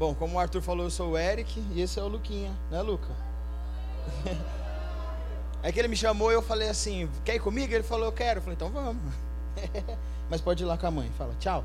Bom, 0.00 0.14
como 0.14 0.36
o 0.36 0.38
Arthur 0.38 0.62
falou, 0.62 0.86
eu 0.86 0.90
sou 0.90 1.10
o 1.10 1.18
Eric 1.18 1.62
e 1.74 1.82
esse 1.82 2.00
é 2.00 2.02
o 2.02 2.08
Luquinha, 2.08 2.56
né, 2.70 2.80
Luca? 2.80 3.10
É 5.62 5.70
que 5.70 5.78
ele 5.78 5.88
me 5.88 5.96
chamou 5.96 6.30
e 6.30 6.34
eu 6.34 6.40
falei 6.40 6.70
assim: 6.70 7.06
quer 7.22 7.34
ir 7.34 7.40
comigo? 7.40 7.74
Ele 7.74 7.82
falou: 7.82 8.06
eu 8.06 8.12
quero. 8.12 8.38
Eu 8.38 8.42
falei: 8.42 8.54
então 8.54 8.70
vamos. 8.70 9.12
Mas 10.30 10.40
pode 10.40 10.62
ir 10.62 10.66
lá 10.66 10.78
com 10.78 10.86
a 10.86 10.90
mãe. 10.90 11.12
Fala: 11.18 11.34
tchau. 11.38 11.62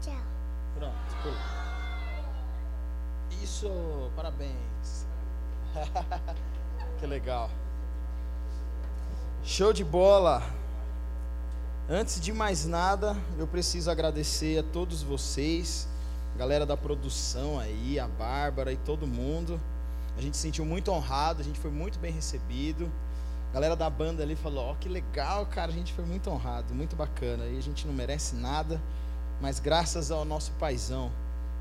Tchau. 0.00 0.14
Pronto. 0.76 0.94
Pula. 1.24 1.34
Isso, 3.42 3.68
parabéns. 4.14 5.08
que 7.00 7.06
legal. 7.08 7.50
Show 9.42 9.72
de 9.72 9.82
bola. 9.82 10.40
Antes 11.90 12.20
de 12.20 12.32
mais 12.32 12.64
nada, 12.64 13.16
eu 13.36 13.48
preciso 13.48 13.90
agradecer 13.90 14.60
a 14.60 14.62
todos 14.62 15.02
vocês, 15.02 15.88
galera 16.38 16.64
da 16.64 16.76
produção 16.76 17.58
aí, 17.58 17.98
a 17.98 18.08
Bárbara 18.08 18.72
e 18.72 18.76
todo 18.76 19.06
mundo. 19.06 19.60
A 20.16 20.20
gente 20.20 20.36
se 20.36 20.42
sentiu 20.42 20.64
muito 20.64 20.90
honrado, 20.90 21.40
a 21.40 21.44
gente 21.44 21.58
foi 21.58 21.70
muito 21.70 21.98
bem 21.98 22.12
recebido. 22.12 22.90
A 23.50 23.54
galera 23.54 23.76
da 23.76 23.88
banda 23.88 24.22
ali 24.22 24.34
falou: 24.34 24.64
Ó, 24.64 24.72
oh, 24.72 24.74
que 24.76 24.88
legal, 24.88 25.46
cara, 25.46 25.70
a 25.70 25.74
gente 25.74 25.92
foi 25.92 26.04
muito 26.04 26.30
honrado, 26.30 26.74
muito 26.74 26.96
bacana. 26.96 27.44
E 27.46 27.58
a 27.58 27.62
gente 27.62 27.86
não 27.86 27.94
merece 27.94 28.34
nada, 28.34 28.80
mas 29.40 29.60
graças 29.60 30.10
ao 30.10 30.24
nosso 30.24 30.52
paizão. 30.52 31.10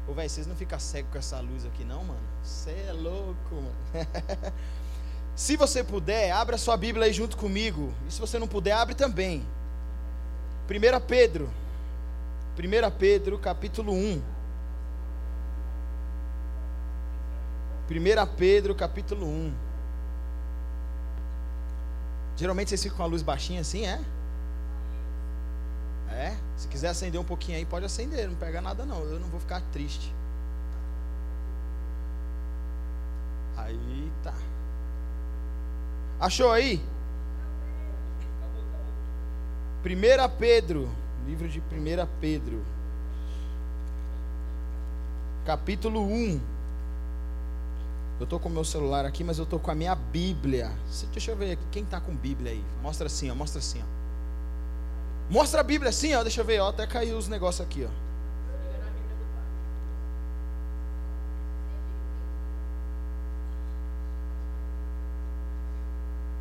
Ô, 0.08 0.14
velho, 0.14 0.30
vocês 0.30 0.48
não 0.48 0.56
ficam 0.56 0.80
cegos 0.80 1.12
com 1.12 1.18
essa 1.18 1.40
luz 1.40 1.66
aqui, 1.66 1.84
não, 1.84 2.04
mano? 2.04 2.20
Você 2.44 2.72
é 2.72 2.94
louco, 2.94 3.56
mano. 3.56 3.76
se 5.36 5.56
você 5.56 5.84
puder, 5.84 6.32
abra 6.32 6.58
sua 6.58 6.76
Bíblia 6.76 7.06
aí 7.06 7.14
junto 7.14 7.38
comigo. 7.38 7.94
E 8.08 8.12
se 8.12 8.20
você 8.20 8.40
não 8.40 8.48
puder, 8.48 8.72
abre 8.72 8.96
também. 8.96 9.46
1 10.70 11.06
Pedro, 11.06 11.50
1 12.58 12.92
Pedro 12.98 13.38
capítulo 13.38 13.94
1. 13.94 14.22
1 17.92 18.36
Pedro 18.38 18.74
capítulo 18.74 19.26
1. 19.26 19.54
Geralmente 22.38 22.70
vocês 22.70 22.82
ficam 22.82 22.98
com 22.98 23.04
a 23.04 23.08
luz 23.08 23.22
baixinha 23.22 23.62
assim, 23.62 23.86
é? 23.86 24.00
É? 26.10 26.36
Se 26.58 26.68
quiser 26.68 26.90
acender 26.90 27.20
um 27.20 27.24
pouquinho 27.24 27.58
aí, 27.58 27.66
pode 27.66 27.86
acender, 27.86 28.28
não 28.28 28.36
pega 28.36 28.62
nada 28.62 28.86
não, 28.86 29.00
eu 29.02 29.20
não 29.20 29.28
vou 29.28 29.40
ficar 29.40 29.62
triste. 29.72 30.14
Aí 33.58 34.12
tá. 34.24 34.34
Achou 36.20 36.52
aí? 36.52 36.84
1 39.84 40.38
Pedro, 40.38 40.90
livro 41.26 41.48
de 41.48 41.60
1 41.60 41.64
Pedro, 42.20 42.64
capítulo 45.46 46.02
1. 46.02 46.51
Eu 48.22 48.26
estou 48.26 48.40
com 48.40 48.50
o 48.50 48.52
meu 48.52 48.64
celular 48.64 49.04
aqui, 49.04 49.24
mas 49.24 49.40
eu 49.40 49.46
estou 49.46 49.60
com 49.60 49.72
a 49.72 49.74
minha 49.74 49.96
Bíblia. 49.96 50.72
Deixa 51.12 51.32
eu 51.32 51.36
ver 51.36 51.58
quem 51.72 51.82
está 51.82 52.00
com 52.00 52.16
Bíblia 52.16 52.52
aí? 52.52 52.64
Mostra 52.84 53.08
assim, 53.08 53.32
ó, 53.32 53.34
mostra 53.34 53.58
assim, 53.58 53.82
ó. 53.82 55.34
Mostra 55.34 55.62
a 55.62 55.64
Bíblia 55.64 55.90
assim, 55.90 56.14
ó, 56.14 56.22
deixa 56.22 56.42
eu 56.42 56.46
ver, 56.46 56.60
ó, 56.60 56.70
até 56.70 56.86
caiu 56.86 57.18
os 57.18 57.28
negócios 57.28 57.66
aqui, 57.66 57.84
ó. 57.84 57.90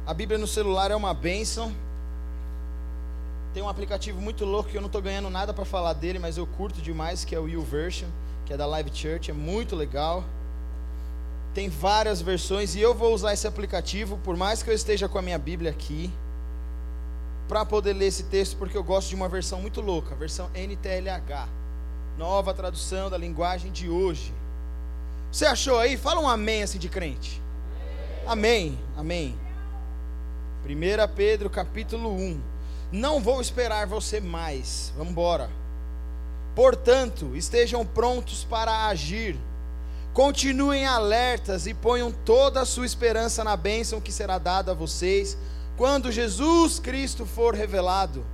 A 0.06 0.12
Bíblia 0.12 0.36
no 0.36 0.46
celular 0.46 0.90
é 0.90 0.94
uma 0.94 1.14
bênção. 1.14 1.74
Tem 3.54 3.62
um 3.62 3.70
aplicativo 3.70 4.20
muito 4.20 4.44
louco 4.44 4.68
que 4.68 4.76
eu 4.76 4.82
não 4.82 4.88
estou 4.88 5.00
ganhando 5.00 5.30
nada 5.30 5.54
para 5.54 5.64
falar 5.64 5.94
dele, 5.94 6.18
mas 6.18 6.36
eu 6.36 6.46
curto 6.46 6.82
demais, 6.82 7.24
que 7.24 7.34
é 7.34 7.40
o 7.40 7.48
YouVersion, 7.48 8.10
que 8.44 8.52
é 8.52 8.56
da 8.58 8.66
Live 8.66 8.90
Church, 8.92 9.30
é 9.30 9.34
muito 9.34 9.74
legal. 9.74 10.22
Tem 11.52 11.68
várias 11.68 12.20
versões 12.20 12.74
e 12.74 12.80
eu 12.80 12.94
vou 12.94 13.12
usar 13.12 13.32
esse 13.32 13.46
aplicativo, 13.46 14.18
por 14.18 14.36
mais 14.36 14.62
que 14.62 14.70
eu 14.70 14.74
esteja 14.74 15.08
com 15.08 15.18
a 15.18 15.22
minha 15.22 15.38
Bíblia 15.38 15.70
aqui, 15.70 16.10
para 17.48 17.64
poder 17.64 17.92
ler 17.92 18.06
esse 18.06 18.24
texto, 18.24 18.56
porque 18.56 18.76
eu 18.76 18.84
gosto 18.84 19.08
de 19.08 19.16
uma 19.16 19.28
versão 19.28 19.60
muito 19.60 19.80
louca, 19.80 20.14
a 20.14 20.16
versão 20.16 20.48
NTLH, 20.54 21.48
nova 22.16 22.54
tradução 22.54 23.10
da 23.10 23.18
linguagem 23.18 23.72
de 23.72 23.88
hoje. 23.88 24.32
Você 25.32 25.44
achou 25.44 25.78
aí? 25.78 25.96
Fala 25.96 26.20
um 26.20 26.28
amém 26.28 26.62
assim 26.62 26.78
de 26.78 26.88
crente. 26.88 27.42
Amém, 28.26 28.78
amém. 28.96 29.36
1 30.64 31.14
Pedro 31.14 31.50
capítulo 31.50 32.12
1. 32.12 32.40
Não 32.92 33.20
vou 33.20 33.40
esperar 33.40 33.86
você 33.86 34.20
mais. 34.20 34.92
Vamos 34.96 35.12
embora. 35.12 35.50
Portanto, 36.54 37.34
estejam 37.34 37.84
prontos 37.86 38.44
para 38.44 38.86
agir. 38.86 39.36
Continuem 40.12 40.86
alertas 40.86 41.66
e 41.66 41.74
ponham 41.74 42.10
toda 42.10 42.60
a 42.60 42.64
sua 42.64 42.84
esperança 42.84 43.44
na 43.44 43.56
bênção 43.56 44.00
que 44.00 44.10
será 44.10 44.38
dada 44.38 44.72
a 44.72 44.74
vocês 44.74 45.38
quando 45.76 46.10
Jesus 46.10 46.80
Cristo 46.80 47.24
for 47.24 47.54
revelado. 47.54 48.26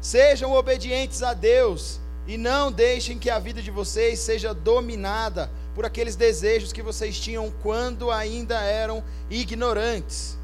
Sejam 0.00 0.52
obedientes 0.52 1.22
a 1.22 1.32
Deus 1.32 2.00
e 2.26 2.36
não 2.36 2.72
deixem 2.72 3.18
que 3.18 3.30
a 3.30 3.38
vida 3.38 3.62
de 3.62 3.70
vocês 3.70 4.18
seja 4.18 4.52
dominada 4.52 5.48
por 5.72 5.84
aqueles 5.84 6.16
desejos 6.16 6.72
que 6.72 6.82
vocês 6.82 7.18
tinham 7.18 7.52
quando 7.62 8.10
ainda 8.10 8.60
eram 8.60 9.02
ignorantes. 9.30 10.36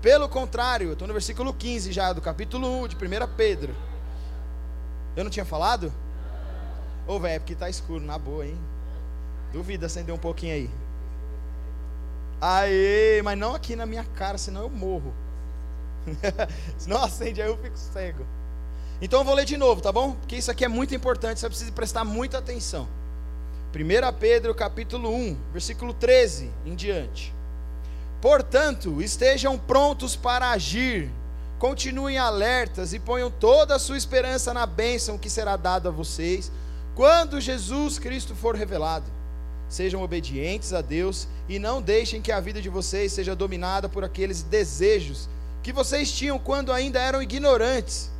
Pelo 0.00 0.28
contrário, 0.28 0.92
estou 0.92 1.08
no 1.08 1.14
versículo 1.14 1.52
15 1.52 1.90
já, 1.90 2.12
do 2.12 2.20
capítulo 2.20 2.84
1 2.84 2.88
de 2.88 2.96
1 2.96 2.98
Pedro. 3.36 3.74
Eu 5.16 5.24
não 5.24 5.30
tinha 5.30 5.44
falado? 5.44 5.92
Ô, 7.04 7.14
oh, 7.14 7.20
velho, 7.20 7.34
é 7.34 7.38
porque 7.40 7.54
está 7.54 7.68
escuro, 7.68 8.04
na 8.04 8.16
boa, 8.16 8.46
hein? 8.46 8.56
Duvida 9.52 9.86
acender 9.86 10.14
um 10.14 10.18
pouquinho 10.18 10.54
aí. 10.54 10.70
Aê, 12.40 13.20
mas 13.22 13.38
não 13.38 13.54
aqui 13.54 13.74
na 13.74 13.86
minha 13.86 14.04
cara, 14.04 14.38
senão 14.38 14.62
eu 14.62 14.70
morro. 14.70 15.12
Se 16.78 16.88
não 16.88 17.02
acende 17.02 17.42
aí 17.42 17.48
eu 17.48 17.56
fico 17.56 17.76
cego. 17.76 18.24
Então 19.00 19.20
eu 19.20 19.24
vou 19.24 19.34
ler 19.34 19.44
de 19.44 19.56
novo, 19.56 19.80
tá 19.80 19.92
bom? 19.92 20.12
Porque 20.12 20.36
isso 20.36 20.50
aqui 20.50 20.64
é 20.64 20.68
muito 20.68 20.94
importante, 20.94 21.40
você 21.40 21.48
precisa 21.48 21.72
prestar 21.72 22.04
muita 22.04 22.38
atenção. 22.38 22.88
1 23.74 24.18
Pedro 24.18 24.54
capítulo 24.54 25.14
1, 25.14 25.36
versículo 25.52 25.92
13 25.92 26.50
em 26.64 26.74
diante. 26.74 27.34
Portanto, 28.20 29.00
estejam 29.00 29.58
prontos 29.58 30.16
para 30.16 30.50
agir, 30.50 31.10
continuem 31.58 32.18
alertas 32.18 32.92
e 32.92 32.98
ponham 32.98 33.30
toda 33.30 33.76
a 33.76 33.78
sua 33.78 33.96
esperança 33.96 34.52
na 34.52 34.66
bênção 34.66 35.18
que 35.18 35.30
será 35.30 35.56
dada 35.56 35.90
a 35.90 35.92
vocês 35.92 36.50
quando 36.94 37.40
Jesus 37.40 37.98
Cristo 37.98 38.34
for 38.34 38.56
revelado. 38.56 39.17
Sejam 39.68 40.02
obedientes 40.02 40.72
a 40.72 40.80
Deus 40.80 41.28
e 41.48 41.58
não 41.58 41.82
deixem 41.82 42.22
que 42.22 42.32
a 42.32 42.40
vida 42.40 42.60
de 42.60 42.68
vocês 42.68 43.12
seja 43.12 43.36
dominada 43.36 43.88
por 43.88 44.02
aqueles 44.02 44.42
desejos 44.42 45.28
que 45.62 45.72
vocês 45.72 46.10
tinham 46.10 46.38
quando 46.38 46.72
ainda 46.72 47.00
eram 47.00 47.22
ignorantes. 47.22 48.10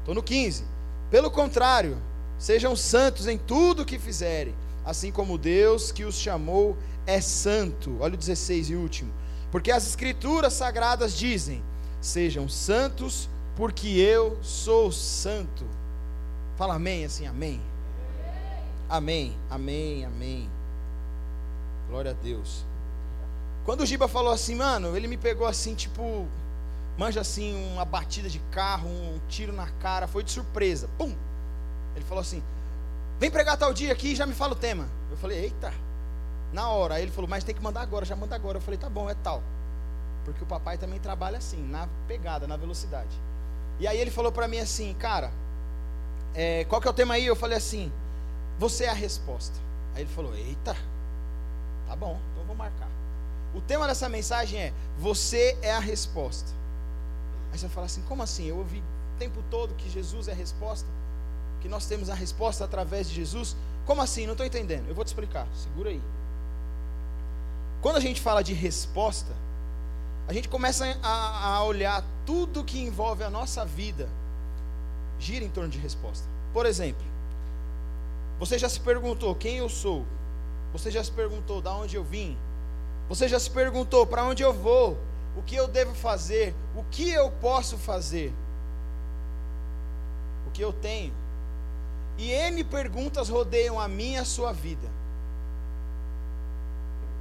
Estou 0.00 0.14
no 0.14 0.22
15. 0.22 0.64
Pelo 1.10 1.30
contrário, 1.30 1.96
sejam 2.38 2.74
santos 2.74 3.28
em 3.28 3.38
tudo 3.38 3.82
o 3.82 3.84
que 3.84 3.98
fizerem, 3.98 4.54
assim 4.84 5.12
como 5.12 5.38
Deus 5.38 5.92
que 5.92 6.04
os 6.04 6.16
chamou 6.16 6.76
é 7.06 7.20
santo. 7.20 7.96
Olha 8.00 8.14
o 8.14 8.18
16 8.18 8.70
e 8.70 8.74
último. 8.74 9.12
Porque 9.52 9.70
as 9.70 9.86
escrituras 9.86 10.54
sagradas 10.54 11.16
dizem: 11.16 11.62
Sejam 12.00 12.48
santos, 12.48 13.28
porque 13.54 13.88
eu 13.88 14.38
sou 14.42 14.90
santo. 14.90 15.64
Fala 16.56 16.74
amém 16.74 17.04
assim, 17.04 17.26
amém. 17.26 17.60
Amém, 18.88 19.36
amém, 19.48 20.04
amém. 20.04 20.50
Glória 21.92 22.12
a 22.12 22.14
Deus. 22.14 22.64
Quando 23.66 23.82
o 23.82 23.86
Giba 23.86 24.08
falou 24.08 24.32
assim, 24.32 24.54
mano, 24.54 24.96
ele 24.96 25.06
me 25.06 25.18
pegou 25.18 25.46
assim, 25.46 25.74
tipo, 25.74 26.26
manja 26.96 27.20
assim, 27.20 27.70
uma 27.70 27.84
batida 27.84 28.30
de 28.30 28.38
carro, 28.50 28.88
um 28.88 29.20
tiro 29.28 29.52
na 29.52 29.66
cara, 29.72 30.08
foi 30.08 30.24
de 30.24 30.30
surpresa. 30.30 30.88
Pum! 30.96 31.14
Ele 31.94 32.04
falou 32.06 32.22
assim: 32.22 32.42
vem 33.20 33.30
pregar 33.30 33.58
tal 33.58 33.74
dia 33.74 33.92
aqui 33.92 34.12
e 34.12 34.16
já 34.16 34.24
me 34.24 34.32
fala 34.32 34.52
o 34.52 34.56
tema. 34.56 34.88
Eu 35.10 35.18
falei, 35.18 35.38
eita, 35.38 35.70
na 36.50 36.70
hora. 36.70 36.94
Aí 36.94 37.02
ele 37.02 37.12
falou, 37.12 37.28
mas 37.28 37.44
tem 37.44 37.54
que 37.54 37.62
mandar 37.62 37.82
agora, 37.82 38.06
já 38.06 38.16
manda 38.16 38.34
agora. 38.34 38.56
Eu 38.56 38.62
falei, 38.62 38.78
tá 38.78 38.88
bom, 38.88 39.10
é 39.10 39.14
tal. 39.14 39.42
Porque 40.24 40.42
o 40.42 40.46
papai 40.46 40.78
também 40.78 40.98
trabalha 40.98 41.36
assim, 41.36 41.62
na 41.62 41.86
pegada, 42.08 42.46
na 42.46 42.56
velocidade. 42.56 43.14
E 43.78 43.86
aí 43.86 43.98
ele 43.98 44.10
falou 44.10 44.32
para 44.32 44.48
mim 44.48 44.60
assim, 44.60 44.94
cara, 44.94 45.30
é, 46.34 46.64
qual 46.64 46.80
que 46.80 46.88
é 46.88 46.90
o 46.90 46.94
tema 46.94 47.14
aí? 47.14 47.26
Eu 47.26 47.36
falei 47.36 47.58
assim, 47.58 47.92
você 48.58 48.84
é 48.84 48.88
a 48.88 48.94
resposta. 48.94 49.58
Aí 49.94 50.04
ele 50.04 50.10
falou, 50.10 50.34
eita, 50.34 50.74
tá 51.92 51.96
bom, 51.96 52.18
então 52.32 52.44
vou 52.44 52.56
marcar. 52.56 52.88
O 53.54 53.60
tema 53.60 53.86
dessa 53.86 54.08
mensagem 54.08 54.58
é, 54.58 54.72
você 54.98 55.58
é 55.60 55.72
a 55.72 55.78
resposta. 55.78 56.50
Aí 57.52 57.58
você 57.58 57.68
fala 57.68 57.84
assim, 57.84 58.00
como 58.08 58.22
assim? 58.22 58.46
Eu 58.46 58.56
ouvi 58.56 58.78
o 58.78 59.18
tempo 59.18 59.42
todo 59.50 59.74
que 59.74 59.90
Jesus 59.90 60.26
é 60.26 60.32
a 60.32 60.34
resposta, 60.34 60.88
que 61.60 61.68
nós 61.68 61.84
temos 61.84 62.08
a 62.08 62.14
resposta 62.14 62.64
através 62.64 63.10
de 63.10 63.14
Jesus. 63.14 63.54
Como 63.84 64.00
assim? 64.00 64.24
Não 64.24 64.32
estou 64.32 64.46
entendendo. 64.46 64.88
Eu 64.88 64.94
vou 64.94 65.04
te 65.04 65.08
explicar. 65.08 65.46
Segura 65.54 65.90
aí. 65.90 66.00
Quando 67.82 67.96
a 67.96 68.00
gente 68.00 68.22
fala 68.22 68.42
de 68.42 68.54
resposta, 68.54 69.32
a 70.26 70.32
gente 70.32 70.48
começa 70.48 70.86
a, 71.02 71.56
a 71.56 71.64
olhar 71.64 72.02
tudo 72.24 72.64
que 72.64 72.80
envolve 72.80 73.22
a 73.22 73.28
nossa 73.28 73.66
vida 73.66 74.08
gira 75.18 75.44
em 75.44 75.50
torno 75.50 75.68
de 75.68 75.78
resposta. 75.78 76.26
Por 76.54 76.64
exemplo, 76.64 77.04
você 78.38 78.58
já 78.58 78.68
se 78.68 78.80
perguntou 78.80 79.34
quem 79.34 79.58
eu 79.58 79.68
sou? 79.68 80.06
Você 80.72 80.90
já 80.90 81.04
se 81.04 81.12
perguntou 81.12 81.60
de 81.60 81.68
onde 81.68 81.96
eu 81.96 82.04
vim? 82.04 82.36
Você 83.08 83.28
já 83.28 83.38
se 83.38 83.50
perguntou 83.50 84.06
para 84.06 84.24
onde 84.24 84.42
eu 84.42 84.52
vou? 84.52 84.96
O 85.36 85.42
que 85.42 85.54
eu 85.54 85.68
devo 85.68 85.94
fazer? 85.94 86.54
O 86.74 86.84
que 86.84 87.10
eu 87.10 87.30
posso 87.30 87.76
fazer? 87.76 88.32
O 90.46 90.50
que 90.50 90.62
eu 90.62 90.72
tenho? 90.72 91.12
E 92.18 92.30
N 92.30 92.62
perguntas 92.64 93.28
rodeiam 93.28 93.80
a 93.80 93.88
minha 93.88 94.18
e 94.18 94.22
a 94.22 94.24
sua 94.24 94.52
vida. 94.52 94.88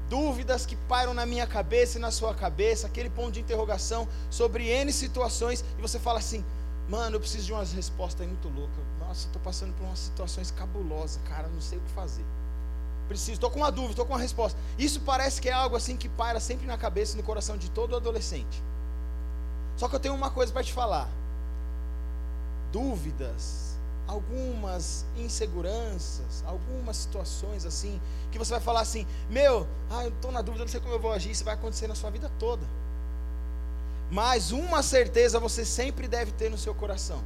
Dúvidas 0.10 0.66
que 0.66 0.76
pairam 0.76 1.14
na 1.14 1.26
minha 1.26 1.48
cabeça 1.48 1.98
e 1.98 2.02
na 2.02 2.12
sua 2.12 2.36
cabeça, 2.36 2.88
aquele 2.88 3.10
ponto 3.10 3.32
de 3.32 3.40
interrogação 3.40 4.08
sobre 4.30 4.68
N 4.68 4.92
situações, 4.92 5.64
e 5.78 5.82
você 5.82 5.98
fala 5.98 6.20
assim: 6.20 6.44
mano, 6.90 7.16
eu 7.16 7.20
preciso 7.20 7.46
de 7.46 7.54
umas 7.54 7.72
respostas 7.72 8.28
muito 8.28 8.50
loucas. 8.50 8.84
Nossa, 9.00 9.28
estou 9.28 9.42
passando 9.42 9.74
por 9.78 9.86
umas 9.86 10.00
situações 10.00 10.52
cabulosas, 10.52 11.22
cara, 11.30 11.48
não 11.48 11.62
sei 11.62 11.78
o 11.78 11.82
que 11.82 11.92
fazer. 11.92 12.26
Preciso, 13.12 13.34
estou 13.34 13.52
com 13.52 13.60
uma 13.60 13.72
dúvida, 13.72 13.92
estou 13.92 14.06
com 14.06 14.14
uma 14.14 14.20
resposta. 14.20 14.58
Isso 14.78 15.02
parece 15.02 15.42
que 15.42 15.50
é 15.50 15.52
algo 15.52 15.76
assim 15.76 15.98
que 15.98 16.08
paira 16.08 16.40
sempre 16.40 16.66
na 16.66 16.78
cabeça 16.78 17.14
e 17.14 17.18
no 17.18 17.24
coração 17.24 17.58
de 17.58 17.70
todo 17.70 17.94
adolescente. 17.94 18.64
Só 19.76 19.90
que 19.90 19.96
eu 19.96 20.00
tenho 20.00 20.16
uma 20.16 20.32
coisa 20.32 20.54
para 20.54 20.64
te 20.64 20.72
falar. 20.72 21.10
Dúvidas 22.72 23.72
algumas 24.08 25.06
inseguranças, 25.18 26.44
algumas 26.46 26.98
situações 26.98 27.66
assim, 27.66 28.00
que 28.32 28.38
você 28.38 28.52
vai 28.52 28.62
falar 28.62 28.82
assim: 28.82 29.06
Meu, 29.30 29.68
ah, 29.90 30.04
eu 30.04 30.10
estou 30.10 30.32
na 30.32 30.42
dúvida, 30.42 30.64
não 30.64 30.72
sei 30.72 30.80
como 30.80 30.94
eu 30.94 31.00
vou 31.00 31.12
agir. 31.12 31.32
Isso 31.32 31.44
vai 31.44 31.54
acontecer 31.54 31.88
na 31.88 31.96
sua 31.96 32.10
vida 32.10 32.32
toda. 32.40 32.66
Mas 34.10 34.52
uma 34.52 34.84
certeza 34.84 35.40
você 35.40 35.64
sempre 35.64 36.08
deve 36.08 36.32
ter 36.32 36.50
no 36.50 36.58
seu 36.58 36.74
coração: 36.74 37.22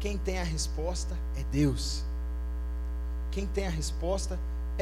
quem 0.00 0.16
tem 0.16 0.38
a 0.38 0.44
resposta 0.44 1.16
é 1.36 1.42
Deus. 1.44 2.04
Quem 3.30 3.46
tem 3.46 3.66
a 3.66 3.70
resposta 3.70 4.34
é 4.34 4.38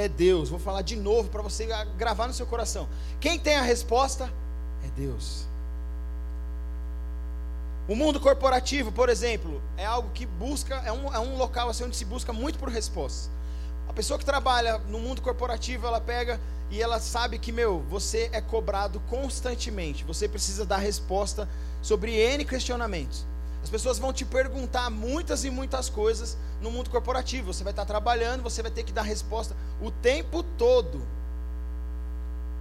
Deus. 0.06 0.50
Vou 0.50 0.58
falar 0.58 0.82
de 0.82 0.94
novo 0.94 1.31
para 1.31 1.43
você 1.43 1.66
gravar 1.96 2.26
no 2.26 2.34
seu 2.34 2.46
coração: 2.46 2.87
quem 3.19 3.38
tem 3.38 3.56
a 3.56 3.62
resposta 3.62 4.31
é 4.84 4.88
Deus. 5.00 5.46
O 7.88 7.94
mundo 7.94 8.19
corporativo, 8.19 8.90
por 8.90 9.08
exemplo, 9.08 9.62
é 9.76 9.87
algo 9.87 10.10
que 10.12 10.26
busca, 10.26 10.75
é 10.84 10.93
um, 10.93 11.14
é 11.14 11.19
um 11.20 11.37
local 11.37 11.69
assim, 11.69 11.84
onde 11.84 11.96
se 11.96 12.04
busca 12.04 12.32
muito 12.32 12.58
por 12.58 12.69
respostas. 12.69 13.31
A 13.88 13.93
pessoa 13.93 14.19
que 14.19 14.25
trabalha 14.25 14.78
no 14.88 14.98
mundo 14.98 15.22
corporativo, 15.22 15.87
ela 15.87 16.00
pega 16.00 16.40
e 16.69 16.82
ela 16.82 16.99
sabe 16.99 17.38
que, 17.38 17.52
meu, 17.52 17.84
você 17.88 18.28
é 18.32 18.40
cobrado 18.40 19.00
constantemente, 19.08 20.04
você 20.04 20.28
precisa 20.28 20.66
dar 20.66 20.78
resposta 20.78 21.49
sobre 21.81 22.16
N 22.16 22.44
questionamentos. 22.44 23.25
As 23.66 23.70
pessoas 23.70 23.98
vão 23.98 24.12
te 24.12 24.24
perguntar 24.24 24.88
muitas 24.90 25.42
e 25.42 25.50
muitas 25.50 25.90
coisas 25.90 26.38
no 26.62 26.70
mundo 26.70 26.88
corporativo. 26.88 27.52
Você 27.52 27.64
vai 27.64 27.72
estar 27.72 27.84
trabalhando, 27.84 28.40
você 28.40 28.62
vai 28.62 28.70
ter 28.70 28.84
que 28.84 28.92
dar 28.92 29.02
resposta 29.02 29.56
o 29.82 29.90
tempo 29.90 30.44
todo. 30.56 31.04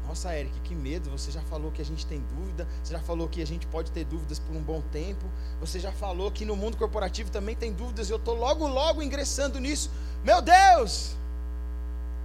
Nossa, 0.08 0.36
Eric, 0.36 0.60
que 0.62 0.74
medo. 0.74 1.12
Você 1.12 1.30
já 1.30 1.44
falou 1.44 1.70
que 1.72 1.80
a 1.80 1.86
gente 1.86 2.08
tem 2.08 2.24
dúvida. 2.36 2.68
Você 2.84 2.94
já 2.94 3.00
falou 3.00 3.30
que 3.30 3.40
a 3.40 3.46
gente 3.46 3.68
pode 3.68 3.92
ter 3.92 4.04
dúvidas 4.04 4.40
por 4.40 4.56
um 4.56 4.64
bom 4.64 4.82
tempo. 4.92 5.24
Você 5.60 5.80
já 5.80 5.92
falou 5.92 6.32
que 6.32 6.44
no 6.44 6.56
mundo 6.56 6.76
corporativo 6.76 7.30
também 7.30 7.56
tem 7.56 7.72
dúvidas. 7.72 8.10
E 8.10 8.12
eu 8.12 8.18
estou 8.18 8.34
logo, 8.34 8.68
logo 8.68 9.04
ingressando 9.04 9.60
nisso. 9.60 9.92
Meu 10.24 10.42
Deus! 10.42 11.16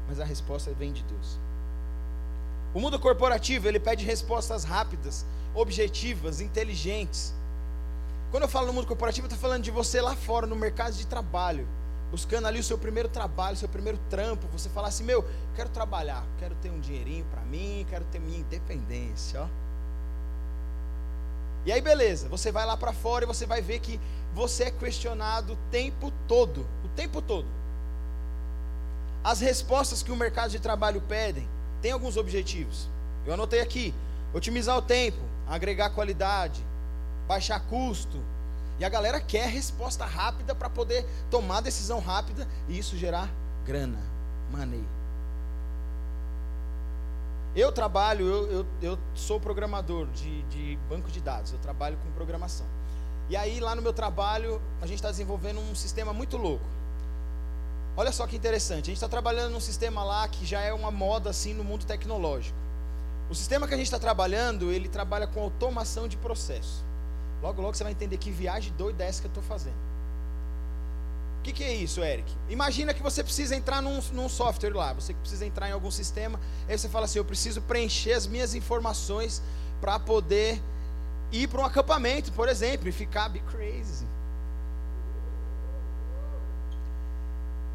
Mas 0.08 0.18
a 0.18 0.24
resposta 0.24 0.72
vem 0.72 0.90
de 0.90 1.02
Deus. 1.02 1.38
O 2.72 2.80
mundo 2.80 2.98
corporativo, 2.98 3.68
ele 3.68 3.78
pede 3.78 4.06
respostas 4.06 4.64
rápidas, 4.64 5.26
objetivas, 5.54 6.40
inteligentes. 6.40 7.34
Quando 8.30 8.44
eu 8.44 8.48
falo 8.48 8.66
no 8.66 8.72
mundo 8.72 8.86
corporativo, 8.86 9.26
eu 9.26 9.28
estou 9.28 9.40
falando 9.40 9.62
de 9.62 9.70
você 9.70 10.00
lá 10.00 10.14
fora, 10.14 10.46
no 10.46 10.56
mercado 10.56 10.94
de 10.94 11.06
trabalho 11.06 11.66
buscando 12.10 12.46
ali 12.46 12.58
o 12.58 12.64
seu 12.64 12.76
primeiro 12.76 13.08
trabalho, 13.08 13.54
o 13.54 13.58
seu 13.58 13.68
primeiro 13.68 13.98
trampo, 14.10 14.46
você 14.48 14.68
falar 14.68 14.88
assim: 14.88 15.04
meu, 15.04 15.24
quero 15.54 15.68
trabalhar, 15.70 16.24
quero 16.38 16.54
ter 16.56 16.70
um 16.70 16.80
dinheirinho 16.80 17.24
para 17.26 17.42
mim, 17.42 17.86
quero 17.88 18.04
ter 18.06 18.18
minha 18.18 18.40
independência, 18.40 19.42
ó. 19.42 19.46
E 21.64 21.70
aí, 21.70 21.80
beleza, 21.80 22.28
você 22.28 22.50
vai 22.50 22.64
lá 22.64 22.76
para 22.76 22.92
fora 22.92 23.24
e 23.24 23.26
você 23.26 23.46
vai 23.46 23.60
ver 23.60 23.80
que 23.80 24.00
você 24.34 24.64
é 24.64 24.70
questionado 24.70 25.52
o 25.52 25.58
tempo 25.70 26.10
todo 26.26 26.66
o 26.84 26.88
tempo 26.88 27.20
todo. 27.20 27.46
As 29.22 29.40
respostas 29.40 30.02
que 30.02 30.10
o 30.10 30.16
mercado 30.16 30.50
de 30.50 30.58
trabalho 30.58 31.02
pedem 31.02 31.46
têm 31.82 31.92
alguns 31.92 32.16
objetivos. 32.16 32.88
Eu 33.26 33.34
anotei 33.34 33.60
aqui: 33.60 33.94
otimizar 34.32 34.76
o 34.76 34.82
tempo, 34.82 35.20
agregar 35.46 35.90
qualidade, 35.90 36.64
baixar 37.30 37.60
custo, 37.60 38.20
e 38.80 38.84
a 38.84 38.88
galera 38.88 39.20
quer 39.20 39.48
resposta 39.48 40.04
rápida 40.04 40.52
para 40.52 40.68
poder 40.68 41.06
tomar 41.30 41.60
decisão 41.60 42.00
rápida 42.00 42.44
e 42.68 42.76
isso 42.76 42.96
gerar 42.96 43.30
grana, 43.64 44.00
money. 44.50 44.84
Eu 47.54 47.70
trabalho, 47.70 48.26
eu, 48.26 48.50
eu, 48.50 48.66
eu 48.82 48.98
sou 49.14 49.38
programador 49.38 50.08
de, 50.08 50.42
de 50.44 50.76
banco 50.88 51.08
de 51.08 51.20
dados, 51.20 51.52
eu 51.52 51.58
trabalho 51.60 51.96
com 51.98 52.10
programação. 52.10 52.66
E 53.28 53.36
aí, 53.36 53.60
lá 53.60 53.76
no 53.76 53.82
meu 53.82 53.92
trabalho, 53.92 54.60
a 54.82 54.86
gente 54.86 54.96
está 54.96 55.10
desenvolvendo 55.10 55.60
um 55.60 55.74
sistema 55.76 56.12
muito 56.12 56.36
louco. 56.36 56.66
Olha 57.96 58.10
só 58.10 58.26
que 58.26 58.34
interessante, 58.34 58.86
a 58.86 58.86
gente 58.86 58.94
está 58.94 59.08
trabalhando 59.08 59.52
num 59.52 59.60
sistema 59.60 60.02
lá 60.02 60.26
que 60.26 60.44
já 60.44 60.62
é 60.62 60.72
uma 60.72 60.90
moda 60.90 61.30
assim 61.30 61.54
no 61.54 61.62
mundo 61.62 61.86
tecnológico. 61.86 62.58
O 63.30 63.36
sistema 63.36 63.68
que 63.68 63.74
a 63.74 63.76
gente 63.76 63.86
está 63.86 64.00
trabalhando, 64.00 64.72
ele 64.72 64.88
trabalha 64.88 65.28
com 65.28 65.40
automação 65.40 66.08
de 66.08 66.16
processo. 66.16 66.89
Logo, 67.42 67.62
logo 67.62 67.75
você 67.75 67.82
vai 67.82 67.92
entender 67.92 68.19
que 68.19 68.31
viagem 68.31 68.72
doida 68.76 69.04
é 69.04 69.08
essa 69.08 69.20
que 69.20 69.26
eu 69.26 69.31
estou 69.31 69.42
fazendo. 69.42 69.90
O 71.38 71.42
que, 71.42 71.52
que, 71.54 71.64
é 71.64 71.75
isso, 71.75 72.04
Eric? 72.04 72.31
Imagina 72.50 72.92
que 72.92 73.02
você 73.02 73.25
precisa 73.25 73.56
entrar 73.56 73.81
num, 73.81 73.98
num, 74.12 74.28
software 74.28 74.75
lá, 74.75 74.92
você 74.92 75.14
precisa 75.14 75.46
entrar 75.46 75.70
em 75.70 75.72
algum 75.72 75.90
sistema, 75.90 76.38
aí 76.69 76.76
você 76.76 76.87
fala 76.87 77.06
assim: 77.06 77.19
eu 77.19 77.25
preciso 77.25 77.62
preencher 77.62 78.12
as 78.12 78.26
minhas 78.26 78.54
informações 78.54 79.42
para 79.81 79.98
poder 79.98 80.60
ir 81.32 81.48
para 81.48 81.62
um 81.62 81.64
acampamento, 81.64 82.31
por 82.32 82.46
exemplo, 82.46 82.88
e 82.90 82.92
ficar 82.92 83.31
be 83.31 83.40
crazy. 83.40 84.06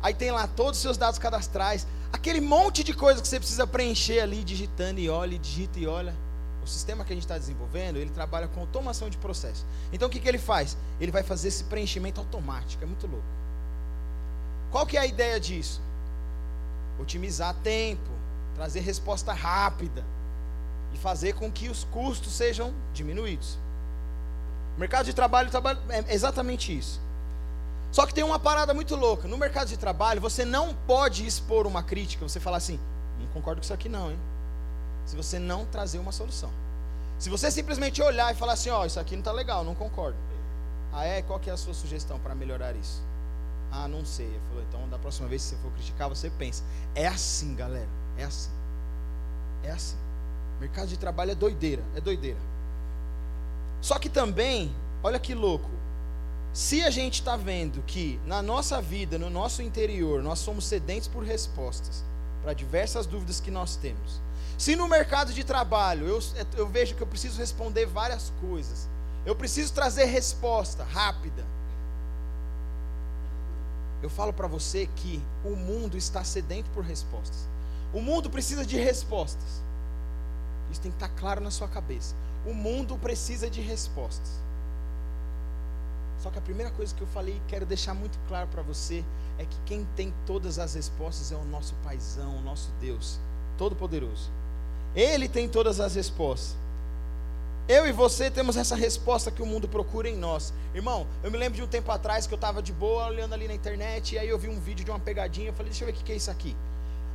Aí 0.03 0.13
tem 0.13 0.29
lá 0.29 0.45
todos 0.45 0.77
os 0.77 0.83
seus 0.83 0.95
dados 0.95 1.17
cadastrais, 1.17 1.87
aquele 2.13 2.39
monte 2.39 2.83
de 2.83 2.93
coisa 2.93 3.19
que 3.19 3.27
você 3.27 3.39
precisa 3.39 3.65
preencher 3.65 4.19
ali, 4.19 4.43
digitando 4.43 4.99
e 4.99 5.09
olha, 5.09 5.33
e 5.33 5.39
digita 5.39 5.79
e 5.79 5.87
olha 5.87 6.15
o 6.65 6.67
sistema 6.67 7.05
que 7.05 7.13
a 7.13 7.15
gente 7.15 7.23
está 7.23 7.37
desenvolvendo, 7.37 7.97
ele 7.97 8.09
trabalha 8.09 8.47
com 8.47 8.59
automação 8.59 9.09
de 9.09 9.17
processo. 9.17 9.65
Então 9.93 10.07
o 10.07 10.11
que, 10.11 10.19
que 10.19 10.27
ele 10.27 10.39
faz? 10.39 10.75
Ele 10.99 11.11
vai 11.11 11.23
fazer 11.23 11.47
esse 11.49 11.63
preenchimento 11.63 12.19
automático, 12.19 12.83
é 12.83 12.87
muito 12.87 13.07
louco. 13.07 13.25
Qual 14.71 14.85
que 14.85 14.97
é 14.97 15.01
a 15.01 15.05
ideia 15.05 15.39
disso? 15.39 15.81
Otimizar 16.99 17.55
tempo, 17.63 18.09
trazer 18.55 18.79
resposta 18.79 19.31
rápida 19.31 20.03
e 20.93 20.97
fazer 20.97 21.33
com 21.33 21.51
que 21.51 21.69
os 21.69 21.83
custos 21.85 22.33
sejam 22.33 22.73
diminuídos. 22.93 23.57
O 24.75 24.79
mercado 24.79 25.05
de 25.05 25.13
trabalho 25.13 25.49
é 25.89 26.13
exatamente 26.13 26.77
isso. 26.77 26.99
Só 27.91 28.05
que 28.05 28.13
tem 28.13 28.23
uma 28.23 28.39
parada 28.39 28.73
muito 28.73 28.95
louca. 28.95 29.27
No 29.27 29.37
mercado 29.37 29.69
de 29.69 29.77
trabalho, 29.77 30.19
você 30.19 30.43
não 30.43 30.73
pode 30.73 31.25
expor 31.25 31.65
uma 31.65 31.81
crítica, 31.81 32.27
você 32.27 32.39
falar 32.39 32.57
assim, 32.57 32.77
não 33.19 33.27
concordo 33.27 33.61
com 33.61 33.63
isso 33.63 33.73
aqui 33.73 33.87
não, 33.87 34.11
hein? 34.11 34.19
Se 35.05 35.15
você 35.15 35.39
não 35.39 35.65
trazer 35.65 35.99
uma 35.99 36.11
solução. 36.11 36.51
Se 37.17 37.29
você 37.29 37.49
simplesmente 37.49 38.01
olhar 38.01 38.33
e 38.33 38.37
falar 38.37 38.53
assim, 38.53 38.69
ó, 38.69 38.81
oh, 38.81 38.85
isso 38.85 38.99
aqui 38.99 39.15
não 39.15 39.21
está 39.21 39.31
legal, 39.31 39.63
não 39.63 39.75
concordo. 39.75 40.17
Ah, 40.91 41.05
é? 41.05 41.21
Qual 41.21 41.39
que 41.39 41.49
é 41.49 41.53
a 41.53 41.57
sua 41.57 41.73
sugestão 41.73 42.19
para 42.19 42.35
melhorar 42.35 42.75
isso? 42.75 43.01
Ah, 43.71 43.87
não 43.87 44.05
sei. 44.05 44.25
Ele 44.25 44.41
falou, 44.49 44.63
então 44.67 44.89
da 44.89 44.97
próxima 44.97 45.27
vez 45.27 45.43
que 45.43 45.49
você 45.49 45.55
for 45.57 45.71
criticar, 45.71 46.09
você 46.09 46.29
pensa. 46.29 46.63
É 46.93 47.07
assim, 47.07 47.55
galera. 47.55 47.89
É 48.17 48.23
assim. 48.23 48.51
É 49.63 49.71
assim. 49.71 49.97
Mercado 50.59 50.87
de 50.87 50.97
trabalho 50.97 51.31
é 51.31 51.35
doideira, 51.35 51.83
é 51.95 52.01
doideira. 52.01 52.39
Só 53.81 53.99
que 53.99 54.09
também, 54.09 54.73
olha 55.03 55.19
que 55.19 55.35
louco. 55.35 55.69
Se 56.53 56.81
a 56.81 56.89
gente 56.89 57.15
está 57.15 57.35
vendo 57.35 57.83
que 57.85 58.19
na 58.25 58.41
nossa 58.41 58.81
vida, 58.81 59.19
no 59.19 59.29
nosso 59.29 59.61
interior, 59.61 60.23
nós 60.23 60.39
somos 60.39 60.65
sedentes 60.65 61.07
por 61.07 61.23
respostas 61.23 62.03
para 62.41 62.53
diversas 62.53 63.05
dúvidas 63.05 63.41
que 63.41 63.51
nós 63.51 63.75
temos, 63.75 64.21
se 64.57 64.75
no 64.75 64.87
mercado 64.87 65.33
de 65.33 65.43
trabalho 65.43 66.07
eu, 66.07 66.19
eu 66.55 66.67
vejo 66.67 66.95
que 66.95 67.01
eu 67.01 67.07
preciso 67.07 67.39
responder 67.39 67.85
várias 67.85 68.31
coisas, 68.41 68.87
eu 69.25 69.35
preciso 69.35 69.73
trazer 69.73 70.05
resposta 70.05 70.83
rápida. 70.83 71.43
Eu 74.01 74.09
falo 74.09 74.31
para 74.31 74.47
você 74.47 74.87
que 74.97 75.21
o 75.43 75.55
mundo 75.55 75.97
está 75.97 76.23
sedento 76.23 76.69
por 76.71 76.83
respostas. 76.83 77.47
O 77.91 78.01
mundo 78.01 78.29
precisa 78.29 78.65
de 78.65 78.77
respostas. 78.77 79.63
Isso 80.71 80.81
tem 80.81 80.91
que 80.91 80.97
estar 80.97 81.09
claro 81.19 81.41
na 81.41 81.49
sua 81.49 81.67
cabeça. 81.67 82.13
O 82.45 82.53
mundo 82.53 82.97
precisa 82.97 83.49
de 83.49 83.61
respostas. 83.61 84.39
Só 86.19 86.29
que 86.29 86.37
a 86.37 86.41
primeira 86.41 86.71
coisa 86.71 86.93
que 86.93 87.01
eu 87.01 87.07
falei 87.07 87.35
e 87.35 87.41
quero 87.47 87.65
deixar 87.65 87.93
muito 87.93 88.17
claro 88.27 88.47
para 88.47 88.61
você 88.61 89.03
é 89.37 89.45
que 89.45 89.57
quem 89.65 89.85
tem 89.95 90.13
todas 90.25 90.59
as 90.59 90.75
respostas 90.75 91.31
é 91.31 91.35
o 91.35 91.43
nosso 91.45 91.73
paizão, 91.83 92.37
o 92.37 92.41
nosso 92.41 92.71
Deus, 92.79 93.19
todo-poderoso. 93.57 94.29
Ele 94.95 95.27
tem 95.27 95.49
todas 95.49 95.79
as 95.79 95.95
respostas. 95.95 96.55
Eu 97.67 97.87
e 97.87 97.91
você 97.91 98.29
temos 98.29 98.55
essa 98.55 98.75
resposta 98.75 99.31
que 99.31 99.41
o 99.41 99.45
mundo 99.45 99.67
procura 99.67 100.07
em 100.07 100.15
nós. 100.15 100.53
Irmão, 100.73 101.07
eu 101.23 101.31
me 101.31 101.37
lembro 101.37 101.55
de 101.55 101.63
um 101.63 101.67
tempo 101.67 101.91
atrás 101.91 102.27
que 102.27 102.33
eu 102.33 102.37
estava 102.37 102.61
de 102.61 102.71
boa 102.71 103.07
olhando 103.07 103.33
ali 103.33 103.47
na 103.47 103.55
internet 103.55 104.13
e 104.13 104.19
aí 104.19 104.29
eu 104.29 104.37
vi 104.37 104.47
um 104.47 104.59
vídeo 104.59 104.85
de 104.85 104.91
uma 104.91 104.99
pegadinha. 104.99 105.49
Eu 105.49 105.53
falei, 105.53 105.71
deixa 105.71 105.83
eu 105.83 105.91
ver 105.91 105.99
o 105.99 106.03
que 106.03 106.11
é 106.11 106.15
isso 106.15 106.29
aqui. 106.29 106.55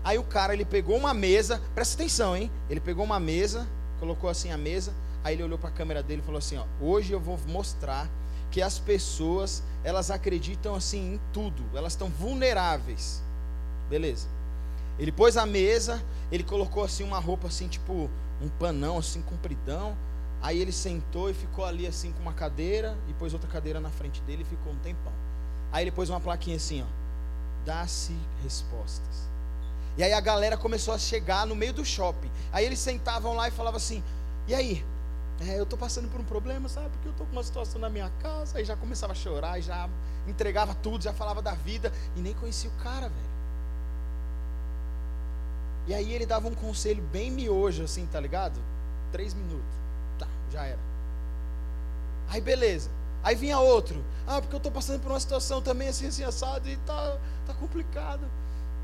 Aí 0.03 0.19
o 0.19 0.25
cara, 0.25 0.53
ele 0.53 0.65
pegou 0.65 0.97
uma 0.97 1.15
mesa, 1.15 1.61
presta 1.75 1.95
atenção, 1.95 2.37
hein? 2.37 2.51
Ele 2.69 2.81
pegou 2.81 3.05
uma 3.05 3.21
mesa, 3.21 3.69
colocou 4.01 4.29
assim 4.29 4.51
a 4.51 4.59
mesa, 4.59 4.93
aí 5.23 5.35
ele 5.35 5.45
olhou 5.45 5.59
para 5.59 5.69
a 5.69 5.73
câmera 5.73 6.03
dele 6.03 6.21
e 6.21 6.25
falou 6.25 6.39
assim, 6.39 6.57
ó, 6.57 6.65
hoje 6.81 7.13
eu 7.13 7.21
vou 7.21 7.39
mostrar 7.47 8.11
que 8.51 8.61
as 8.61 8.79
pessoas, 8.79 9.63
elas 9.85 10.11
acreditam 10.11 10.75
assim 10.75 11.15
em 11.15 11.21
tudo, 11.33 11.63
elas 11.77 11.93
estão 11.93 12.09
vulneráveis. 12.09 13.23
Beleza. 13.89 14.27
Ele 15.01 15.11
pôs 15.11 15.39
a 15.39 15.47
mesa, 15.47 16.03
ele 16.31 16.45
colocou 16.45 16.85
assim 16.85 17.03
uma 17.03 17.19
roupa 17.19 17.47
assim, 17.49 17.67
tipo 17.69 18.11
um 18.39 18.49
panão 18.51 18.99
assim 18.99 19.23
compridão. 19.23 19.97
Aí 20.43 20.61
ele 20.61 20.73
sentou 20.73 21.31
e 21.31 21.35
ficou 21.35 21.65
ali 21.65 21.87
assim 21.87 22.13
com 22.13 22.21
uma 22.21 22.35
cadeira 22.35 22.97
e 23.09 23.15
pôs 23.15 23.33
outra 23.33 23.49
cadeira 23.49 23.81
na 23.81 23.89
frente 23.89 24.21
dele 24.23 24.43
e 24.43 24.45
ficou 24.45 24.75
um 24.75 24.77
tempão. 24.77 25.13
Aí 25.73 25.85
ele 25.85 25.91
pôs 25.91 26.11
uma 26.11 26.21
plaquinha 26.21 26.57
assim, 26.57 26.83
ó. 26.83 26.87
Dá-se 27.65 28.15
respostas. 28.43 29.31
E 29.97 30.03
aí 30.03 30.13
a 30.13 30.21
galera 30.21 30.57
começou 30.59 30.93
a 30.93 30.99
chegar 30.99 31.47
no 31.47 31.57
meio 31.57 31.73
do 31.73 31.85
shopping. 31.85 32.31
Aí 32.53 32.67
eles 32.67 32.79
sentavam 32.79 33.35
lá 33.35 33.49
e 33.49 33.51
falavam 33.51 33.79
assim: 33.79 34.03
"E 34.47 34.55
aí? 34.55 34.85
É, 35.41 35.59
eu 35.59 35.63
estou 35.63 35.79
passando 35.79 36.11
por 36.11 36.21
um 36.21 36.25
problema, 36.25 36.69
sabe? 36.69 36.91
Porque 36.91 37.09
eu 37.09 37.13
estou 37.13 37.27
com 37.27 37.33
uma 37.33 37.43
situação 37.43 37.81
na 37.81 37.89
minha 37.89 38.11
casa". 38.23 38.59
Aí 38.59 38.67
já 38.67 38.77
começava 38.77 39.15
a 39.15 39.17
chorar, 39.17 39.59
já 39.61 39.89
entregava 40.29 40.75
tudo, 40.75 41.03
já 41.03 41.13
falava 41.15 41.41
da 41.41 41.53
vida 41.53 41.91
e 42.17 42.21
nem 42.21 42.35
conhecia 42.35 42.69
o 42.69 42.83
cara, 42.83 43.09
velho. 43.09 43.30
E 45.87 45.95
aí 45.95 46.13
ele 46.13 46.27
dava 46.27 46.49
um 46.49 46.55
conselho 46.55 47.03
bem 47.13 47.31
miojo, 47.31 47.83
assim, 47.85 48.07
tá 48.07 48.21
ligado? 48.21 48.61
Três 49.11 49.35
minutos. 49.35 49.65
Tá, 50.19 50.27
já 50.53 50.65
era. 50.65 50.79
Aí 52.29 52.41
beleza. 52.41 52.91
Aí 53.23 53.35
vinha 53.35 53.59
outro. 53.59 54.03
Ah, 54.27 54.41
porque 54.41 54.55
eu 54.55 54.59
estou 54.59 54.73
passando 54.73 55.01
por 55.01 55.11
uma 55.11 55.21
situação 55.21 55.61
também 55.61 55.89
assim, 55.89 56.07
assim, 56.07 56.25
assado 56.25 56.69
e 56.69 56.77
tá, 56.79 57.19
tá 57.47 57.55
complicado. 57.55 58.25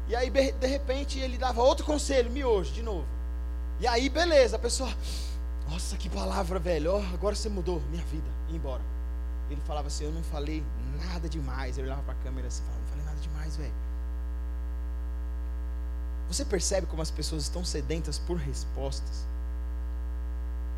E 0.08 0.14
aí, 0.14 0.30
de 0.30 0.66
repente, 0.66 1.18
ele 1.18 1.36
dava 1.36 1.62
outro 1.62 1.84
conselho, 1.84 2.30
miojo, 2.30 2.72
de 2.72 2.82
novo. 2.82 3.06
E 3.80 3.86
aí, 3.86 4.08
beleza, 4.08 4.56
a 4.56 4.58
pessoa, 4.58 4.88
nossa, 5.68 5.96
que 5.96 6.08
palavra, 6.08 6.58
velho, 6.58 6.94
oh, 6.94 7.14
agora 7.14 7.34
você 7.34 7.48
mudou 7.48 7.80
minha 7.90 8.04
vida, 8.04 8.28
e 8.48 8.56
embora. 8.56 8.82
Ele 9.50 9.60
falava 9.66 9.88
assim, 9.88 10.04
eu 10.04 10.12
não 10.12 10.22
falei 10.22 10.62
nada 10.96 11.28
demais. 11.28 11.76
Ele 11.76 11.88
olhava 11.88 12.02
para 12.02 12.12
a 12.14 12.22
câmera 12.22 12.46
assim, 12.46 12.62
falava, 12.62 12.80
não 12.80 12.88
falei 12.88 13.04
nada 13.04 13.20
demais, 13.20 13.56
velho. 13.56 13.74
Você 16.28 16.44
percebe 16.44 16.86
como 16.86 17.02
as 17.02 17.10
pessoas 17.10 17.44
estão 17.44 17.64
sedentas 17.64 18.18
por 18.18 18.36
respostas? 18.36 19.24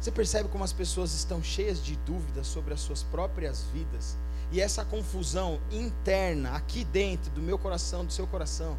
Você 0.00 0.12
percebe 0.12 0.48
como 0.48 0.62
as 0.62 0.72
pessoas 0.72 1.12
estão 1.14 1.42
cheias 1.42 1.82
de 1.82 1.96
dúvidas 1.96 2.46
sobre 2.46 2.72
as 2.74 2.80
suas 2.80 3.02
próprias 3.02 3.64
vidas? 3.72 4.16
E 4.52 4.60
essa 4.60 4.84
confusão 4.84 5.60
interna, 5.70 6.52
aqui 6.52 6.84
dentro 6.84 7.30
do 7.32 7.42
meu 7.42 7.58
coração, 7.58 8.04
do 8.04 8.12
seu 8.12 8.26
coração, 8.26 8.76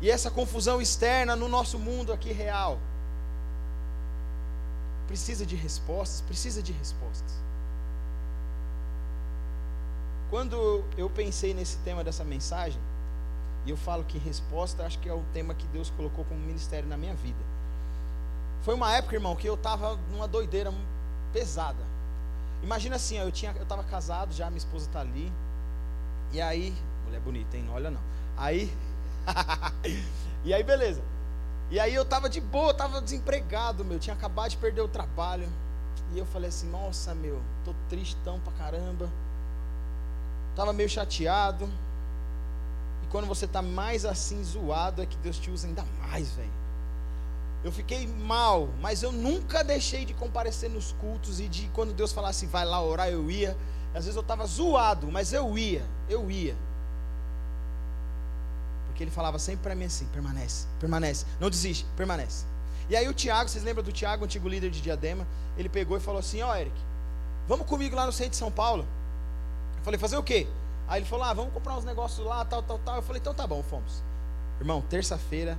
e 0.00 0.10
essa 0.10 0.30
confusão 0.30 0.80
externa 0.80 1.34
no 1.34 1.48
nosso 1.48 1.78
mundo 1.78 2.12
aqui 2.12 2.32
real. 2.32 2.78
Precisa 5.06 5.46
de 5.46 5.56
respostas, 5.56 6.20
precisa 6.20 6.62
de 6.62 6.72
respostas. 6.72 7.32
Quando 10.28 10.84
eu 10.98 11.08
pensei 11.08 11.54
nesse 11.54 11.78
tema 11.78 12.04
dessa 12.04 12.24
mensagem, 12.24 12.80
e 13.66 13.70
eu 13.70 13.76
falo 13.76 14.04
que 14.04 14.16
resposta, 14.16 14.84
acho 14.84 14.98
que 15.00 15.08
é 15.08 15.12
o 15.12 15.22
tema 15.34 15.54
que 15.54 15.66
Deus 15.66 15.90
colocou 15.90 16.24
como 16.24 16.40
ministério 16.40 16.88
na 16.88 16.96
minha 16.96 17.14
vida. 17.14 17.38
Foi 18.62 18.74
uma 18.74 18.94
época, 18.94 19.14
irmão, 19.14 19.36
que 19.36 19.48
eu 19.48 19.54
estava 19.54 19.98
numa 20.10 20.26
doideira 20.26 20.72
pesada. 21.32 21.84
Imagina 22.62 22.96
assim, 22.96 23.18
eu 23.18 23.30
tinha, 23.30 23.52
eu 23.52 23.64
estava 23.64 23.84
casado 23.84 24.32
já, 24.32 24.46
minha 24.46 24.58
esposa 24.58 24.86
está 24.86 25.00
ali. 25.00 25.30
E 26.32 26.40
aí, 26.40 26.74
mulher 27.04 27.20
bonita, 27.20 27.56
hein? 27.56 27.68
Olha 27.72 27.90
não. 27.90 28.00
Aí 28.36 28.72
e 30.44 30.54
aí, 30.54 30.62
beleza. 30.62 31.02
E 31.70 31.80
aí 31.80 31.94
eu 31.94 32.04
tava 32.04 32.28
de 32.28 32.40
boa, 32.40 32.72
tava 32.72 33.00
desempregado, 33.00 33.84
meu. 33.84 33.98
Tinha 33.98 34.14
acabado 34.14 34.50
de 34.50 34.56
perder 34.56 34.80
o 34.80 34.88
trabalho. 34.88 35.48
E 36.12 36.18
eu 36.18 36.26
falei 36.26 36.48
assim, 36.48 36.70
nossa, 36.70 37.14
meu, 37.14 37.40
tô 37.64 37.74
tristão 37.88 38.38
pra 38.40 38.52
caramba. 38.52 39.10
Tava 40.54 40.72
meio 40.72 40.88
chateado. 40.88 41.68
Quando 43.16 43.28
você 43.28 43.46
tá 43.46 43.62
mais 43.62 44.04
assim 44.04 44.44
zoado, 44.44 45.00
é 45.00 45.06
que 45.06 45.16
Deus 45.16 45.38
te 45.38 45.50
usa 45.50 45.66
ainda 45.66 45.82
mais, 46.02 46.32
velho. 46.32 46.52
Eu 47.64 47.72
fiquei 47.72 48.06
mal, 48.06 48.68
mas 48.78 49.02
eu 49.02 49.10
nunca 49.10 49.64
deixei 49.64 50.04
de 50.04 50.12
comparecer 50.12 50.68
nos 50.68 50.92
cultos 50.92 51.40
e 51.40 51.48
de 51.48 51.66
quando 51.72 51.94
Deus 51.94 52.12
falasse 52.12 52.44
vai 52.44 52.66
lá 52.66 52.78
orar, 52.82 53.08
eu 53.08 53.30
ia. 53.30 53.56
Às 53.94 54.04
vezes 54.04 54.16
eu 54.16 54.20
estava 54.20 54.44
zoado, 54.44 55.10
mas 55.10 55.32
eu 55.32 55.56
ia, 55.56 55.82
eu 56.10 56.30
ia. 56.30 56.54
Porque 58.84 59.02
ele 59.02 59.10
falava 59.10 59.38
sempre 59.38 59.62
para 59.62 59.74
mim 59.74 59.86
assim: 59.86 60.04
permanece, 60.08 60.66
permanece, 60.78 61.24
não 61.40 61.48
desiste, 61.48 61.86
permanece. 61.96 62.44
E 62.90 62.94
aí 62.94 63.08
o 63.08 63.14
Tiago, 63.14 63.48
vocês 63.48 63.64
lembram 63.64 63.82
do 63.82 63.92
Tiago, 63.92 64.26
antigo 64.26 64.46
líder 64.46 64.68
de 64.68 64.82
Diadema? 64.82 65.26
Ele 65.56 65.70
pegou 65.70 65.96
e 65.96 66.00
falou 66.00 66.20
assim: 66.20 66.42
Ó, 66.42 66.50
oh, 66.50 66.54
Eric, 66.54 66.76
vamos 67.48 67.66
comigo 67.66 67.96
lá 67.96 68.04
no 68.04 68.12
centro 68.12 68.32
de 68.32 68.36
São 68.36 68.52
Paulo. 68.52 68.86
Eu 69.78 69.84
falei: 69.84 69.98
fazer 69.98 70.18
o 70.18 70.22
quê? 70.22 70.46
Aí 70.88 71.00
ele 71.00 71.06
falou: 71.06 71.24
ah, 71.24 71.32
vamos 71.32 71.52
comprar 71.52 71.76
uns 71.76 71.84
negócios 71.84 72.24
lá, 72.26 72.44
tal, 72.44 72.62
tal, 72.62 72.78
tal. 72.78 72.96
Eu 72.96 73.02
falei: 73.02 73.20
então 73.20 73.34
tá 73.34 73.46
bom, 73.46 73.62
fomos. 73.62 74.02
Irmão, 74.60 74.80
terça-feira, 74.82 75.58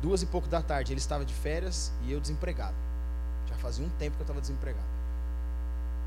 duas 0.00 0.22
e 0.22 0.26
pouco 0.26 0.48
da 0.48 0.62
tarde, 0.62 0.92
ele 0.92 1.00
estava 1.00 1.24
de 1.24 1.34
férias 1.34 1.92
e 2.02 2.12
eu 2.12 2.20
desempregado. 2.20 2.76
Já 3.48 3.56
fazia 3.56 3.84
um 3.84 3.90
tempo 3.90 4.16
que 4.16 4.22
eu 4.22 4.24
estava 4.24 4.40
desempregado. 4.40 4.86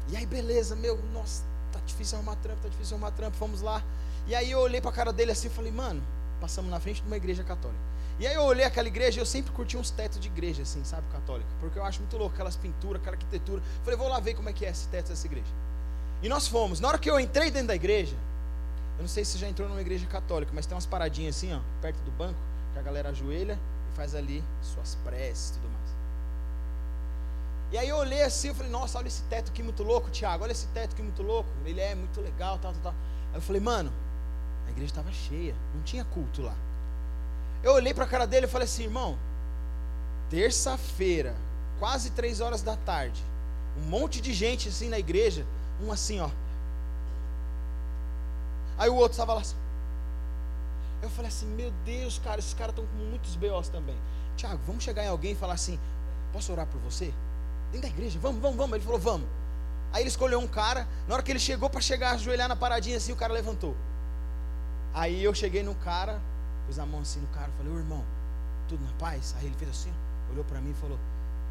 E 0.10 0.18
aí, 0.18 0.26
beleza, 0.26 0.76
meu, 0.76 0.98
nossa, 1.14 1.44
tá 1.72 1.80
difícil 1.86 2.18
arrumar 2.18 2.36
trampo, 2.38 2.62
tá 2.62 2.70
difícil 2.70 2.96
arrumar 2.96 3.12
trampo, 3.12 3.38
vamos 3.38 3.62
lá. 3.62 3.84
E 4.28 4.36
aí 4.36 4.52
eu 4.52 4.60
olhei 4.60 4.80
para 4.80 4.92
a 4.92 4.94
cara 4.94 5.14
dele 5.14 5.32
assim 5.32 5.48
e 5.48 5.52
falei: 5.52 5.72
mano 5.72 6.02
passamos 6.44 6.70
na 6.70 6.78
frente 6.78 7.02
de 7.02 7.08
uma 7.08 7.16
igreja 7.16 7.42
católica. 7.42 7.80
E 8.20 8.28
aí 8.28 8.36
eu 8.36 8.44
olhei 8.44 8.66
aquela 8.66 8.88
igreja 8.88 9.18
e 9.18 9.22
eu 9.22 9.26
sempre 9.26 9.54
curti 9.54 9.78
uns 9.78 9.90
tetos 9.90 10.20
de 10.20 10.28
igreja, 10.28 10.62
assim, 10.62 10.84
sabe, 10.84 11.08
católica. 11.12 11.50
Porque 11.62 11.80
eu 11.80 11.86
acho 11.86 12.00
muito 12.00 12.18
louco 12.18 12.34
aquelas 12.34 12.58
pinturas, 12.58 13.02
aquela 13.02 13.16
arquitetura. 13.16 13.62
Falei, 13.82 13.98
vou 13.98 14.10
lá 14.10 14.20
ver 14.20 14.34
como 14.36 14.50
é 14.50 14.54
que 14.54 14.66
é 14.66 14.70
esse 14.70 14.88
teto 14.90 15.08
dessa 15.08 15.26
igreja. 15.26 15.48
E 16.22 16.28
nós 16.28 16.48
fomos. 16.48 16.82
Na 16.82 16.90
hora 16.90 17.00
que 17.00 17.10
eu 17.10 17.18
entrei 17.18 17.50
dentro 17.50 17.70
da 17.70 17.76
igreja, 17.76 18.16
eu 18.98 19.02
não 19.02 19.08
sei 19.08 19.26
se 19.26 19.38
já 19.38 19.48
entrou 19.48 19.68
numa 19.68 19.82
igreja 19.82 20.06
católica, 20.08 20.52
mas 20.54 20.66
tem 20.66 20.76
umas 20.76 20.86
paradinhas 20.86 21.36
assim, 21.36 21.54
ó, 21.54 21.60
perto 21.82 21.98
do 22.04 22.12
banco, 22.12 22.40
que 22.74 22.80
a 22.80 22.82
galera 22.82 23.10
ajoelha 23.10 23.60
e 23.92 23.96
faz 23.96 24.16
ali 24.16 24.44
suas 24.62 24.96
preces 25.04 25.50
e 25.50 25.54
tudo 25.54 25.70
mais. 25.70 25.84
E 27.72 27.78
aí 27.78 27.90
eu 27.90 27.98
olhei 27.98 28.22
assim, 28.22 28.50
eu 28.50 28.56
falei, 28.56 28.72
nossa, 28.72 29.00
olha 29.00 29.08
esse 29.08 29.24
teto 29.24 29.50
aqui 29.50 29.64
muito 29.64 29.82
louco, 29.82 30.12
Tiago, 30.12 30.44
olha 30.44 30.52
esse 30.52 30.68
teto 30.68 30.94
aqui 30.94 31.02
muito 31.02 31.24
louco. 31.24 31.50
Ele 31.66 31.82
é 31.82 31.96
muito 31.96 32.22
legal, 32.22 32.60
tal, 32.60 32.72
tal, 32.74 32.82
tal. 32.84 32.94
Aí 33.32 33.38
eu 33.38 33.42
falei, 33.42 33.60
mano, 33.60 33.92
a 34.68 34.70
igreja 34.70 34.92
estava 34.92 35.12
cheia, 35.12 35.56
não 35.74 35.82
tinha 35.82 36.06
culto 36.06 36.44
lá. 36.44 36.56
Eu 37.64 37.74
olhei 37.74 37.92
para 37.92 38.04
a 38.04 38.08
cara 38.08 38.28
dele 38.28 38.46
e 38.46 38.50
falei 38.50 38.66
assim, 38.66 38.84
irmão, 38.84 39.18
terça-feira, 40.30 41.36
quase 41.80 42.12
três 42.12 42.42
horas 42.42 42.62
da 42.62 42.76
tarde, 42.76 43.24
um 43.78 43.90
monte 43.90 44.22
de 44.22 44.34
gente 44.34 44.70
assim 44.70 44.88
na 44.88 45.00
igreja, 45.00 45.44
um 45.82 45.92
assim, 45.92 46.20
ó. 46.20 46.30
Aí 48.78 48.90
o 48.90 48.96
outro 48.96 49.12
estava 49.12 49.34
lá 49.34 49.42
assim. 49.42 49.56
Eu 51.02 51.10
falei 51.10 51.28
assim, 51.28 51.48
meu 51.48 51.72
Deus, 51.86 52.20
cara, 52.20 52.40
esses 52.40 52.54
caras 52.54 52.74
estão 52.74 52.86
com 52.88 52.96
muitos 53.10 53.36
BOs 53.36 53.68
também. 53.70 53.98
Tiago, 54.38 54.62
vamos 54.66 54.84
chegar 54.84 55.04
em 55.04 55.10
alguém 55.10 55.34
e 55.34 55.36
falar 55.36 55.54
assim, 55.54 55.78
posso 56.32 56.52
orar 56.52 56.66
por 56.66 56.80
você? 56.80 57.14
Dentro 57.72 57.90
da 57.90 57.94
igreja, 57.94 58.18
vamos, 58.20 58.42
vamos, 58.42 58.58
vamos. 58.58 58.76
Ele 58.76 58.86
falou, 58.86 59.00
vamos. 59.00 59.28
Aí 59.92 60.02
ele 60.02 60.10
escolheu 60.10 60.40
um 60.40 60.48
cara, 60.48 60.88
na 61.08 61.14
hora 61.14 61.24
que 61.24 61.32
ele 61.32 61.40
chegou 61.40 61.70
para 61.70 61.82
chegar, 61.82 62.12
ajoelhar 62.12 62.48
na 62.48 62.56
paradinha 62.56 62.98
assim, 62.98 63.12
o 63.12 63.16
cara 63.16 63.32
levantou. 63.34 63.76
Aí 64.94 65.24
eu 65.24 65.34
cheguei 65.36 65.62
no 65.62 65.76
cara, 65.76 66.20
pus 66.66 66.80
a 66.80 66.86
mão 66.86 67.02
assim 67.02 67.20
no 67.20 67.28
cara, 67.28 67.52
falei, 67.58 67.72
ô 67.72 67.78
irmão, 67.78 68.04
tudo 68.68 68.84
na 68.84 68.92
paz? 68.94 69.36
Aí 69.38 69.46
ele 69.46 69.56
fez 69.56 69.70
assim, 69.70 69.94
olhou 70.32 70.44
para 70.46 70.60
mim 70.62 70.72
e 70.72 70.74
falou, 70.74 70.98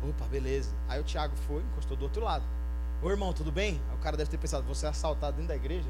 opa, 0.09 0.25
beleza. 0.27 0.71
Aí 0.89 1.01
o 1.01 1.05
Thiago 1.05 1.37
foi, 1.47 1.63
encostou 1.63 1.97
do 1.97 2.03
outro 2.03 2.25
lado. 2.25 2.45
Ô 3.03 3.11
irmão, 3.11 3.33
tudo 3.33 3.53
bem? 3.53 3.81
Aí 3.91 3.97
o 3.97 3.99
cara 3.99 4.17
deve 4.17 4.31
ter 4.31 4.39
pensado, 4.39 4.65
você 4.65 4.87
é 4.87 4.89
assaltado 4.89 5.37
dentro 5.37 5.49
da 5.49 5.57
igreja? 5.57 5.89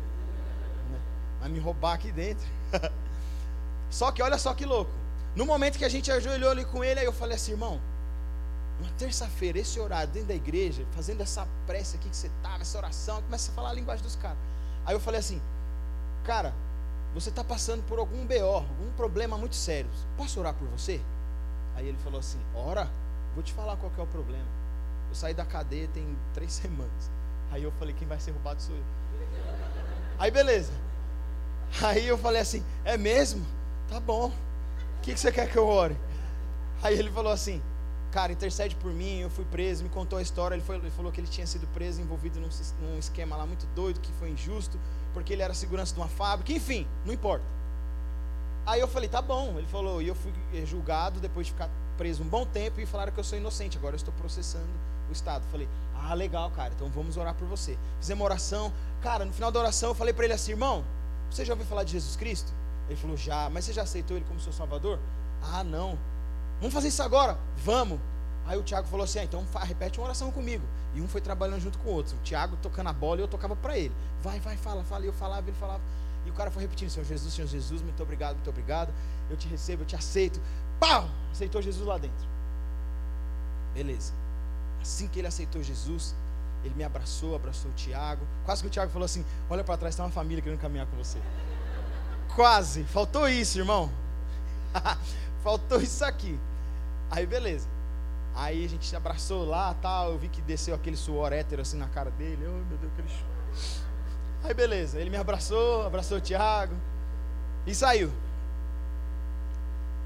Vai 1.42 1.48
me 1.48 1.58
roubar 1.58 1.94
aqui 1.94 2.12
dentro. 2.12 2.46
só 3.90 4.12
que 4.12 4.22
olha 4.22 4.38
só 4.38 4.54
que 4.54 4.64
louco. 4.64 4.92
No 5.34 5.44
momento 5.44 5.76
que 5.76 5.84
a 5.84 5.88
gente 5.88 6.10
ajoelhou 6.12 6.50
ali 6.50 6.64
com 6.64 6.84
ele, 6.84 7.00
aí 7.00 7.06
eu 7.06 7.12
falei 7.12 7.34
assim, 7.34 7.50
irmão, 7.52 7.80
uma 8.78 8.90
terça-feira, 8.92 9.58
esse 9.58 9.80
horário 9.80 10.12
dentro 10.12 10.28
da 10.28 10.34
igreja, 10.34 10.86
fazendo 10.92 11.20
essa 11.20 11.44
prece 11.66 11.96
aqui 11.96 12.08
que 12.08 12.16
você 12.16 12.28
estava, 12.28 12.54
tá, 12.54 12.60
essa 12.60 12.78
oração, 12.78 13.20
começa 13.22 13.50
a 13.50 13.54
falar 13.54 13.70
a 13.70 13.72
linguagem 13.72 14.04
dos 14.04 14.14
caras. 14.14 14.38
Aí 14.86 14.94
eu 14.94 15.00
falei 15.00 15.18
assim, 15.18 15.42
cara, 16.22 16.54
você 17.12 17.30
está 17.30 17.42
passando 17.42 17.82
por 17.88 17.98
algum 17.98 18.24
BO, 18.24 18.54
algum 18.54 18.92
problema 18.96 19.36
muito 19.36 19.56
sério. 19.56 19.90
Posso 20.16 20.38
orar 20.38 20.54
por 20.54 20.68
você? 20.68 21.00
Aí 21.74 21.88
ele 21.88 21.98
falou 21.98 22.20
assim: 22.20 22.38
Ora, 22.54 22.88
vou 23.34 23.42
te 23.42 23.52
falar 23.52 23.76
qual 23.76 23.90
é 23.96 24.02
o 24.02 24.06
problema. 24.06 24.46
Eu 25.08 25.14
saí 25.14 25.34
da 25.34 25.44
cadeia 25.44 25.88
tem 25.88 26.16
três 26.34 26.52
semanas. 26.54 27.10
Aí 27.50 27.62
eu 27.62 27.72
falei: 27.72 27.94
Quem 27.94 28.06
vai 28.06 28.20
ser 28.20 28.30
roubado 28.32 28.60
sou 28.62 28.74
eu. 28.74 28.82
Aí 30.18 30.30
beleza. 30.30 30.72
Aí 31.80 32.06
eu 32.06 32.18
falei 32.18 32.42
assim: 32.42 32.64
É 32.84 32.96
mesmo? 32.96 33.46
Tá 33.88 34.00
bom. 34.00 34.26
O 34.28 35.00
que, 35.02 35.14
que 35.14 35.20
você 35.20 35.32
quer 35.32 35.50
que 35.50 35.56
eu 35.56 35.66
ore? 35.66 35.96
Aí 36.82 36.98
ele 36.98 37.10
falou 37.10 37.32
assim: 37.32 37.62
Cara, 38.10 38.32
intercede 38.32 38.74
por 38.76 38.92
mim. 38.92 39.20
Eu 39.20 39.30
fui 39.30 39.44
preso. 39.44 39.84
Me 39.84 39.88
contou 39.88 40.18
a 40.18 40.22
história. 40.22 40.54
Ele, 40.54 40.62
foi, 40.62 40.76
ele 40.76 40.90
falou 40.90 41.10
que 41.10 41.20
ele 41.20 41.28
tinha 41.28 41.46
sido 41.46 41.66
preso, 41.68 42.00
envolvido 42.00 42.38
num, 42.40 42.48
num 42.80 42.98
esquema 42.98 43.36
lá 43.36 43.46
muito 43.46 43.66
doido, 43.74 44.00
que 44.00 44.12
foi 44.12 44.30
injusto 44.30 44.78
porque 45.12 45.32
ele 45.32 45.42
era 45.42 45.54
segurança 45.54 45.94
de 45.94 46.00
uma 46.00 46.08
fábrica, 46.08 46.52
enfim, 46.52 46.86
não 47.04 47.12
importa. 47.12 47.44
Aí 48.64 48.80
eu 48.80 48.88
falei, 48.88 49.08
tá 49.08 49.20
bom. 49.20 49.58
Ele 49.58 49.66
falou, 49.66 50.00
e 50.00 50.08
eu 50.08 50.14
fui 50.14 50.32
julgado 50.64 51.20
depois 51.20 51.46
de 51.46 51.52
ficar 51.52 51.68
preso 51.96 52.22
um 52.22 52.28
bom 52.28 52.46
tempo 52.46 52.80
e 52.80 52.86
falaram 52.86 53.12
que 53.12 53.18
eu 53.18 53.24
sou 53.24 53.36
inocente. 53.36 53.76
Agora 53.76 53.94
eu 53.94 53.96
estou 53.96 54.14
processando 54.14 54.70
o 55.08 55.12
Estado. 55.12 55.44
Falei, 55.50 55.68
ah, 55.94 56.14
legal, 56.14 56.50
cara, 56.50 56.72
então 56.74 56.88
vamos 56.88 57.16
orar 57.16 57.34
por 57.34 57.46
você. 57.46 57.76
Fizemos 57.98 58.20
uma 58.20 58.26
oração. 58.26 58.72
Cara, 59.00 59.24
no 59.24 59.32
final 59.32 59.50
da 59.50 59.60
oração 59.60 59.90
eu 59.90 59.94
falei 59.94 60.14
para 60.14 60.24
ele 60.24 60.34
assim, 60.34 60.52
irmão, 60.52 60.84
você 61.34 61.44
já 61.44 61.52
ouviu 61.52 61.66
falar 61.66 61.84
de 61.84 61.92
Jesus 61.92 62.16
Cristo? 62.16 62.52
Ele 62.88 62.96
falou, 62.96 63.16
já, 63.16 63.48
mas 63.50 63.64
você 63.64 63.72
já 63.72 63.82
aceitou 63.82 64.16
ele 64.16 64.26
como 64.26 64.40
seu 64.40 64.52
salvador? 64.52 64.98
Ah, 65.42 65.64
não. 65.64 65.98
Vamos 66.58 66.74
fazer 66.74 66.88
isso 66.88 67.02
agora? 67.02 67.38
Vamos. 67.56 67.98
Aí 68.46 68.58
o 68.58 68.62
Tiago 68.62 68.88
falou 68.88 69.04
assim: 69.04 69.20
ah, 69.20 69.24
então 69.24 69.44
repete 69.62 69.98
uma 69.98 70.06
oração 70.06 70.30
comigo. 70.30 70.64
E 70.94 71.00
um 71.00 71.08
foi 71.08 71.20
trabalhando 71.20 71.60
junto 71.60 71.78
com 71.78 71.90
o 71.90 71.92
outro. 71.92 72.16
O 72.16 72.20
Tiago 72.20 72.56
tocando 72.56 72.88
a 72.88 72.92
bola 72.92 73.20
e 73.20 73.22
eu 73.22 73.28
tocava 73.28 73.54
para 73.54 73.78
ele. 73.78 73.94
Vai, 74.22 74.40
vai, 74.40 74.56
fala, 74.56 74.82
fala. 74.84 75.04
E 75.04 75.08
eu 75.08 75.12
falava, 75.12 75.48
ele 75.48 75.56
falava. 75.56 75.82
E 76.26 76.30
o 76.30 76.32
cara 76.32 76.50
foi 76.50 76.62
repetindo: 76.62 76.90
Senhor 76.90 77.04
Jesus, 77.04 77.32
Senhor 77.32 77.46
Jesus, 77.46 77.82
muito 77.82 78.02
obrigado, 78.02 78.34
muito 78.34 78.50
obrigado. 78.50 78.92
Eu 79.30 79.36
te 79.36 79.48
recebo, 79.48 79.82
eu 79.82 79.86
te 79.86 79.96
aceito. 79.96 80.40
Pau! 80.78 81.08
Aceitou 81.30 81.62
Jesus 81.62 81.86
lá 81.86 81.98
dentro. 81.98 82.26
Beleza. 83.74 84.12
Assim 84.80 85.06
que 85.06 85.20
ele 85.20 85.28
aceitou 85.28 85.62
Jesus, 85.62 86.14
ele 86.64 86.74
me 86.74 86.84
abraçou, 86.84 87.34
abraçou 87.34 87.70
o 87.70 87.74
Tiago. 87.74 88.26
Quase 88.44 88.62
que 88.62 88.68
o 88.68 88.70
Tiago 88.70 88.90
falou 88.90 89.06
assim: 89.06 89.24
Olha 89.50 89.64
para 89.64 89.76
trás, 89.76 89.94
tem 89.94 90.04
uma 90.04 90.10
família 90.10 90.42
querendo 90.42 90.60
caminhar 90.60 90.86
com 90.86 90.96
você. 90.96 91.18
Quase. 92.34 92.84
Faltou 92.84 93.28
isso, 93.28 93.58
irmão. 93.58 93.90
Faltou 95.42 95.80
isso 95.80 96.04
aqui. 96.04 96.38
Aí, 97.10 97.26
beleza. 97.26 97.68
Aí 98.34 98.64
a 98.64 98.68
gente 98.68 98.86
se 98.86 98.96
abraçou 98.96 99.44
lá, 99.44 99.74
tal. 99.74 100.12
Eu 100.12 100.18
vi 100.18 100.28
que 100.28 100.40
desceu 100.40 100.74
aquele 100.74 100.96
suor 100.96 101.32
hétero 101.32 101.62
assim 101.62 101.76
na 101.76 101.88
cara 101.88 102.10
dele. 102.10 102.46
Oh, 102.46 102.68
meu 102.68 102.78
Deus, 102.78 102.92
aquele. 102.92 103.08
Aí 104.44 104.54
beleza, 104.54 104.98
ele 104.98 105.08
me 105.08 105.16
abraçou, 105.16 105.86
abraçou 105.86 106.18
o 106.18 106.20
Tiago 106.20 106.74
e 107.64 107.74
saiu. 107.74 108.12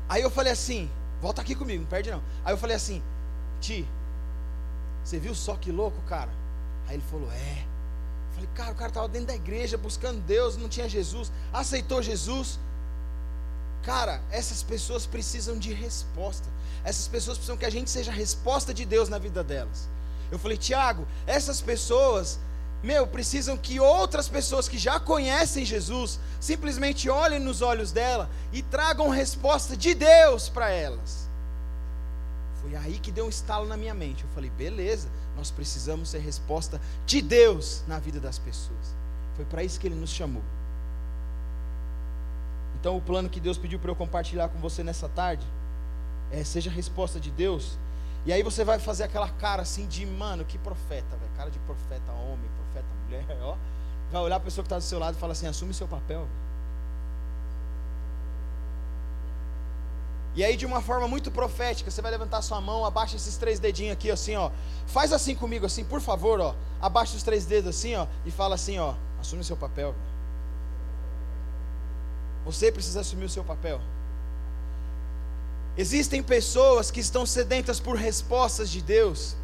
Aí 0.09 0.23
eu 0.23 0.31
falei 0.31 0.53
assim: 0.53 0.91
volta 1.21 1.41
aqui 1.41 1.55
comigo, 1.55 1.83
não 1.83 1.89
perde 1.89 2.11
não. 2.11 2.23
Aí 2.45 2.53
eu 2.53 2.59
falei 2.59 2.77
assim: 2.77 3.03
Ti, 3.61 3.89
você 5.03 5.19
viu 5.19 5.35
só 5.35 5.57
que 5.57 5.73
louco, 5.73 6.01
cara? 6.03 6.31
Aí 6.87 6.97
ele 6.97 7.05
falou: 7.11 7.31
É. 7.33 7.65
Eu 8.29 8.35
falei: 8.35 8.49
Cara, 8.55 8.73
o 8.73 8.75
cara 8.75 8.89
estava 8.89 9.09
dentro 9.09 9.29
da 9.29 9.35
igreja 9.35 9.77
buscando 9.77 10.21
Deus, 10.21 10.57
não 10.57 10.69
tinha 10.69 10.89
Jesus, 10.89 11.31
aceitou 11.53 12.03
Jesus. 12.03 12.59
Cara, 13.83 14.21
essas 14.31 14.63
pessoas 14.65 15.07
precisam 15.07 15.57
de 15.59 15.73
resposta. 15.73 16.49
Essas 16.85 17.07
pessoas 17.07 17.37
precisam 17.37 17.57
que 17.57 17.65
a 17.65 17.71
gente 17.71 17.89
seja 17.89 18.11
a 18.11 18.15
resposta 18.15 18.75
de 18.75 18.85
Deus 18.85 19.09
na 19.09 19.19
vida 19.19 19.45
delas. 19.45 19.89
Eu 20.31 20.39
falei, 20.39 20.57
Tiago, 20.57 21.07
essas 21.25 21.61
pessoas, 21.61 22.39
meu, 22.83 23.07
precisam 23.07 23.57
que 23.57 23.79
outras 23.79 24.29
pessoas 24.29 24.69
que 24.69 24.77
já 24.77 24.99
conhecem 24.99 25.65
Jesus 25.65 26.19
simplesmente 26.41 27.09
olhem 27.09 27.39
nos 27.39 27.63
olhos 27.63 27.93
dela 27.93 28.29
e 28.53 28.61
tragam 28.61 29.09
resposta 29.09 29.77
de 29.77 29.95
Deus 29.95 30.49
para 30.49 30.71
elas. 30.71 31.26
Foi 32.67 32.75
aí 32.75 32.99
que 32.99 33.13
deu 33.13 33.27
um 33.27 33.29
estalo 33.29 33.65
na 33.65 33.77
minha 33.77 33.95
mente. 33.95 34.25
Eu 34.25 34.31
falei, 34.31 34.51
beleza, 34.51 35.09
nós 35.37 35.53
precisamos 35.53 36.09
ser 36.09 36.19
resposta 36.19 36.81
de 37.07 37.23
Deus 37.23 37.85
na 37.87 38.01
vida 38.01 38.19
das 38.19 38.41
pessoas. 38.41 38.97
Foi 39.37 39.45
para 39.45 39.63
isso 39.63 39.79
que 39.79 39.87
ele 39.87 39.95
nos 39.95 40.11
chamou. 40.11 40.43
Então, 42.81 42.97
o 42.97 43.01
plano 43.01 43.29
que 43.29 43.39
Deus 43.39 43.57
pediu 43.57 43.79
para 43.79 43.93
eu 43.93 43.95
compartilhar 43.95 44.49
com 44.49 44.59
você 44.59 44.83
nessa 44.83 45.09
tarde 45.09 45.47
é 46.33 46.43
seja 46.43 46.69
a 46.69 46.73
resposta 46.73 47.21
de 47.21 47.31
Deus. 47.31 47.79
E 48.25 48.33
aí 48.33 48.43
você 48.43 48.65
vai 48.65 48.81
fazer 48.81 49.05
aquela 49.05 49.29
cara 49.29 49.63
assim 49.63 49.87
de, 49.87 50.05
mano, 50.05 50.45
que 50.45 50.59
profeta, 50.59 51.17
velho. 51.17 51.31
Cara 51.37 51.51
de 51.51 51.61
profeta 51.61 52.11
homem, 52.11 52.51
profeta 52.57 52.89
mulher, 53.05 53.25
ó. 53.43 53.57
Vai 54.11 54.23
olhar 54.23 54.37
a 54.37 54.41
pessoa 54.41 54.65
que 54.65 54.67
está 54.67 54.79
do 54.79 54.83
seu 54.83 54.99
lado 54.99 55.17
e 55.17 55.21
fala 55.21 55.35
assim: 55.35 55.47
assume 55.47 55.73
seu 55.73 55.87
papel. 55.87 56.19
Véio. 56.19 56.46
E 60.37 60.45
aí, 60.45 60.55
de 60.55 60.67
uma 60.67 60.83
forma 60.83 61.09
muito 61.09 61.31
profética, 61.31 61.91
você 61.91 62.03
vai 62.03 62.11
levantar 62.11 62.43
sua 62.43 62.61
mão, 62.61 62.85
abaixa 62.85 63.17
esses 63.17 63.39
três 63.39 63.59
dedinhos 63.59 63.95
aqui, 63.95 64.11
assim, 64.11 64.37
ó. 64.37 64.51
Faz 64.87 65.11
assim 65.11 65.35
comigo, 65.35 65.65
assim, 65.65 65.83
por 65.83 66.01
favor, 66.01 66.39
ó. 66.41 66.55
Abaixa 66.81 67.17
os 67.17 67.23
três 67.23 67.47
dedos 67.47 67.71
assim, 67.75 67.97
ó. 67.97 68.07
E 68.27 68.31
fala 68.31 68.55
assim, 68.55 68.79
ó. 68.79 68.95
Assume 69.19 69.43
seu 69.43 69.57
papel. 69.57 69.95
Você 72.45 72.71
precisa 72.71 73.01
assumir 73.01 73.25
o 73.25 73.31
seu 73.31 73.43
papel. 73.43 73.81
Existem 75.77 76.23
pessoas 76.23 76.91
que 76.91 77.01
estão 77.01 77.27
sedentas 77.27 77.81
por 77.81 77.97
respostas 77.97 78.71
de 78.71 78.81
Deus, 78.81 79.37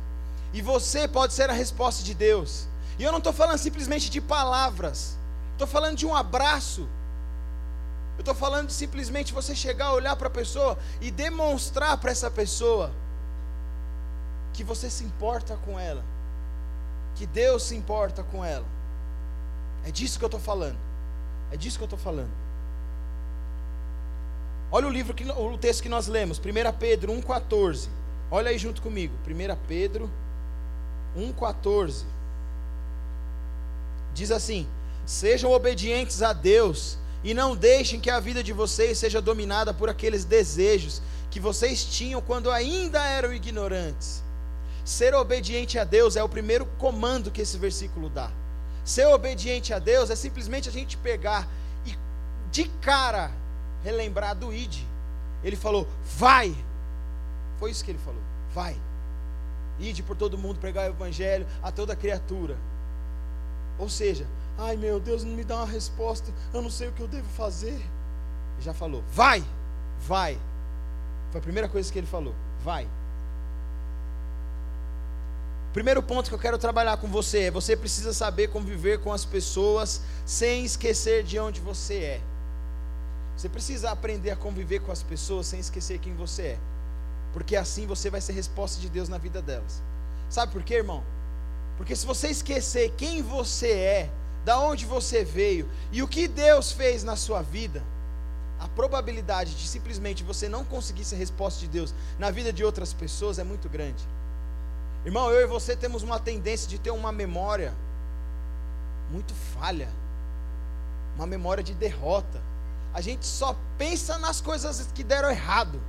e 0.52 0.62
você 0.62 1.08
pode 1.08 1.32
ser 1.32 1.50
a 1.50 1.52
resposta 1.52 2.02
de 2.02 2.14
Deus. 2.14 2.66
E 2.98 3.02
eu 3.02 3.10
não 3.10 3.18
estou 3.18 3.32
falando 3.32 3.58
simplesmente 3.58 4.10
de 4.10 4.20
palavras, 4.20 5.18
estou 5.52 5.66
falando 5.66 5.96
de 5.96 6.06
um 6.06 6.14
abraço. 6.14 6.86
Eu 8.16 8.20
estou 8.20 8.34
falando 8.34 8.68
de 8.68 8.74
simplesmente 8.74 9.32
você 9.32 9.54
chegar, 9.54 9.92
olhar 9.92 10.14
para 10.16 10.28
a 10.28 10.30
pessoa 10.30 10.78
e 11.00 11.10
demonstrar 11.10 11.96
para 11.98 12.10
essa 12.10 12.30
pessoa 12.30 12.92
que 14.52 14.62
você 14.62 14.90
se 14.90 15.02
importa 15.02 15.56
com 15.64 15.78
ela, 15.78 16.04
que 17.14 17.26
Deus 17.26 17.62
se 17.62 17.74
importa 17.74 18.22
com 18.22 18.44
ela. 18.44 18.66
É 19.84 19.90
disso 19.90 20.18
que 20.18 20.24
eu 20.24 20.28
estou 20.28 20.40
falando. 20.40 20.78
É 21.50 21.56
disso 21.56 21.78
que 21.78 21.84
eu 21.84 21.86
estou 21.86 21.98
falando. 21.98 22.30
Olha 24.70 24.86
o 24.86 24.90
livro 24.90 25.12
que 25.12 25.24
o 25.30 25.58
texto 25.58 25.82
que 25.82 25.88
nós 25.88 26.06
lemos, 26.06 26.38
1 26.38 26.42
Pedro 26.78 27.12
1,14. 27.12 27.88
Olha 28.30 28.50
aí 28.50 28.58
junto 28.58 28.80
comigo. 28.80 29.14
1 29.26 29.56
Pedro 29.66 30.10
1,14. 31.16 32.04
Diz 34.14 34.30
assim: 34.30 34.66
Sejam 35.04 35.50
obedientes 35.50 36.22
a 36.22 36.32
Deus 36.32 36.96
e 37.24 37.32
não 37.32 37.54
deixem 37.54 38.00
que 38.00 38.10
a 38.10 38.20
vida 38.20 38.42
de 38.42 38.52
vocês 38.52 38.98
seja 38.98 39.20
dominada 39.20 39.72
por 39.72 39.88
aqueles 39.88 40.24
desejos 40.24 41.00
que 41.30 41.38
vocês 41.38 41.84
tinham 41.84 42.20
quando 42.20 42.50
ainda 42.50 43.04
eram 43.04 43.32
ignorantes. 43.32 44.22
Ser 44.84 45.14
obediente 45.14 45.78
a 45.78 45.84
Deus 45.84 46.16
é 46.16 46.22
o 46.22 46.28
primeiro 46.28 46.66
comando 46.78 47.30
que 47.30 47.40
esse 47.40 47.56
versículo 47.56 48.08
dá. 48.08 48.30
Ser 48.84 49.06
obediente 49.06 49.72
a 49.72 49.78
Deus 49.78 50.10
é 50.10 50.16
simplesmente 50.16 50.68
a 50.68 50.72
gente 50.72 50.96
pegar 50.96 51.48
e 51.86 51.96
de 52.50 52.64
cara 52.80 53.30
relembrar 53.84 54.34
do 54.34 54.52
ID. 54.52 54.82
Ele 55.44 55.56
falou: 55.56 55.86
vai. 56.16 56.54
Foi 57.58 57.70
isso 57.70 57.84
que 57.84 57.92
ele 57.92 58.00
falou: 58.04 58.20
vai. 58.52 58.76
Ide 59.78 60.02
por 60.02 60.16
todo 60.16 60.36
mundo 60.36 60.58
pregar 60.58 60.90
o 60.90 60.92
evangelho 60.92 61.46
a 61.62 61.70
toda 61.70 61.94
criatura. 61.94 62.56
Ou 63.78 63.88
seja, 63.88 64.26
ai 64.58 64.76
meu 64.76 65.00
Deus, 65.00 65.24
não 65.24 65.34
me 65.34 65.44
dá 65.44 65.56
uma 65.56 65.66
resposta, 65.66 66.32
eu 66.52 66.62
não 66.62 66.70
sei 66.70 66.88
o 66.88 66.92
que 66.92 67.00
eu 67.00 67.08
devo 67.08 67.28
fazer. 67.30 67.80
Já 68.60 68.72
falou: 68.72 69.02
vai, 69.12 69.44
vai. 70.06 70.38
Foi 71.30 71.40
a 71.40 71.42
primeira 71.42 71.68
coisa 71.68 71.92
que 71.92 71.98
ele 71.98 72.06
falou: 72.06 72.34
vai. 72.62 72.88
Primeiro 75.72 76.02
ponto 76.02 76.28
que 76.28 76.34
eu 76.34 76.38
quero 76.38 76.58
trabalhar 76.58 76.98
com 76.98 77.08
você 77.08 77.44
é: 77.44 77.50
você 77.50 77.76
precisa 77.76 78.12
saber 78.12 78.48
conviver 78.48 79.00
com 79.00 79.12
as 79.12 79.24
pessoas 79.24 80.02
sem 80.26 80.64
esquecer 80.64 81.24
de 81.24 81.38
onde 81.38 81.60
você 81.60 81.94
é. 81.94 82.20
Você 83.36 83.48
precisa 83.48 83.90
aprender 83.90 84.30
a 84.30 84.36
conviver 84.36 84.80
com 84.80 84.92
as 84.92 85.02
pessoas 85.02 85.46
sem 85.46 85.58
esquecer 85.58 85.98
quem 85.98 86.14
você 86.14 86.42
é. 86.42 86.58
Porque 87.32 87.56
assim 87.56 87.86
você 87.86 88.10
vai 88.10 88.20
ser 88.20 88.34
resposta 88.34 88.80
de 88.80 88.90
Deus 88.90 89.08
na 89.08 89.16
vida 89.16 89.40
delas. 89.40 89.82
Sabe 90.28 90.52
por 90.52 90.62
quê, 90.62 90.74
irmão? 90.74 91.02
Porque 91.76 91.96
se 91.96 92.06
você 92.06 92.28
esquecer 92.28 92.92
quem 92.96 93.22
você 93.22 93.70
é, 93.70 94.10
da 94.44 94.58
onde 94.58 94.84
você 94.84 95.24
veio 95.24 95.68
e 95.90 96.02
o 96.02 96.08
que 96.08 96.26
Deus 96.26 96.72
fez 96.72 97.04
na 97.04 97.16
sua 97.16 97.42
vida, 97.42 97.82
a 98.58 98.68
probabilidade 98.68 99.54
de 99.54 99.66
simplesmente 99.66 100.22
você 100.22 100.48
não 100.48 100.64
conseguir 100.64 101.04
ser 101.04 101.16
resposta 101.16 101.60
de 101.60 101.68
Deus 101.68 101.94
na 102.18 102.30
vida 102.30 102.52
de 102.52 102.64
outras 102.64 102.92
pessoas 102.92 103.38
é 103.38 103.44
muito 103.44 103.68
grande. 103.68 104.02
Irmão, 105.04 105.30
eu 105.30 105.40
e 105.40 105.46
você 105.46 105.74
temos 105.76 106.02
uma 106.02 106.18
tendência 106.20 106.68
de 106.68 106.78
ter 106.78 106.90
uma 106.90 107.10
memória 107.10 107.74
muito 109.10 109.34
falha, 109.34 109.88
uma 111.16 111.26
memória 111.26 111.62
de 111.62 111.74
derrota 111.74 112.40
a 112.94 113.00
gente 113.00 113.24
só 113.24 113.56
pensa 113.78 114.18
nas 114.18 114.40
coisas 114.40 114.88
que 114.94 115.02
deram 115.02 115.30
errado. 115.30 115.80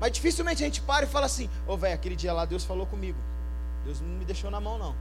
Mas 0.00 0.12
dificilmente 0.12 0.62
a 0.62 0.66
gente 0.66 0.80
para 0.80 1.04
e 1.04 1.08
fala 1.08 1.26
assim: 1.26 1.50
Ô 1.66 1.72
oh, 1.72 1.76
velho, 1.76 1.94
aquele 1.94 2.16
dia 2.16 2.32
lá 2.32 2.44
Deus 2.44 2.64
falou 2.64 2.86
comigo. 2.86 3.18
Deus 3.84 4.00
não 4.00 4.08
me 4.08 4.24
deixou 4.24 4.50
na 4.50 4.60
mão, 4.60 4.78
não. 4.78 4.94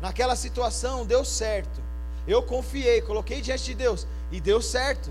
Naquela 0.00 0.36
situação 0.36 1.06
deu 1.06 1.24
certo. 1.24 1.80
Eu 2.26 2.42
confiei, 2.42 3.00
coloquei 3.00 3.40
diante 3.40 3.64
de 3.64 3.74
Deus 3.74 4.06
e 4.30 4.40
deu 4.40 4.60
certo. 4.60 5.10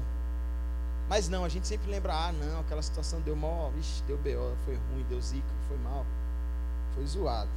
Mas 1.08 1.30
não, 1.30 1.46
a 1.46 1.50
gente 1.50 1.68
sempre 1.68 1.90
lembra: 1.90 2.14
ah, 2.14 2.32
não, 2.32 2.60
aquela 2.60 2.82
situação 2.82 3.22
deu 3.22 3.36
mal, 3.36 3.72
ixi, 3.80 4.02
deu 4.04 4.18
BO, 4.18 4.56
foi 4.66 4.76
ruim, 4.76 5.06
deu 5.08 5.22
zica, 5.22 5.48
foi 5.68 5.78
mal, 5.78 6.06
foi 6.94 7.06
zoado. 7.06 7.50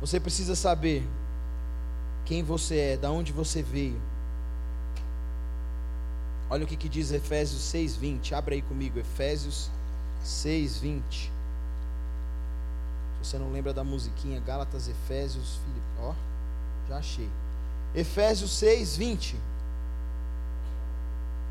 Você 0.00 0.20
precisa 0.20 0.54
saber 0.54 1.06
quem 2.24 2.42
você 2.42 2.78
é, 2.78 2.96
da 2.96 3.10
onde 3.10 3.32
você 3.32 3.62
veio. 3.62 4.00
Olha 6.50 6.64
o 6.64 6.66
que, 6.66 6.76
que 6.76 6.88
diz 6.88 7.10
Efésios 7.10 7.62
6:20. 7.62 8.32
Abra 8.32 8.54
aí 8.54 8.62
comigo, 8.62 8.98
Efésios 8.98 9.70
6:20. 10.24 11.30
Você 13.28 13.38
não 13.38 13.52
lembra 13.52 13.74
da 13.74 13.84
musiquinha 13.84 14.40
Gálatas, 14.40 14.88
Efésios, 14.88 15.58
Filipe, 15.62 15.86
ó, 16.00 16.14
já 16.88 16.96
achei. 16.96 17.28
Efésios 17.94 18.50
6:20. 18.52 19.36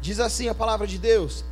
Diz 0.01 0.19
assim 0.19 0.49
a 0.49 0.55
palavra 0.55 0.87
de 0.87 0.97
Deus. 0.97 1.45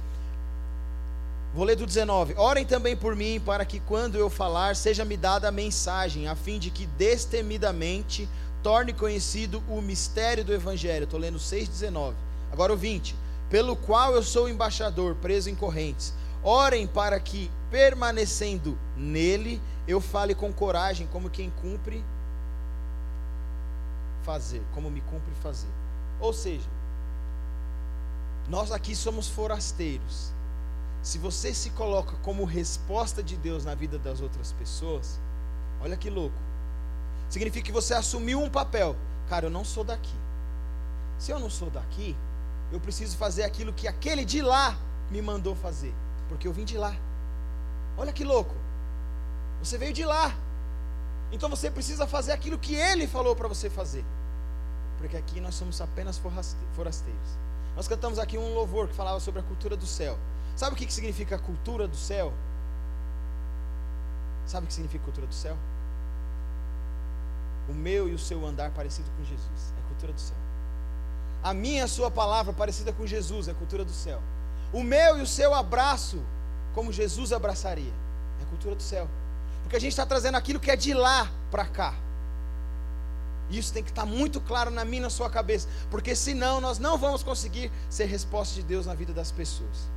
Vou 1.54 1.64
ler 1.64 1.76
do 1.76 1.86
19. 1.86 2.34
Orem 2.38 2.66
também 2.66 2.98
por 2.98 3.16
mim, 3.16 3.40
para 3.40 3.64
que 3.66 3.80
quando 3.80 4.18
eu 4.18 4.28
falar, 4.28 4.76
seja-me 4.76 5.16
dada 5.16 5.50
a 5.50 5.52
mensagem, 5.52 6.28
a 6.28 6.36
fim 6.36 6.58
de 6.58 6.72
que 6.72 6.88
destemidamente 6.88 8.28
torne 8.64 8.94
conhecido 8.94 9.64
o 9.70 9.80
mistério 9.80 10.44
do 10.44 10.52
Evangelho. 10.52 11.04
Estou 11.04 11.20
lendo 11.20 11.38
6,19. 11.38 12.16
Agora 12.52 12.74
o 12.74 12.78
20. 12.78 13.16
Pelo 13.48 13.76
qual 13.76 14.16
eu 14.16 14.24
sou 14.24 14.50
embaixador, 14.50 15.14
preso 15.22 15.52
em 15.52 15.56
correntes. 15.56 16.16
Orem 16.48 16.86
para 16.86 17.20
que, 17.20 17.50
permanecendo 17.72 18.78
nele, 18.96 19.60
eu 19.88 20.00
fale 20.00 20.36
com 20.36 20.54
coragem, 20.54 21.08
como 21.08 21.28
quem 21.28 21.50
cumpre 21.50 22.06
fazer, 24.24 24.62
como 24.72 24.92
me 24.92 25.02
cumpre 25.02 25.34
fazer. 25.42 25.68
Ou 26.20 26.32
seja, 26.32 26.70
nós 28.48 28.72
aqui 28.72 28.96
somos 28.96 29.28
forasteiros. 29.28 30.32
Se 31.02 31.18
você 31.18 31.52
se 31.52 31.72
coloca 31.72 32.16
como 32.18 32.46
resposta 32.46 33.24
de 33.24 33.36
Deus 33.38 33.66
na 33.66 33.74
vida 33.74 33.98
das 33.98 34.22
outras 34.22 34.52
pessoas, 34.52 35.20
olha 35.82 35.98
que 35.98 36.12
louco. 36.12 36.38
Significa 37.28 37.66
que 37.66 37.72
você 37.72 37.96
assumiu 37.96 38.40
um 38.40 38.50
papel. 38.52 38.96
Cara, 39.28 39.48
eu 39.48 39.50
não 39.50 39.66
sou 39.66 39.84
daqui. 39.84 40.16
Se 41.18 41.32
eu 41.32 41.40
não 41.40 41.50
sou 41.50 41.72
daqui, 41.72 42.16
eu 42.72 42.80
preciso 42.80 43.18
fazer 43.18 43.44
aquilo 43.44 43.74
que 43.74 43.88
aquele 43.88 44.24
de 44.24 44.44
lá 44.44 44.78
me 45.10 45.22
mandou 45.22 45.56
fazer, 45.56 45.94
porque 46.28 46.48
eu 46.48 46.54
vim 46.54 46.66
de 46.66 46.78
lá. 46.78 46.96
Olha 47.98 48.12
que 48.12 48.24
louco. 48.24 48.56
Você 49.60 49.78
veio 49.78 49.94
de 49.94 50.04
lá. 50.04 50.34
Então 51.32 51.50
você 51.50 51.72
precisa 51.72 52.06
fazer 52.06 52.32
aquilo 52.32 52.58
que 52.58 52.76
ele 52.76 53.08
falou 53.08 53.36
para 53.36 53.48
você 53.48 53.70
fazer. 53.70 54.06
Porque 54.98 55.18
aqui 55.18 55.40
nós 55.42 55.56
somos 55.56 55.80
apenas 55.82 56.22
forasteiros. 56.76 57.30
Nós 57.76 57.88
cantamos 57.88 58.20
aqui 58.20 58.38
um 58.38 58.54
louvor 58.54 58.88
que 58.88 58.94
falava 58.94 59.20
sobre 59.20 59.42
a 59.42 59.44
cultura 59.44 59.76
do 59.76 59.86
céu. 59.86 60.18
Sabe 60.56 60.74
o 60.74 60.78
que 60.78 60.92
significa 60.92 61.38
cultura 61.38 61.88
do 61.88 61.98
céu? 61.98 62.32
Sabe 64.46 64.66
o 64.66 64.68
que 64.68 64.74
significa 64.74 65.04
cultura 65.04 65.28
do 65.28 65.34
céu? 65.34 65.58
O 67.68 67.74
meu 67.74 68.08
e 68.08 68.14
o 68.14 68.20
seu 68.20 68.46
andar 68.46 68.72
parecido 68.72 69.10
com 69.18 69.24
Jesus 69.26 69.74
é 69.78 69.88
cultura 69.90 70.14
do 70.14 70.22
céu. 70.22 70.38
A 71.44 71.54
minha 71.54 71.80
e 71.80 71.82
a 71.82 71.88
sua 71.88 72.10
palavra 72.10 72.54
parecida 72.54 72.94
com 72.94 73.06
Jesus 73.06 73.48
é 73.48 73.54
cultura 73.54 73.84
do 73.84 73.92
céu. 73.92 74.22
O 74.76 74.84
meu 74.84 75.18
e 75.18 75.22
o 75.22 75.26
seu 75.26 75.54
abraço, 75.54 76.22
como 76.74 76.92
Jesus 76.92 77.32
abraçaria, 77.32 77.94
é 78.42 78.46
cultura 78.50 78.76
do 78.76 78.84
céu. 78.84 79.08
Porque 79.64 79.78
a 79.78 79.80
gente 79.80 79.92
está 79.92 80.06
trazendo 80.06 80.36
aquilo 80.36 80.60
que 80.60 80.70
é 80.70 80.76
de 80.76 80.94
lá 80.94 81.32
para 81.50 81.66
cá. 81.66 81.94
Isso 83.50 83.72
tem 83.72 83.82
que 83.82 83.90
estar 83.90 84.06
muito 84.06 84.42
claro 84.42 84.70
na 84.70 84.84
minha 84.84 84.98
e 84.98 85.04
na 85.04 85.10
sua 85.10 85.30
cabeça, 85.30 85.70
porque 85.90 86.14
senão 86.14 86.60
nós 86.60 86.78
não 86.78 86.98
vamos 86.98 87.24
conseguir 87.24 87.72
ser 87.90 88.04
resposta 88.04 88.54
de 88.56 88.64
Deus 88.64 88.86
na 88.86 88.94
vida 88.94 89.14
das 89.14 89.32
pessoas. 89.32 89.88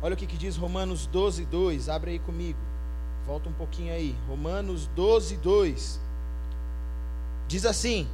Olha 0.00 0.14
o 0.14 0.16
que, 0.16 0.26
que 0.26 0.38
diz 0.38 0.56
Romanos 0.56 1.06
12, 1.06 1.44
2. 1.44 1.90
Abre 1.90 2.12
aí 2.12 2.18
comigo. 2.20 2.58
Volta 3.26 3.50
um 3.50 3.52
pouquinho 3.52 3.92
aí. 3.92 4.16
Romanos 4.26 4.86
12, 4.96 5.36
2. 5.36 6.00
Diz 7.46 7.66
assim: 7.66 8.08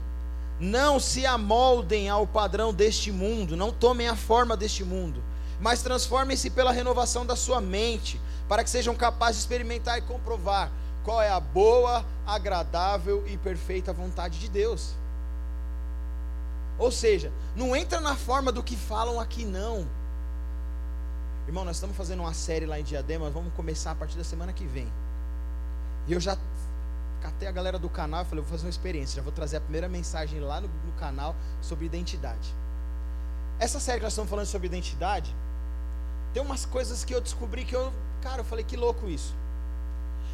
Não 0.60 1.00
se 1.00 1.24
amoldem 1.24 2.10
ao 2.10 2.26
padrão 2.26 2.72
deste 2.72 3.10
mundo, 3.10 3.56
não 3.56 3.72
tomem 3.72 4.08
a 4.08 4.14
forma 4.14 4.54
deste 4.54 4.84
mundo, 4.84 5.22
mas 5.58 5.82
transformem-se 5.82 6.50
pela 6.50 6.70
renovação 6.70 7.24
da 7.24 7.34
sua 7.34 7.62
mente, 7.62 8.20
para 8.46 8.62
que 8.62 8.68
sejam 8.68 8.94
capazes 8.94 9.36
de 9.36 9.42
experimentar 9.42 9.96
e 9.96 10.02
comprovar 10.02 10.70
qual 11.02 11.22
é 11.22 11.30
a 11.30 11.40
boa, 11.40 12.04
agradável 12.26 13.26
e 13.26 13.38
perfeita 13.38 13.90
vontade 13.90 14.38
de 14.38 14.50
Deus. 14.50 14.90
Ou 16.78 16.90
seja, 16.90 17.32
não 17.56 17.74
entra 17.74 17.98
na 17.98 18.14
forma 18.14 18.52
do 18.52 18.62
que 18.62 18.76
falam 18.76 19.18
aqui 19.18 19.46
não. 19.46 19.86
Irmão, 21.46 21.64
nós 21.64 21.76
estamos 21.76 21.96
fazendo 21.96 22.20
uma 22.20 22.34
série 22.34 22.66
lá 22.66 22.78
em 22.78 22.84
Diadema, 22.84 23.30
vamos 23.30 23.52
começar 23.54 23.92
a 23.92 23.94
partir 23.94 24.18
da 24.18 24.24
semana 24.24 24.52
que 24.52 24.66
vem. 24.66 24.92
E 26.06 26.12
eu 26.12 26.20
já 26.20 26.36
catei 27.20 27.48
a 27.48 27.52
galera 27.52 27.78
do 27.78 27.88
canal 27.88 28.22
e 28.22 28.24
falei, 28.24 28.42
vou 28.42 28.50
fazer 28.50 28.66
uma 28.66 28.70
experiência, 28.70 29.16
já 29.16 29.22
vou 29.22 29.32
trazer 29.32 29.58
a 29.58 29.60
primeira 29.60 29.88
mensagem 29.88 30.40
lá 30.40 30.60
no, 30.60 30.68
no 30.68 30.92
canal 30.98 31.36
sobre 31.60 31.86
identidade. 31.86 32.54
Essa 33.58 33.78
série 33.78 33.98
que 33.98 34.04
nós 34.04 34.12
estamos 34.12 34.30
falando 34.30 34.46
sobre 34.46 34.66
identidade, 34.66 35.34
tem 36.32 36.42
umas 36.42 36.64
coisas 36.64 37.04
que 37.04 37.14
eu 37.14 37.20
descobri 37.20 37.64
que 37.64 37.74
eu, 37.74 37.92
cara, 38.22 38.40
eu 38.40 38.44
falei 38.44 38.64
que 38.64 38.76
louco 38.76 39.08
isso 39.08 39.34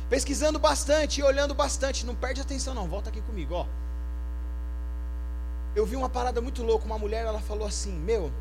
pesquisando 0.08 0.58
bastante 0.58 1.20
e 1.20 1.22
olhando 1.22 1.54
bastante. 1.54 2.06
Não 2.06 2.14
perde 2.14 2.40
atenção, 2.40 2.74
não. 2.74 2.88
Volta 2.88 3.10
aqui 3.10 3.20
comigo, 3.20 3.54
ó. 3.54 3.66
Eu 5.74 5.84
vi 5.84 5.96
uma 5.96 6.08
parada 6.08 6.40
muito 6.40 6.62
louca. 6.62 6.84
Uma 6.84 6.98
mulher, 6.98 7.26
ela 7.26 7.40
falou 7.40 7.66
assim: 7.66 7.92
Meu, 7.92 8.32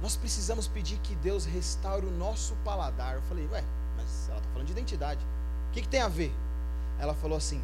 nós 0.00 0.16
precisamos 0.16 0.68
pedir 0.68 0.98
que 0.98 1.14
Deus 1.16 1.44
restaure 1.44 2.06
o 2.06 2.10
nosso 2.10 2.54
paladar. 2.64 3.14
Eu 3.14 3.22
falei: 3.22 3.46
Ué, 3.48 3.64
mas 3.96 4.28
ela 4.28 4.38
está 4.38 4.50
falando 4.50 4.66
de 4.66 4.72
identidade. 4.72 5.24
O 5.70 5.72
que, 5.72 5.82
que 5.82 5.88
tem 5.88 6.00
a 6.00 6.08
ver? 6.08 6.32
Ela 6.98 7.14
falou 7.14 7.38
assim: 7.38 7.62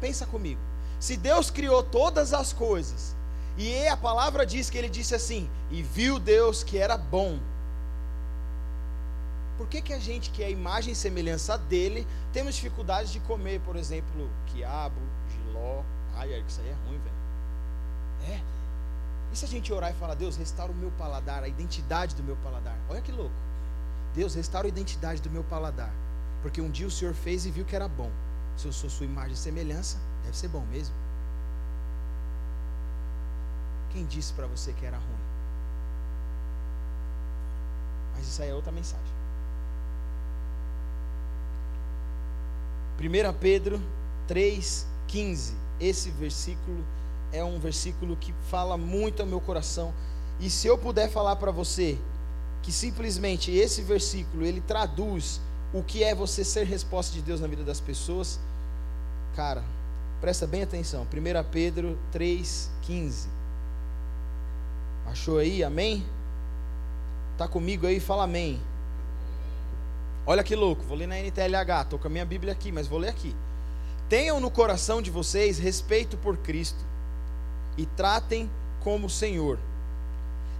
Pensa 0.00 0.26
comigo. 0.26 0.60
Se 0.98 1.16
Deus 1.16 1.50
criou 1.50 1.82
todas 1.82 2.32
as 2.34 2.52
coisas, 2.52 3.16
e 3.56 3.86
a 3.88 3.96
palavra 3.96 4.44
diz 4.46 4.70
que 4.70 4.78
ele 4.78 4.88
disse 4.88 5.14
assim: 5.14 5.48
E 5.70 5.82
viu 5.82 6.18
Deus 6.18 6.62
que 6.62 6.78
era 6.78 6.96
bom 6.96 7.38
por 9.60 9.68
que, 9.68 9.82
que 9.82 9.92
a 9.92 9.98
gente, 9.98 10.30
que 10.30 10.42
é 10.42 10.46
a 10.46 10.50
imagem 10.50 10.94
e 10.94 10.96
semelhança 10.96 11.58
dele, 11.58 12.06
temos 12.32 12.54
dificuldade 12.54 13.12
de 13.12 13.20
comer, 13.20 13.60
por 13.60 13.76
exemplo, 13.76 14.30
quiabo, 14.46 14.98
giló? 15.30 15.82
Ai, 16.16 16.42
isso 16.48 16.62
aí 16.62 16.68
é 16.70 16.76
ruim, 16.88 16.98
velho. 16.98 18.34
É. 18.34 18.40
E 19.30 19.36
se 19.36 19.44
a 19.44 19.48
gente 19.48 19.70
orar 19.70 19.90
e 19.90 19.94
falar, 19.96 20.14
Deus, 20.14 20.38
restaura 20.38 20.72
o 20.72 20.74
meu 20.74 20.90
paladar, 20.92 21.44
a 21.44 21.46
identidade 21.46 22.14
do 22.14 22.22
meu 22.22 22.36
paladar? 22.36 22.74
Olha 22.88 23.02
que 23.02 23.12
louco. 23.12 23.34
Deus, 24.14 24.34
restaura 24.34 24.66
a 24.66 24.70
identidade 24.70 25.20
do 25.20 25.28
meu 25.28 25.44
paladar. 25.44 25.92
Porque 26.40 26.62
um 26.62 26.70
dia 26.70 26.86
o 26.86 26.90
Senhor 26.90 27.12
fez 27.12 27.44
e 27.44 27.50
viu 27.50 27.66
que 27.66 27.76
era 27.76 27.86
bom. 27.86 28.10
Se 28.56 28.66
eu 28.66 28.72
sou 28.72 28.90
sua 28.90 29.06
imagem 29.06 29.32
e 29.32 29.36
semelhança, 29.36 29.98
deve 30.22 30.36
ser 30.36 30.48
bom 30.48 30.64
mesmo. 30.66 30.94
Quem 33.90 34.04
disse 34.04 34.32
para 34.32 34.46
você 34.46 34.72
que 34.72 34.84
era 34.84 34.96
ruim? 34.96 35.20
Mas 38.14 38.28
isso 38.28 38.42
aí 38.42 38.50
é 38.50 38.54
outra 38.54 38.70
mensagem. 38.70 39.20
1 43.00 43.32
Pedro 43.38 43.80
3,15. 44.28 45.54
Esse 45.80 46.10
versículo 46.10 46.84
é 47.32 47.42
um 47.42 47.58
versículo 47.58 48.14
que 48.16 48.34
fala 48.50 48.76
muito 48.76 49.22
ao 49.22 49.26
meu 49.26 49.40
coração. 49.40 49.94
E 50.38 50.50
se 50.50 50.66
eu 50.66 50.76
puder 50.76 51.10
falar 51.10 51.36
para 51.36 51.50
você 51.50 51.98
que 52.62 52.70
simplesmente 52.70 53.50
esse 53.50 53.82
versículo 53.82 54.44
ele 54.44 54.60
traduz 54.60 55.40
o 55.72 55.82
que 55.82 56.02
é 56.02 56.14
você 56.14 56.44
ser 56.44 56.64
resposta 56.64 57.12
de 57.12 57.22
Deus 57.22 57.40
na 57.40 57.46
vida 57.46 57.62
das 57.62 57.80
pessoas, 57.80 58.40
cara, 59.36 59.62
presta 60.20 60.46
bem 60.46 60.62
atenção. 60.62 61.02
1 61.02 61.50
Pedro 61.50 61.98
3,15. 62.12 63.26
Achou 65.06 65.38
aí? 65.38 65.62
Amém? 65.62 66.04
Tá 67.38 67.48
comigo 67.48 67.86
aí? 67.86 68.00
Fala 68.00 68.24
amém. 68.24 68.60
Olha 70.26 70.44
que 70.44 70.54
louco, 70.54 70.84
vou 70.84 70.96
ler 70.96 71.06
na 71.06 71.18
NTLH, 71.18 71.82
estou 71.82 71.98
com 71.98 72.06
a 72.06 72.10
minha 72.10 72.24
Bíblia 72.24 72.52
aqui, 72.52 72.70
mas 72.70 72.86
vou 72.86 72.98
ler 72.98 73.08
aqui. 73.08 73.34
Tenham 74.08 74.40
no 74.40 74.50
coração 74.50 75.00
de 75.00 75.10
vocês 75.10 75.58
respeito 75.58 76.16
por 76.16 76.36
Cristo 76.36 76.84
e 77.76 77.86
tratem 77.86 78.50
como 78.80 79.08
Senhor. 79.08 79.58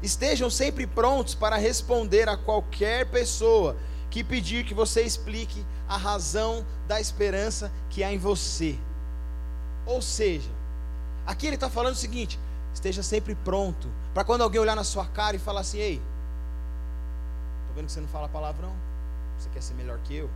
Estejam 0.03 0.49
sempre 0.49 0.87
prontos 0.87 1.35
para 1.35 1.57
responder 1.57 2.29
a 2.29 2.37
qualquer 2.37 3.07
pessoa 3.11 3.77
que 4.11 4.25
pedir 4.25 4.65
que 4.65 4.75
você 4.75 5.03
explique 5.03 5.65
a 5.89 5.97
razão 5.97 6.67
da 6.89 7.01
esperança 7.01 7.71
que 7.89 8.03
há 8.03 8.13
em 8.13 8.19
você. 8.19 8.79
Ou 9.87 10.03
seja, 10.03 10.51
aqui 11.27 11.47
ele 11.47 11.55
está 11.55 11.71
falando 11.71 11.95
o 11.95 11.99
seguinte: 11.99 12.39
esteja 12.75 13.03
sempre 13.03 13.35
pronto 13.35 13.89
para 14.13 14.25
quando 14.25 14.43
alguém 14.43 14.61
olhar 14.61 14.77
na 14.77 14.85
sua 14.85 15.07
cara 15.07 15.37
e 15.37 15.39
falar 15.39 15.61
assim: 15.61 15.79
ei, 15.79 16.03
estou 17.61 17.77
vendo 17.77 17.87
que 17.87 17.93
você 17.93 18.01
não 18.01 18.09
fala 18.09 18.29
palavrão. 18.29 18.75
Você 19.39 19.49
quer 19.49 19.63
ser 19.63 19.75
melhor 19.75 19.99
que 20.05 20.15
eu? 20.15 20.29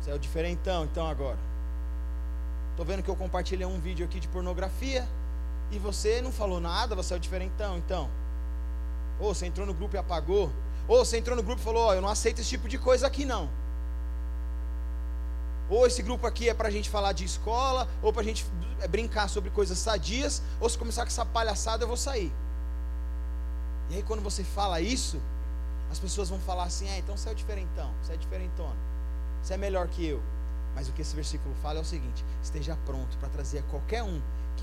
Você 0.00 0.10
é 0.10 0.14
o 0.14 0.18
diferentão, 0.18 0.84
então 0.84 1.06
agora. 1.06 1.38
Estou 2.72 2.84
vendo 2.84 3.02
que 3.02 3.08
eu 3.08 3.14
compartilhei 3.14 3.66
um 3.66 3.78
vídeo 3.78 4.04
aqui 4.04 4.18
de 4.18 4.26
pornografia 4.26 5.06
e 5.70 5.78
você 5.78 6.20
não 6.20 6.32
falou 6.32 6.60
nada, 6.60 6.96
você 6.96 7.14
é 7.14 7.16
o 7.16 7.20
diferentão, 7.20 7.78
então. 7.78 8.10
Ou 9.20 9.32
você 9.32 9.46
entrou 9.46 9.66
no 9.66 9.74
grupo 9.74 9.94
e 9.94 9.98
apagou. 9.98 10.50
Ou 10.88 11.04
você 11.04 11.18
entrou 11.18 11.36
no 11.36 11.42
grupo 11.42 11.60
e 11.60 11.64
falou: 11.64 11.88
oh, 11.88 11.92
Eu 11.92 12.00
não 12.00 12.08
aceito 12.08 12.40
esse 12.40 12.50
tipo 12.50 12.68
de 12.68 12.78
coisa 12.78 13.06
aqui, 13.06 13.24
não. 13.24 13.48
Ou 15.70 15.86
esse 15.86 16.02
grupo 16.02 16.26
aqui 16.26 16.48
é 16.48 16.54
para 16.54 16.68
a 16.68 16.70
gente 16.70 16.90
falar 16.90 17.12
de 17.12 17.24
escola, 17.24 17.88
ou 18.02 18.12
para 18.12 18.22
a 18.22 18.24
gente 18.24 18.44
brincar 18.90 19.28
sobre 19.28 19.50
coisas 19.50 19.78
sadias, 19.78 20.42
ou 20.60 20.68
se 20.68 20.76
começar 20.76 21.02
com 21.02 21.08
essa 21.08 21.24
palhaçada, 21.24 21.84
eu 21.84 21.88
vou 21.88 21.96
sair. 21.96 22.32
E 23.88 23.96
aí, 23.96 24.02
quando 24.02 24.22
você 24.22 24.44
fala 24.44 24.80
isso, 24.80 25.20
as 25.90 25.98
pessoas 25.98 26.28
vão 26.28 26.38
falar 26.40 26.64
assim: 26.64 26.88
é, 26.88 26.98
então 26.98 27.16
você 27.16 27.30
é 27.30 27.34
diferentão, 27.34 27.90
você 28.02 28.14
é 28.14 28.16
diferentona, 28.16 28.76
você 29.42 29.54
é 29.54 29.56
melhor 29.56 29.86
que 29.88 30.06
eu. 30.06 30.20
Mas 30.74 30.88
o 30.88 30.92
que 30.92 31.02
esse 31.02 31.14
versículo 31.14 31.54
fala 31.62 31.78
é 31.78 31.82
o 31.82 31.84
seguinte: 31.84 32.24
esteja 32.42 32.76
pronto 32.84 33.16
para 33.18 33.28
trazer 33.28 33.60
a 33.60 33.62
qualquer 33.64 34.02
um 34.02 34.20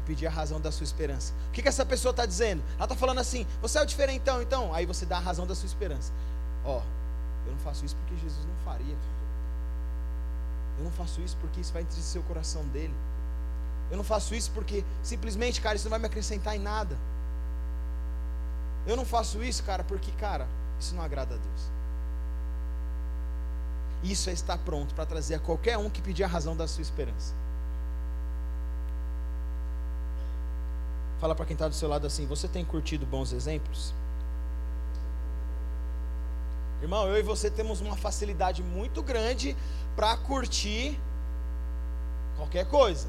pedir 0.10 0.26
a 0.26 0.32
razão 0.32 0.60
da 0.60 0.72
sua 0.72 0.84
esperança. 0.84 1.32
O 1.50 1.52
que, 1.52 1.62
que 1.62 1.68
essa 1.68 1.86
pessoa 1.86 2.10
está 2.10 2.26
dizendo? 2.26 2.64
Ela 2.78 2.86
está 2.86 2.96
falando 2.96 3.20
assim: 3.20 3.46
você 3.62 3.78
é 3.78 3.82
o 3.84 3.86
diferentão, 3.86 4.42
então. 4.42 4.74
Aí 4.74 4.84
você 4.84 5.06
dá 5.06 5.18
a 5.18 5.20
razão 5.20 5.46
da 5.46 5.54
sua 5.54 5.68
esperança. 5.68 6.12
Ó, 6.66 6.82
eu 7.46 7.52
não 7.52 7.60
faço 7.60 7.86
isso 7.86 7.96
porque 7.96 8.16
Jesus 8.18 8.44
não 8.44 8.56
faria. 8.66 8.96
Eu 10.80 10.84
não 10.84 10.92
faço 10.92 11.22
isso 11.22 11.38
porque 11.40 11.62
isso 11.62 11.72
vai 11.72 11.84
entristecer 11.84 12.20
o 12.20 12.24
coração 12.24 12.64
dele. 12.70 12.96
Eu 13.92 13.98
não 13.98 14.04
faço 14.04 14.34
isso 14.34 14.50
porque 14.52 14.84
simplesmente, 15.04 15.62
cara, 15.62 15.76
isso 15.76 15.86
não 15.86 15.92
vai 15.92 16.00
me 16.00 16.08
acrescentar 16.08 16.56
em 16.56 16.60
nada. 16.60 16.98
Eu 18.88 18.98
não 18.98 19.06
faço 19.06 19.44
isso, 19.44 19.64
cara, 19.64 19.84
porque, 19.84 20.12
cara, 20.14 20.48
isso 20.80 20.96
não 20.96 21.04
agrada 21.04 21.36
a 21.36 21.38
Deus. 21.38 21.62
Isso 24.02 24.30
é 24.30 24.34
estar 24.34 24.58
pronto 24.60 24.96
para 24.96 25.06
trazer 25.06 25.36
a 25.36 25.40
qualquer 25.40 25.78
um 25.78 25.90
que 25.90 26.02
pedir 26.02 26.24
a 26.24 26.28
razão 26.28 26.56
da 26.56 26.68
sua 26.68 26.82
esperança. 26.82 27.34
Fala 31.20 31.36
para 31.36 31.46
quem 31.46 31.54
está 31.54 31.68
do 31.68 31.76
seu 31.76 31.90
lado 31.90 32.08
assim: 32.08 32.26
Você 32.26 32.48
tem 32.48 32.64
curtido 32.64 33.06
bons 33.06 33.34
exemplos? 33.34 33.94
Irmão, 36.82 37.08
eu 37.08 37.18
e 37.18 37.22
você 37.22 37.52
temos 37.52 37.82
uma 37.82 37.98
facilidade 37.98 38.64
muito 38.64 39.04
grande 39.04 39.56
para 39.96 40.16
curtir 40.16 40.98
qualquer 42.38 42.66
coisa. 42.66 43.08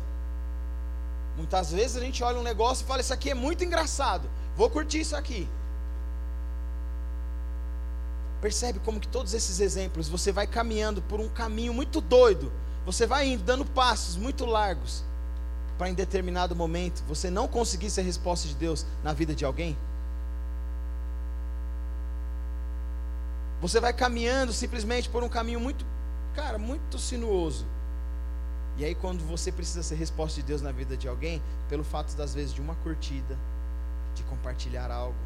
Muitas 1.37 1.71
vezes 1.71 1.97
a 1.97 2.01
gente 2.01 2.23
olha 2.25 2.41
um 2.41 2.43
negócio 2.43 2.85
e 2.85 2.87
fala: 2.87 3.01
Isso 3.01 3.15
aqui 3.15 3.31
é 3.31 3.35
muito 3.35 3.63
engraçado, 3.63 4.29
vou 4.57 4.69
curtir 4.69 5.01
isso 5.01 5.15
aqui. 5.15 5.49
Percebe 8.41 8.81
como 8.81 8.99
que 8.99 9.07
todos 9.07 9.35
esses 9.35 9.61
exemplos 9.61 10.09
você 10.09 10.33
vai 10.33 10.47
caminhando 10.47 11.01
por 11.03 11.21
um 11.21 11.29
caminho 11.29 11.73
muito 11.73 12.01
doido, 12.01 12.51
você 12.85 13.07
vai 13.07 13.29
indo, 13.29 13.45
dando 13.45 13.65
passos 13.65 14.17
muito 14.17 14.45
largos, 14.47 15.05
para 15.81 15.89
em 15.89 15.95
determinado 15.95 16.55
momento 16.55 17.03
você 17.09 17.31
não 17.31 17.49
conseguir 17.49 17.89
ser 17.89 18.03
resposta 18.03 18.47
de 18.47 18.55
Deus 18.55 18.85
na 19.03 19.15
vida 19.15 19.35
de 19.35 19.47
alguém? 19.47 19.79
Você 23.63 23.81
vai 23.81 23.95
caminhando 23.95 24.53
simplesmente 24.53 25.09
por 25.09 25.25
um 25.25 25.29
caminho 25.29 25.59
muito, 25.59 25.87
cara, 26.35 26.59
muito 26.59 26.99
sinuoso. 26.99 27.65
E 28.77 28.85
aí, 28.85 28.95
quando 28.95 29.25
você 29.25 29.51
precisa 29.51 29.83
ser 29.83 29.95
resposta 29.95 30.39
de 30.43 30.47
Deus 30.47 30.61
na 30.61 30.71
vida 30.71 30.99
de 30.99 31.09
alguém, 31.09 31.43
pelo 31.67 31.83
fato 31.83 32.15
das 32.15 32.35
vezes 32.35 32.53
de 32.53 32.61
uma 32.61 32.75
curtida, 32.75 33.39
de 34.15 34.23
compartilhar 34.25 34.91
algo, 34.91 35.17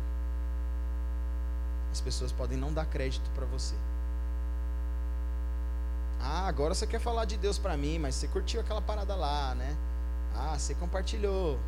as 1.90 2.00
pessoas 2.00 2.30
podem 2.30 2.56
não 2.56 2.72
dar 2.72 2.86
crédito 2.86 3.28
para 3.34 3.44
você. 3.44 3.74
Ah, 6.20 6.46
agora 6.46 6.74
você 6.74 6.86
quer 6.86 7.00
falar 7.00 7.24
de 7.24 7.36
Deus 7.36 7.58
para 7.58 7.76
mim, 7.76 7.98
mas 7.98 8.14
você 8.14 8.28
curtiu 8.28 8.60
aquela 8.60 8.80
parada 8.80 9.16
lá, 9.16 9.52
né? 9.56 9.76
Ah, 10.34 10.58
você 10.58 10.74
compartilhou. 10.74 11.58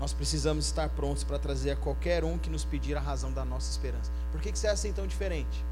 Nós 0.00 0.12
precisamos 0.12 0.66
estar 0.66 0.88
prontos 0.90 1.22
para 1.24 1.38
trazer 1.38 1.70
a 1.70 1.76
qualquer 1.76 2.24
um 2.24 2.36
que 2.36 2.50
nos 2.50 2.64
pedir 2.64 2.96
a 2.96 3.00
razão 3.00 3.32
da 3.32 3.44
nossa 3.44 3.70
esperança. 3.70 4.10
Por 4.32 4.40
que, 4.40 4.50
que 4.50 4.58
você 4.58 4.66
é 4.66 4.70
assim 4.70 4.92
tão 4.92 5.06
diferente? 5.06 5.64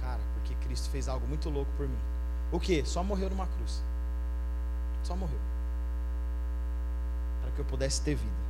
Cara, 0.00 0.20
porque 0.34 0.54
Cristo 0.66 0.90
fez 0.90 1.08
algo 1.08 1.26
muito 1.26 1.48
louco 1.48 1.70
por 1.76 1.88
mim. 1.88 1.98
O 2.52 2.60
que? 2.60 2.84
Só 2.84 3.02
morreu 3.02 3.30
numa 3.30 3.46
cruz. 3.46 3.82
Só 5.02 5.16
morreu. 5.16 5.38
Para 7.42 7.50
que 7.52 7.58
eu 7.58 7.64
pudesse 7.64 8.02
ter 8.02 8.14
vida. 8.14 8.44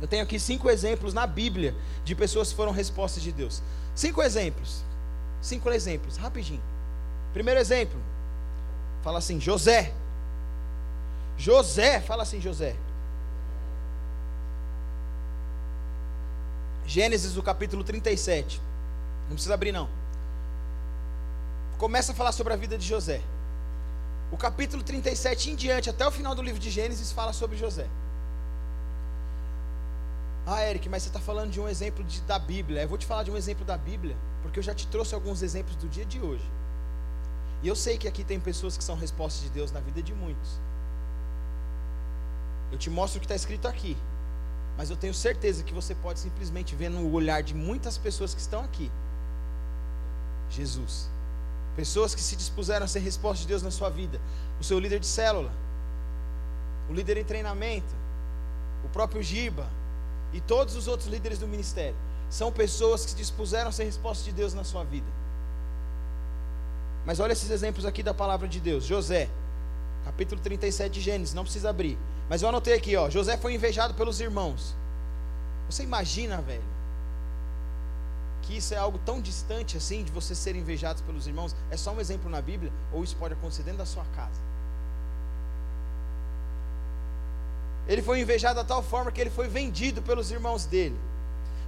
Eu 0.00 0.08
tenho 0.08 0.22
aqui 0.22 0.40
cinco 0.40 0.70
exemplos 0.70 1.12
na 1.12 1.26
Bíblia 1.26 1.74
de 2.04 2.14
pessoas 2.14 2.48
que 2.48 2.56
foram 2.56 2.72
respostas 2.72 3.22
de 3.22 3.30
Deus. 3.30 3.62
Cinco 3.94 4.22
exemplos. 4.22 4.82
Cinco 5.42 5.70
exemplos, 5.70 6.16
rapidinho. 6.16 6.62
Primeiro 7.32 7.60
exemplo, 7.60 8.00
fala 9.02 9.18
assim: 9.18 9.40
José. 9.40 9.92
José, 11.36 12.00
fala 12.00 12.22
assim, 12.22 12.40
José. 12.40 12.76
Gênesis, 16.86 17.36
o 17.36 17.42
capítulo 17.42 17.82
37. 17.82 18.60
Não 19.28 19.34
precisa 19.34 19.54
abrir, 19.54 19.72
não. 19.72 19.88
Começa 21.78 22.12
a 22.12 22.14
falar 22.14 22.32
sobre 22.32 22.52
a 22.52 22.56
vida 22.56 22.76
de 22.76 22.86
José. 22.86 23.22
O 24.30 24.36
capítulo 24.36 24.82
37 24.82 25.50
em 25.50 25.54
diante, 25.54 25.88
até 25.88 26.06
o 26.06 26.10
final 26.10 26.34
do 26.34 26.42
livro 26.42 26.60
de 26.60 26.68
Gênesis, 26.68 27.10
fala 27.10 27.32
sobre 27.32 27.56
José. 27.56 27.86
Ah, 30.46 30.68
Eric, 30.68 30.88
mas 30.88 31.02
você 31.04 31.08
está 31.08 31.20
falando 31.20 31.50
de 31.50 31.60
um 31.60 31.68
exemplo 31.68 32.04
de, 32.04 32.20
da 32.22 32.38
Bíblia. 32.38 32.82
Eu 32.82 32.88
vou 32.88 32.98
te 32.98 33.06
falar 33.06 33.22
de 33.22 33.30
um 33.30 33.36
exemplo 33.36 33.64
da 33.64 33.78
Bíblia, 33.78 34.16
porque 34.42 34.58
eu 34.58 34.62
já 34.62 34.74
te 34.74 34.86
trouxe 34.88 35.14
alguns 35.14 35.42
exemplos 35.42 35.76
do 35.76 35.88
dia 35.88 36.04
de 36.04 36.20
hoje. 36.20 36.44
E 37.62 37.68
eu 37.68 37.76
sei 37.76 37.98
que 37.98 38.08
aqui 38.08 38.24
tem 38.24 38.40
pessoas 38.40 38.76
que 38.76 38.84
são 38.84 38.96
respostas 38.96 39.42
de 39.42 39.50
Deus 39.50 39.70
na 39.70 39.80
vida 39.80 40.02
de 40.02 40.14
muitos. 40.14 40.58
Eu 42.72 42.78
te 42.78 42.88
mostro 42.88 43.18
o 43.18 43.20
que 43.20 43.26
está 43.26 43.34
escrito 43.34 43.68
aqui. 43.68 43.96
Mas 44.76 44.88
eu 44.88 44.96
tenho 44.96 45.12
certeza 45.12 45.62
que 45.62 45.74
você 45.74 45.94
pode 45.94 46.20
simplesmente 46.20 46.74
ver 46.74 46.88
no 46.88 47.12
olhar 47.12 47.42
de 47.42 47.54
muitas 47.54 47.98
pessoas 47.98 48.32
que 48.32 48.40
estão 48.40 48.64
aqui. 48.64 48.90
Jesus. 50.48 51.10
Pessoas 51.76 52.14
que 52.14 52.20
se 52.20 52.34
dispuseram 52.34 52.84
a 52.84 52.88
ser 52.88 53.00
resposta 53.00 53.42
de 53.42 53.48
Deus 53.48 53.62
na 53.62 53.70
sua 53.70 53.90
vida. 53.90 54.20
O 54.58 54.64
seu 54.64 54.78
líder 54.78 55.00
de 55.00 55.06
célula, 55.06 55.52
o 56.88 56.94
líder 56.94 57.16
em 57.18 57.24
treinamento, 57.24 57.94
o 58.84 58.88
próprio 58.88 59.22
Giba 59.22 59.68
e 60.32 60.40
todos 60.40 60.76
os 60.76 60.88
outros 60.88 61.08
líderes 61.08 61.38
do 61.38 61.46
ministério. 61.46 61.96
São 62.30 62.50
pessoas 62.52 63.04
que 63.04 63.10
se 63.10 63.16
dispuseram 63.16 63.68
a 63.68 63.72
ser 63.72 63.84
resposta 63.84 64.24
de 64.24 64.32
Deus 64.32 64.54
na 64.54 64.64
sua 64.64 64.84
vida. 64.84 65.06
Mas 67.04 67.20
olha 67.20 67.32
esses 67.32 67.50
exemplos 67.50 67.84
aqui 67.86 68.02
da 68.02 68.12
palavra 68.12 68.46
de 68.46 68.60
Deus. 68.60 68.84
José, 68.84 69.28
capítulo 70.04 70.40
37 70.40 70.92
de 70.92 71.00
Gênesis, 71.00 71.34
não 71.34 71.44
precisa 71.44 71.70
abrir. 71.70 71.98
Mas 72.28 72.42
eu 72.42 72.48
anotei 72.48 72.74
aqui, 72.74 72.96
ó, 72.96 73.10
José 73.10 73.36
foi 73.36 73.54
invejado 73.54 73.94
pelos 73.94 74.20
irmãos. 74.20 74.74
Você 75.68 75.82
imagina, 75.82 76.40
velho, 76.40 76.62
que 78.42 78.56
isso 78.56 78.74
é 78.74 78.76
algo 78.76 78.98
tão 78.98 79.20
distante 79.20 79.76
assim 79.76 80.02
de 80.02 80.10
você 80.10 80.34
ser 80.34 80.56
invejado 80.56 81.02
pelos 81.04 81.26
irmãos? 81.26 81.54
É 81.70 81.76
só 81.76 81.92
um 81.92 82.00
exemplo 82.00 82.30
na 82.30 82.40
Bíblia 82.40 82.72
ou 82.92 83.04
isso 83.04 83.16
pode 83.16 83.34
acontecer 83.34 83.62
dentro 83.62 83.78
da 83.78 83.86
sua 83.86 84.04
casa? 84.16 84.40
Ele 87.88 88.02
foi 88.02 88.20
invejado 88.20 88.60
de 88.60 88.66
tal 88.66 88.82
forma 88.82 89.10
que 89.10 89.20
ele 89.20 89.30
foi 89.30 89.48
vendido 89.48 90.00
pelos 90.02 90.30
irmãos 90.30 90.64
dele. 90.64 90.98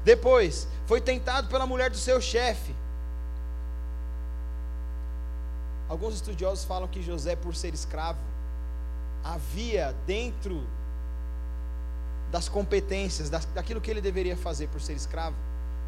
Depois, 0.05 0.69
foi 0.87 1.01
tentado 1.01 1.49
pela 1.49 1.67
mulher 1.67 1.91
do 1.91 1.97
seu 1.97 2.21
chefe. 2.21 2.75
Alguns 5.93 6.15
estudiosos 6.15 6.65
falam 6.65 6.89
que 6.89 7.03
José, 7.03 7.37
por 7.37 7.55
ser 7.55 7.75
escravo, 7.75 8.19
havia 9.23 9.95
dentro 10.07 10.67
das 12.31 12.49
competências, 12.49 13.29
daquilo 13.29 13.79
que 13.79 13.91
ele 13.91 14.01
deveria 14.01 14.35
fazer 14.35 14.69
por 14.69 14.81
ser 14.81 14.95
escravo, 14.95 15.37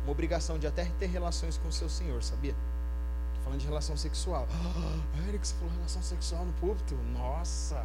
uma 0.02 0.12
obrigação 0.12 0.58
de 0.58 0.66
até 0.66 0.84
ter 0.98 1.06
relações 1.06 1.56
com 1.56 1.68
o 1.68 1.72
seu 1.72 1.88
senhor, 1.88 2.22
sabia? 2.22 2.50
Estou 2.50 3.44
falando 3.44 3.60
de 3.60 3.66
relação 3.66 3.96
sexual. 3.96 4.46
Ah, 5.16 5.26
Eric, 5.26 5.48
você 5.48 5.54
falou 5.54 5.72
relação 5.74 6.02
sexual 6.02 6.44
no 6.44 6.52
púlpito? 6.54 6.94
Nossa! 7.14 7.82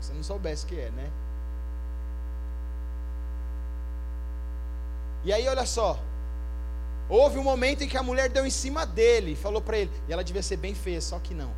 Se 0.00 0.08
você 0.08 0.14
não 0.14 0.24
soubesse 0.24 0.64
o 0.64 0.68
que 0.68 0.80
é, 0.80 0.90
né? 0.90 1.08
E 5.24 5.32
aí, 5.32 5.46
olha 5.46 5.64
só. 5.64 6.00
Houve 7.08 7.38
um 7.38 7.44
momento 7.44 7.82
em 7.82 7.88
que 7.88 7.96
a 7.96 8.02
mulher 8.02 8.28
deu 8.28 8.44
em 8.44 8.50
cima 8.50 8.84
dele, 8.84 9.34
falou 9.34 9.62
para 9.62 9.78
ele, 9.78 9.90
e 10.08 10.12
ela 10.12 10.22
devia 10.22 10.42
ser 10.42 10.56
bem 10.56 10.74
feia, 10.74 11.00
só 11.00 11.18
que 11.18 11.32
não 11.32 11.52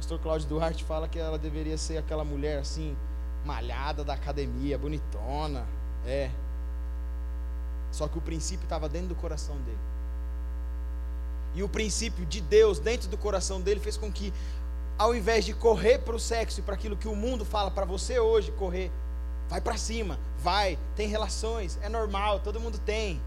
pastor 0.00 0.18
Cláudio 0.18 0.48
Duarte 0.48 0.82
fala 0.82 1.06
que 1.06 1.18
ela 1.18 1.38
deveria 1.38 1.76
ser 1.76 1.98
aquela 1.98 2.24
mulher 2.24 2.58
assim, 2.58 2.96
malhada 3.44 4.02
da 4.02 4.14
academia, 4.14 4.76
bonitona. 4.76 5.66
É. 6.04 6.30
Só 7.92 8.08
que 8.08 8.16
o 8.16 8.20
princípio 8.20 8.64
estava 8.64 8.88
dentro 8.88 9.08
do 9.08 9.14
coração 9.14 9.56
dele. 9.58 9.78
E 11.54 11.62
o 11.62 11.68
princípio 11.68 12.24
de 12.24 12.40
Deus 12.40 12.78
dentro 12.78 13.08
do 13.08 13.18
coração 13.18 13.60
dele 13.60 13.78
fez 13.78 13.96
com 13.96 14.10
que, 14.10 14.32
ao 14.96 15.14
invés 15.14 15.44
de 15.44 15.52
correr 15.52 15.98
para 15.98 16.16
o 16.16 16.18
sexo 16.18 16.60
e 16.60 16.62
para 16.62 16.74
aquilo 16.74 16.96
que 16.96 17.06
o 17.06 17.14
mundo 17.14 17.44
fala 17.44 17.70
para 17.70 17.84
você 17.84 18.18
hoje, 18.18 18.50
correr, 18.52 18.90
vai 19.48 19.60
para 19.60 19.76
cima, 19.76 20.18
vai, 20.38 20.78
tem 20.96 21.08
relações, 21.08 21.78
é 21.82 21.88
normal, 21.88 22.40
todo 22.40 22.58
mundo 22.58 22.78
tem. 22.78 23.20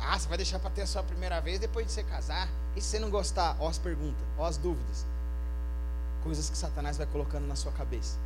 Ah, 0.00 0.18
você 0.18 0.28
vai 0.28 0.36
deixar 0.36 0.58
para 0.58 0.70
ter 0.70 0.82
a 0.82 0.86
sua 0.86 1.02
primeira 1.02 1.40
vez 1.40 1.58
depois 1.58 1.86
de 1.86 1.92
você 1.92 2.02
casar? 2.02 2.48
E 2.74 2.80
se 2.80 2.88
você 2.88 2.98
não 2.98 3.10
gostar? 3.10 3.56
Ó 3.58 3.68
as 3.68 3.78
perguntas, 3.78 4.22
ó 4.38 4.44
as 4.44 4.56
dúvidas 4.56 5.06
coisas 6.26 6.50
que 6.50 6.58
Satanás 6.58 6.98
vai 6.98 7.06
colocando 7.06 7.46
na 7.46 7.54
sua 7.54 7.70
cabeça. 7.70 8.18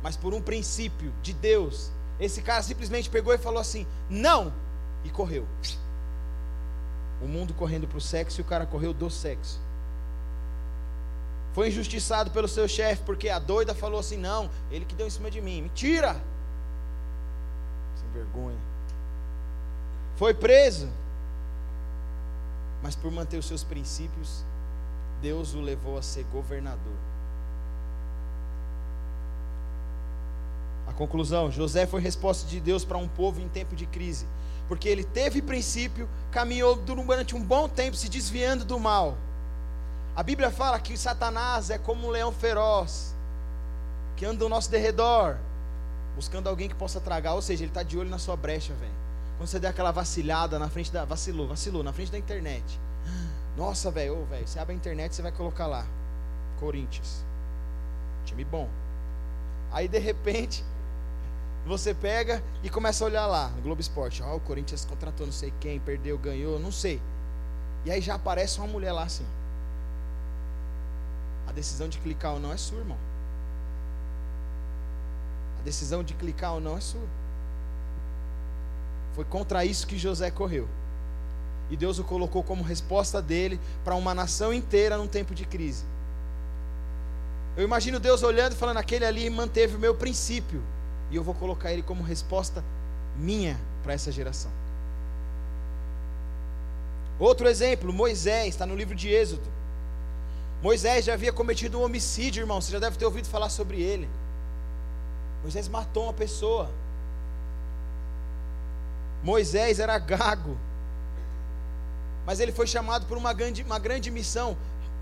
Mas 0.00 0.16
por 0.16 0.32
um 0.32 0.40
princípio 0.40 1.12
de 1.20 1.32
Deus, 1.32 1.90
esse 2.20 2.40
cara 2.40 2.62
simplesmente 2.62 3.10
pegou 3.10 3.34
e 3.34 3.38
falou 3.38 3.60
assim: 3.60 3.84
não, 4.08 4.52
e 5.04 5.10
correu. 5.10 5.44
O 7.20 7.26
mundo 7.26 7.52
correndo 7.52 7.88
para 7.88 7.98
o 7.98 8.00
sexo 8.00 8.40
e 8.40 8.42
o 8.42 8.44
cara 8.44 8.64
correu 8.64 8.94
do 8.94 9.10
sexo. 9.10 9.60
Foi 11.52 11.68
injustiçado 11.68 12.30
pelo 12.30 12.46
seu 12.46 12.68
chefe, 12.68 13.02
porque 13.02 13.28
a 13.28 13.40
doida 13.40 13.74
falou 13.74 13.98
assim: 13.98 14.16
não, 14.16 14.48
ele 14.70 14.84
que 14.84 14.94
deu 14.94 15.08
em 15.08 15.10
cima 15.10 15.30
de 15.30 15.40
mim. 15.40 15.62
Mentira! 15.62 16.12
Sem 17.96 18.08
vergonha. 18.12 18.58
Foi 20.16 20.32
preso, 20.32 20.88
mas 22.82 22.96
por 22.96 23.10
manter 23.12 23.36
os 23.36 23.46
seus 23.46 23.62
princípios, 23.62 24.44
Deus 25.20 25.54
o 25.54 25.60
levou 25.60 25.98
a 25.98 26.02
ser 26.02 26.24
governador. 26.24 26.96
A 30.86 30.92
conclusão: 30.94 31.50
José 31.50 31.86
foi 31.86 32.00
resposta 32.00 32.48
de 32.48 32.60
Deus 32.60 32.82
para 32.84 32.96
um 32.96 33.06
povo 33.06 33.40
em 33.40 33.48
tempo 33.48 33.76
de 33.76 33.84
crise, 33.84 34.26
porque 34.68 34.88
ele 34.88 35.04
teve 35.04 35.42
princípio, 35.42 36.08
caminhou 36.30 36.76
durante 36.76 37.36
um 37.36 37.42
bom 37.42 37.68
tempo 37.68 37.94
se 37.94 38.08
desviando 38.08 38.64
do 38.64 38.80
mal. 38.80 39.18
A 40.14 40.22
Bíblia 40.22 40.50
fala 40.50 40.80
que 40.80 40.96
Satanás 40.96 41.68
é 41.68 41.76
como 41.76 42.06
um 42.06 42.10
leão 42.10 42.32
feroz, 42.32 43.14
que 44.16 44.24
anda 44.24 44.42
ao 44.42 44.48
nosso 44.48 44.70
derredor, 44.70 45.36
buscando 46.14 46.48
alguém 46.48 46.70
que 46.70 46.74
possa 46.74 47.00
tragar, 47.00 47.34
ou 47.34 47.42
seja, 47.42 47.64
ele 47.64 47.70
está 47.70 47.82
de 47.82 47.98
olho 47.98 48.08
na 48.08 48.18
sua 48.18 48.34
brecha, 48.34 48.72
velho. 48.72 48.95
Quando 49.36 49.48
você 49.48 49.58
der 49.58 49.68
aquela 49.68 49.90
vacilhada 49.90 50.58
na 50.58 50.68
frente 50.68 50.90
da. 50.90 51.04
Vacilou, 51.04 51.46
vacilou, 51.46 51.82
na 51.82 51.92
frente 51.92 52.10
da 52.10 52.18
internet. 52.18 52.80
Nossa, 53.56 53.90
velho, 53.90 54.24
velho, 54.26 54.46
você 54.46 54.58
abre 54.58 54.74
a 54.74 54.76
internet 54.76 55.14
você 55.14 55.22
vai 55.22 55.32
colocar 55.32 55.66
lá. 55.66 55.86
Corinthians. 56.58 57.24
Time 58.24 58.44
bom. 58.44 58.68
Aí 59.70 59.88
de 59.88 59.98
repente, 59.98 60.64
você 61.66 61.92
pega 61.94 62.42
e 62.62 62.70
começa 62.70 63.04
a 63.04 63.06
olhar 63.06 63.26
lá 63.26 63.48
no 63.48 63.62
Globo 63.62 63.80
Esporte. 63.80 64.22
Ó, 64.22 64.32
oh, 64.32 64.36
o 64.36 64.40
Corinthians 64.40 64.84
contratou 64.84 65.26
não 65.26 65.32
sei 65.32 65.52
quem, 65.60 65.80
perdeu, 65.80 66.16
ganhou, 66.18 66.58
não 66.58 66.72
sei. 66.72 67.00
E 67.84 67.90
aí 67.90 68.00
já 68.00 68.14
aparece 68.14 68.58
uma 68.58 68.66
mulher 68.66 68.92
lá 68.92 69.04
assim. 69.04 69.26
A 71.46 71.52
decisão 71.52 71.88
de 71.88 71.98
clicar 71.98 72.34
ou 72.34 72.40
não 72.40 72.52
é 72.52 72.56
sua, 72.56 72.78
irmão. 72.78 72.98
A 75.60 75.62
decisão 75.62 76.02
de 76.02 76.14
clicar 76.14 76.54
ou 76.54 76.60
não 76.60 76.76
é 76.76 76.80
sua. 76.80 77.06
Foi 79.16 79.24
contra 79.24 79.64
isso 79.64 79.86
que 79.86 79.96
José 79.96 80.30
correu. 80.30 80.68
E 81.70 81.76
Deus 81.76 81.98
o 81.98 82.04
colocou 82.04 82.42
como 82.42 82.62
resposta 82.62 83.20
dele 83.20 83.58
para 83.82 83.94
uma 83.94 84.14
nação 84.14 84.52
inteira 84.52 84.98
num 84.98 85.08
tempo 85.08 85.34
de 85.34 85.46
crise. 85.46 85.84
Eu 87.56 87.64
imagino 87.64 87.98
Deus 87.98 88.22
olhando 88.22 88.52
e 88.52 88.56
falando: 88.56 88.76
aquele 88.76 89.06
ali 89.06 89.28
manteve 89.30 89.74
o 89.74 89.78
meu 89.78 89.94
princípio 89.94 90.62
e 91.10 91.16
eu 91.16 91.24
vou 91.24 91.34
colocar 91.34 91.72
ele 91.72 91.82
como 91.82 92.02
resposta 92.04 92.62
minha 93.16 93.58
para 93.82 93.94
essa 93.94 94.12
geração. 94.12 94.50
Outro 97.18 97.48
exemplo, 97.48 97.90
Moisés, 97.94 98.48
está 98.48 98.66
no 98.66 98.76
livro 98.76 98.94
de 98.94 99.08
Êxodo. 99.08 99.48
Moisés 100.62 101.06
já 101.06 101.14
havia 101.14 101.32
cometido 101.32 101.78
um 101.78 101.84
homicídio, 101.84 102.42
irmão. 102.42 102.60
Você 102.60 102.70
já 102.70 102.78
deve 102.78 102.98
ter 102.98 103.06
ouvido 103.06 103.28
falar 103.28 103.48
sobre 103.48 103.80
ele. 103.80 104.06
Moisés 105.42 105.68
matou 105.68 106.04
uma 106.04 106.12
pessoa. 106.12 106.70
Moisés 109.26 109.80
era 109.80 109.98
gago. 109.98 110.56
Mas 112.24 112.40
ele 112.40 112.52
foi 112.52 112.66
chamado 112.66 113.06
por 113.06 113.18
uma 113.18 113.32
grande, 113.32 113.62
uma 113.62 113.78
grande 113.78 114.10
missão 114.10 114.56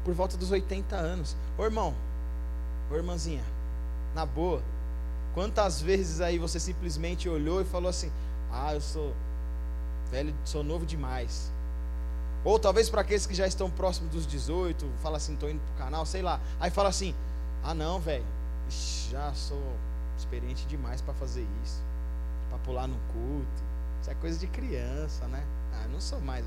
por 0.05 0.15
volta 0.15 0.37
dos 0.37 0.51
80 0.51 0.97
anos. 0.97 1.37
Ô 1.59 1.65
irmão, 1.65 1.95
ô 2.91 2.97
irmãzinha, 2.97 3.45
na 4.15 4.27
boa, 4.27 4.63
Quantas 5.35 5.83
vezes 5.83 6.21
aí 6.21 6.39
você 6.39 6.61
simplesmente 6.61 7.29
olhou 7.29 7.61
e 7.61 7.65
falou 7.65 7.91
assim: 7.91 8.11
Ah, 8.51 8.73
eu 8.73 8.81
sou 8.81 9.13
velho, 10.11 10.33
sou 10.45 10.63
novo 10.63 10.87
demais. 10.87 11.51
Ou 12.45 12.57
talvez 12.59 12.89
para 12.89 13.01
aqueles 13.01 13.27
que 13.27 13.35
já 13.35 13.47
estão 13.47 13.69
próximos 13.69 14.13
dos 14.13 14.27
18, 14.27 14.87
fala 15.03 15.17
assim, 15.17 15.35
estou 15.35 15.51
indo 15.51 15.61
para 15.61 15.75
o 15.75 15.79
canal, 15.79 16.07
sei 16.07 16.23
lá. 16.23 16.41
Aí 16.61 16.71
fala 16.71 16.89
assim: 16.89 17.13
Ah, 17.65 17.75
não, 17.75 17.99
velho, 17.99 18.25
já 19.11 19.35
sou 19.35 19.61
experiente 20.17 20.65
demais 20.67 21.01
para 21.01 21.13
fazer 21.15 21.45
isso, 21.65 21.83
para 22.49 22.59
pular 22.59 22.87
no 22.87 22.97
culto. 23.13 23.74
Isso 24.05 24.11
é 24.11 24.15
coisa 24.17 24.39
de 24.39 24.47
criança, 24.47 25.27
né? 25.29 25.43
Ah, 25.73 25.89
não 25.91 25.99
sou 25.99 26.21
mais 26.21 26.45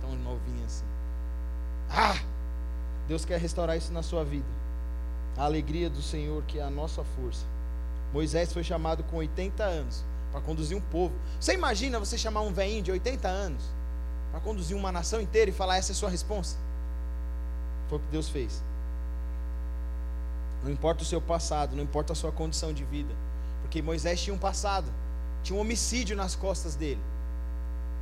tão 0.00 0.14
novinho 0.14 0.64
assim. 0.64 0.84
Ah! 1.90 2.14
Deus 3.08 3.24
quer 3.24 3.40
restaurar 3.40 3.76
isso 3.76 3.92
na 3.92 4.00
sua 4.00 4.24
vida. 4.24 4.46
A 5.36 5.42
alegria 5.42 5.90
do 5.90 6.00
Senhor, 6.00 6.44
que 6.44 6.60
é 6.60 6.62
a 6.62 6.70
nossa 6.70 7.02
força. 7.02 7.44
Moisés 8.12 8.52
foi 8.52 8.62
chamado 8.62 9.02
com 9.02 9.16
80 9.16 9.64
anos 9.64 10.04
para 10.30 10.40
conduzir 10.40 10.76
um 10.76 10.80
povo. 10.80 11.12
Você 11.40 11.52
imagina 11.52 11.98
você 11.98 12.16
chamar 12.16 12.42
um 12.42 12.52
velhinho 12.52 12.84
de 12.84 12.92
80 12.92 13.26
anos 13.26 13.64
para 14.30 14.38
conduzir 14.38 14.76
uma 14.76 14.92
nação 14.92 15.20
inteira 15.20 15.50
e 15.50 15.52
falar 15.52 15.78
essa 15.78 15.90
é 15.90 15.94
a 15.94 15.96
sua 15.96 16.10
resposta? 16.10 16.60
Foi 17.88 17.98
o 17.98 18.00
que 18.02 18.06
Deus 18.12 18.28
fez. 18.28 18.62
Não 20.62 20.70
importa 20.70 21.02
o 21.02 21.04
seu 21.04 21.20
passado, 21.20 21.74
não 21.74 21.82
importa 21.82 22.12
a 22.12 22.16
sua 22.16 22.30
condição 22.30 22.72
de 22.72 22.84
vida, 22.84 23.12
porque 23.62 23.82
Moisés 23.82 24.22
tinha 24.22 24.32
um 24.32 24.38
passado, 24.38 24.88
tinha 25.44 25.56
um 25.56 25.60
homicídio 25.60 26.16
nas 26.16 26.34
costas 26.34 26.74
dele. 26.74 27.00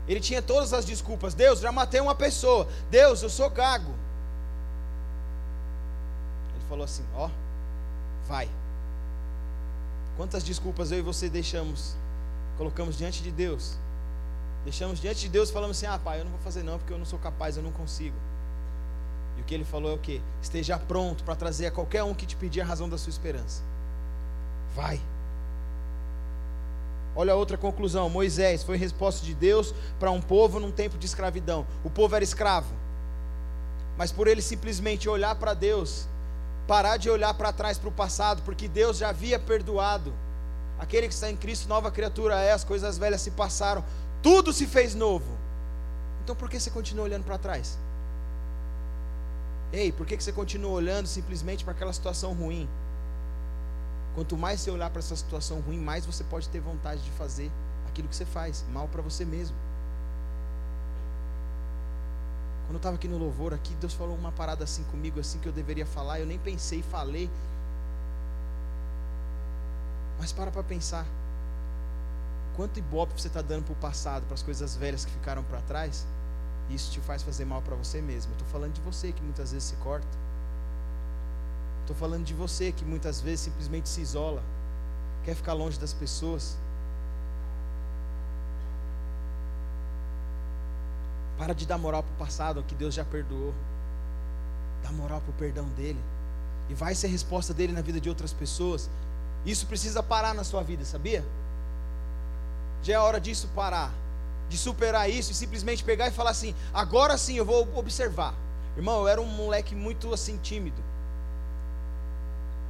Ele 0.09 0.21
tinha 0.21 0.41
todas 0.41 0.73
as 0.73 0.85
desculpas. 0.85 1.35
Deus, 1.35 1.61
já 1.61 1.71
matei 1.71 2.01
uma 2.01 2.15
pessoa. 2.15 2.67
Deus, 2.91 3.23
eu 3.23 3.29
sou 3.29 3.51
gago. 3.51 3.93
Ele 6.55 6.65
falou 6.69 6.85
assim: 6.85 7.05
Ó, 7.15 7.29
vai. 8.27 8.49
Quantas 10.17 10.43
desculpas 10.43 10.93
eu 10.93 10.99
e 10.99 11.03
você 11.03 11.29
deixamos, 11.29 11.97
colocamos 12.57 12.97
diante 12.97 13.23
de 13.23 13.31
Deus? 13.31 13.77
Deixamos 14.65 15.01
diante 15.01 15.21
de 15.23 15.29
Deus 15.29 15.51
falamos 15.51 15.77
assim: 15.77 15.87
ah, 15.87 15.99
pai, 15.99 16.21
eu 16.21 16.25
não 16.25 16.33
vou 16.33 16.41
fazer 16.41 16.63
não, 16.63 16.79
porque 16.79 16.93
eu 16.93 16.99
não 16.99 17.05
sou 17.05 17.19
capaz, 17.19 17.57
eu 17.57 17.63
não 17.63 17.73
consigo. 17.73 18.17
E 19.37 19.41
o 19.41 19.45
que 19.45 19.55
ele 19.55 19.65
falou 19.65 19.91
é 19.91 19.95
o 19.95 19.99
que? 19.99 20.23
Esteja 20.41 20.79
pronto 20.79 21.25
para 21.25 21.35
trazer 21.35 21.67
a 21.67 21.71
qualquer 21.71 22.03
um 22.05 22.15
que 22.15 22.27
te 22.27 22.37
pedir 22.37 22.61
a 22.61 22.65
razão 22.65 22.89
da 22.89 22.99
sua 22.99 23.11
esperança. 23.11 23.63
Vai. 24.75 25.01
Olha 27.15 27.33
a 27.33 27.37
outra 27.37 27.57
conclusão: 27.57 28.09
Moisés 28.09 28.63
foi 28.63 28.77
resposta 28.77 29.25
de 29.25 29.35
Deus 29.35 29.75
para 29.99 30.11
um 30.11 30.21
povo 30.21 30.59
num 30.59 30.71
tempo 30.71 30.97
de 30.99 31.07
escravidão. 31.07 31.67
O 31.85 31.91
povo 31.91 32.15
era 32.15 32.25
escravo, 32.25 32.75
mas 33.97 34.11
por 34.11 34.27
ele 34.27 34.43
simplesmente 34.43 35.09
olhar 35.09 35.35
para 35.35 35.55
Deus, 35.55 36.07
parar 36.67 36.97
de 36.97 37.11
olhar 37.11 37.35
para 37.35 37.53
trás 37.53 37.79
para 37.79 37.89
o 37.89 37.93
passado, 37.93 38.43
porque 38.43 38.69
Deus 38.69 38.99
já 38.99 39.11
havia 39.11 39.39
perdoado. 39.39 40.13
Aquele 40.79 41.07
que 41.07 41.15
está 41.15 41.31
em 41.31 41.37
Cristo, 41.37 41.69
nova 41.69 41.91
criatura 41.91 42.41
é, 42.41 42.53
as 42.53 42.65
coisas 42.65 42.99
velhas 42.99 43.21
se 43.21 43.31
passaram, 43.31 43.85
tudo 44.23 44.53
se 44.53 44.67
fez 44.67 44.95
novo. 44.95 45.39
Então 46.25 46.35
por 46.35 46.49
que 46.49 46.59
você 46.59 46.71
continua 46.71 47.05
olhando 47.05 47.25
para 47.25 47.39
trás? 47.39 47.79
Ei, 49.73 49.91
por 49.91 50.07
que 50.07 50.21
você 50.21 50.33
continua 50.33 50.73
olhando 50.73 51.07
simplesmente 51.07 51.65
para 51.65 51.73
aquela 51.73 51.93
situação 51.93 52.33
ruim? 52.33 52.69
Quanto 54.15 54.37
mais 54.37 54.61
você 54.61 54.71
olhar 54.71 54.91
para 54.91 54.99
essa 54.99 55.17
situação 55.17 55.61
ruim, 55.61 55.79
mais 55.79 56.05
você 56.05 56.23
pode 56.25 56.49
ter 56.49 56.61
vontade 56.61 57.03
de 57.03 57.11
fazer 57.13 57.51
aquilo 57.89 58.09
que 58.09 58.17
você 58.17 58.27
faz, 58.27 58.65
mal 58.73 58.89
para 58.89 59.01
você 59.01 59.25
mesmo. 59.25 59.57
Quando 62.67 62.75
eu 62.75 62.77
estava 62.77 62.97
aqui 62.97 63.09
no 63.09 63.19
louvor, 63.19 63.53
aqui, 63.53 63.75
Deus 63.75 63.93
falou 63.93 64.17
uma 64.17 64.33
parada 64.33 64.65
assim 64.65 64.85
comigo, 64.85 65.19
assim 65.19 65.39
que 65.39 65.49
eu 65.49 65.53
deveria 65.53 65.87
falar, 65.87 66.21
eu 66.21 66.27
nem 66.27 66.39
pensei 66.39 66.81
e 66.81 66.83
falei. 66.83 67.31
Mas 70.19 70.33
para 70.33 70.51
para 70.51 70.63
pensar. 70.63 71.07
Quanto 72.55 72.79
ibope 72.79 73.21
você 73.21 73.29
está 73.29 73.41
dando 73.41 73.65
para 73.65 73.73
o 73.73 73.77
passado, 73.77 74.25
para 74.25 74.35
as 74.35 74.43
coisas 74.43 74.77
velhas 74.77 75.05
que 75.05 75.11
ficaram 75.11 75.43
para 75.43 75.61
trás? 75.63 76.07
Isso 76.71 76.93
te 76.93 77.01
faz 77.01 77.23
fazer 77.23 77.45
mal 77.45 77.63
para 77.63 77.75
você 77.75 78.01
mesmo. 78.01 78.33
Estou 78.33 78.47
falando 78.49 78.75
de 78.75 78.81
você 78.83 79.11
que 79.13 79.23
muitas 79.23 79.53
vezes 79.53 79.69
se 79.69 79.77
corta. 79.77 80.07
Estou 81.93 82.09
falando 82.09 82.25
de 82.25 82.33
você 82.33 82.73
que 82.73 82.87
muitas 82.87 83.21
vezes 83.21 83.41
simplesmente 83.41 83.87
se 83.87 84.01
isola, 84.01 84.43
quer 85.27 85.35
ficar 85.35 85.53
longe 85.53 85.79
das 85.79 85.93
pessoas. 85.93 86.57
Para 91.37 91.53
de 91.53 91.67
dar 91.67 91.77
moral 91.77 92.03
para 92.03 92.13
o 92.15 92.17
passado, 92.17 92.63
que 92.63 92.75
Deus 92.75 92.95
já 92.95 93.05
perdoou. 93.05 93.53
Dá 94.83 94.91
moral 94.91 95.21
para 95.21 95.33
o 95.33 95.35
perdão 95.35 95.67
dele. 95.77 96.01
E 96.71 96.75
vai 96.75 96.95
ser 96.95 97.09
resposta 97.09 97.53
dele 97.53 97.75
na 97.75 97.83
vida 97.83 98.01
de 98.01 98.09
outras 98.09 98.33
pessoas. 98.33 98.89
Isso 99.45 99.67
precisa 99.67 100.03
parar 100.03 100.33
na 100.33 100.45
sua 100.45 100.63
vida, 100.63 100.87
sabia? 100.87 101.23
Já 102.83 102.95
é 102.95 102.99
hora 102.99 103.21
disso 103.21 103.51
parar. 103.55 103.93
De 104.49 104.57
superar 104.57 105.11
isso 105.11 105.33
e 105.33 105.35
simplesmente 105.35 105.85
pegar 105.85 106.09
e 106.09 106.11
falar 106.11 106.31
assim: 106.31 106.55
agora 106.73 107.19
sim 107.19 107.35
eu 107.35 107.45
vou 107.45 107.69
observar. 107.77 108.35
Irmão, 108.79 109.01
eu 109.01 109.09
era 109.09 109.21
um 109.21 109.27
moleque 109.27 109.75
muito 109.75 110.15
assim 110.15 110.39
tímido. 110.39 110.92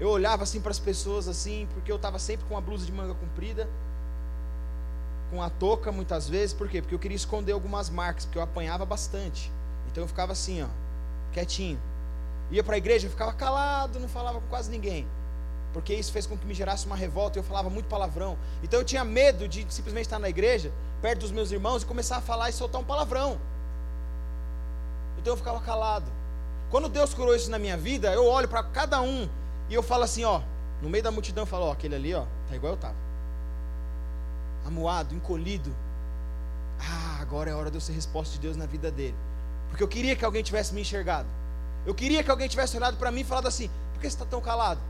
Eu 0.02 0.08
olhava 0.08 0.42
assim 0.42 0.60
para 0.60 0.72
as 0.72 0.80
pessoas 0.80 1.28
assim, 1.28 1.68
porque 1.74 1.92
eu 1.92 1.94
estava 1.94 2.18
sempre 2.18 2.44
com 2.46 2.54
uma 2.54 2.60
blusa 2.60 2.84
de 2.84 2.90
manga 2.90 3.14
comprida 3.14 3.68
com 5.30 5.40
a 5.40 5.48
touca 5.48 5.92
muitas 5.92 6.28
vezes, 6.28 6.52
por 6.52 6.68
quê? 6.68 6.82
Porque 6.82 6.92
eu 6.92 6.98
queria 6.98 7.14
esconder 7.14 7.52
algumas 7.52 7.88
marcas, 7.88 8.24
porque 8.24 8.36
eu 8.36 8.42
apanhava 8.42 8.84
bastante. 8.84 9.48
Então 9.86 10.02
eu 10.02 10.08
ficava 10.08 10.32
assim, 10.32 10.60
ó, 10.60 10.66
quietinho. 11.32 11.80
Ia 12.50 12.64
para 12.64 12.74
a 12.74 12.78
igreja, 12.78 13.06
eu 13.06 13.12
ficava 13.12 13.32
calado, 13.32 14.00
não 14.00 14.08
falava 14.08 14.40
com 14.40 14.46
quase 14.48 14.68
ninguém. 14.72 15.06
Porque 15.72 15.94
isso 15.94 16.10
fez 16.10 16.26
com 16.26 16.36
que 16.36 16.44
me 16.44 16.52
gerasse 16.52 16.84
uma 16.84 16.96
revolta 16.96 17.38
e 17.38 17.40
eu 17.40 17.44
falava 17.44 17.70
muito 17.70 17.86
palavrão. 17.86 18.36
Então 18.60 18.80
eu 18.80 18.84
tinha 18.84 19.04
medo 19.04 19.46
de 19.46 19.64
simplesmente 19.72 20.06
estar 20.06 20.18
na 20.18 20.28
igreja, 20.28 20.72
perto 21.00 21.20
dos 21.20 21.30
meus 21.30 21.52
irmãos, 21.52 21.84
e 21.84 21.86
começar 21.86 22.16
a 22.16 22.20
falar 22.20 22.50
e 22.50 22.52
soltar 22.52 22.80
um 22.80 22.84
palavrão. 22.84 23.38
Então 25.16 25.34
eu 25.34 25.36
ficava 25.36 25.60
calado. 25.60 26.10
Quando 26.72 26.88
Deus 26.88 27.14
curou 27.14 27.36
isso 27.36 27.48
na 27.48 27.58
minha 27.60 27.76
vida, 27.76 28.12
eu 28.12 28.26
olho 28.26 28.48
para 28.48 28.64
cada 28.64 29.00
um 29.00 29.28
e 29.72 29.74
eu 29.74 29.82
falo 29.82 30.04
assim, 30.04 30.22
ó, 30.22 30.42
no 30.82 30.90
meio 30.90 31.02
da 31.02 31.10
multidão, 31.10 31.44
eu 31.44 31.46
falo, 31.46 31.64
ó, 31.64 31.72
aquele 31.72 31.94
ali, 31.94 32.12
ó, 32.12 32.26
tá 32.46 32.54
igual 32.54 32.74
eu 32.74 32.76
tava 32.76 32.94
amuado, 34.66 35.14
encolhido. 35.14 35.74
Ah, 36.78 37.22
agora 37.22 37.50
é 37.50 37.54
hora 37.54 37.70
de 37.70 37.78
eu 37.78 37.80
ser 37.80 37.92
resposta 37.94 38.34
de 38.34 38.40
Deus 38.40 38.54
na 38.54 38.66
vida 38.66 38.90
dele. 38.90 39.16
Porque 39.70 39.82
eu 39.82 39.88
queria 39.88 40.14
que 40.14 40.26
alguém 40.26 40.42
tivesse 40.42 40.74
me 40.74 40.82
enxergado. 40.82 41.26
Eu 41.86 41.94
queria 41.94 42.22
que 42.22 42.30
alguém 42.30 42.48
tivesse 42.48 42.76
olhado 42.76 42.98
para 42.98 43.10
mim 43.10 43.22
e 43.22 43.24
falado 43.24 43.48
assim: 43.48 43.70
por 43.94 44.02
que 44.02 44.10
você 44.10 44.14
está 44.14 44.26
tão 44.26 44.42
calado? 44.42 44.80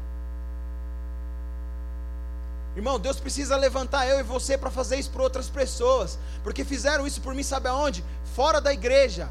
Irmão, 2.74 2.98
Deus 2.98 3.20
precisa 3.20 3.56
levantar 3.56 4.08
eu 4.08 4.18
e 4.18 4.24
você 4.24 4.58
para 4.58 4.70
fazer 4.70 4.96
isso 4.96 5.10
para 5.10 5.22
outras 5.22 5.48
pessoas, 5.48 6.18
porque 6.42 6.64
fizeram 6.64 7.06
isso 7.06 7.20
por 7.20 7.36
mim, 7.36 7.44
sabe 7.44 7.68
aonde? 7.68 8.04
Fora 8.34 8.60
da 8.60 8.72
igreja. 8.72 9.28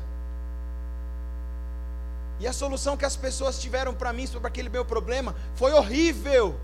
E 2.42 2.48
a 2.48 2.52
solução 2.52 2.98
que 2.98 3.06
as 3.06 3.16
pessoas 3.16 3.62
tiveram 3.62 3.94
para 3.94 4.12
mim 4.12 4.26
sobre 4.26 4.48
aquele 4.48 4.68
meu 4.68 4.84
problema 4.84 5.36
foi 5.54 5.72
horrível. 5.74 6.60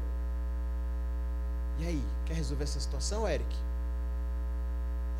E 1.78 1.86
aí, 1.86 2.04
quer 2.26 2.34
resolver 2.34 2.64
essa 2.64 2.80
situação, 2.80 3.30
Eric? 3.30 3.56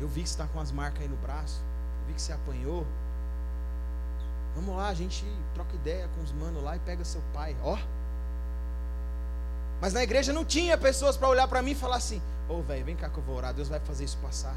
Eu 0.00 0.08
vi 0.08 0.22
que 0.22 0.28
você 0.28 0.34
está 0.34 0.48
com 0.48 0.58
as 0.58 0.72
marcas 0.72 1.02
aí 1.02 1.08
no 1.08 1.16
braço, 1.16 1.60
eu 2.00 2.08
vi 2.08 2.14
que 2.14 2.20
você 2.20 2.32
apanhou. 2.32 2.84
Vamos 4.56 4.76
lá, 4.76 4.88
a 4.88 4.94
gente 4.94 5.24
troca 5.54 5.72
ideia 5.76 6.08
com 6.16 6.24
os 6.24 6.32
manos 6.32 6.60
lá 6.60 6.74
e 6.74 6.80
pega 6.80 7.04
seu 7.04 7.22
pai, 7.32 7.56
ó. 7.62 7.78
Mas 9.80 9.92
na 9.92 10.02
igreja 10.02 10.32
não 10.32 10.44
tinha 10.44 10.76
pessoas 10.76 11.16
para 11.16 11.28
olhar 11.28 11.46
para 11.46 11.62
mim 11.62 11.70
e 11.70 11.76
falar 11.76 11.96
assim: 11.96 12.20
Ô 12.48 12.54
oh, 12.54 12.62
velho, 12.62 12.84
vem 12.84 12.96
cá 12.96 13.08
que 13.08 13.18
eu 13.18 13.22
vou 13.22 13.36
orar, 13.36 13.54
Deus 13.54 13.68
vai 13.68 13.78
fazer 13.78 14.02
isso 14.02 14.18
passar. 14.18 14.56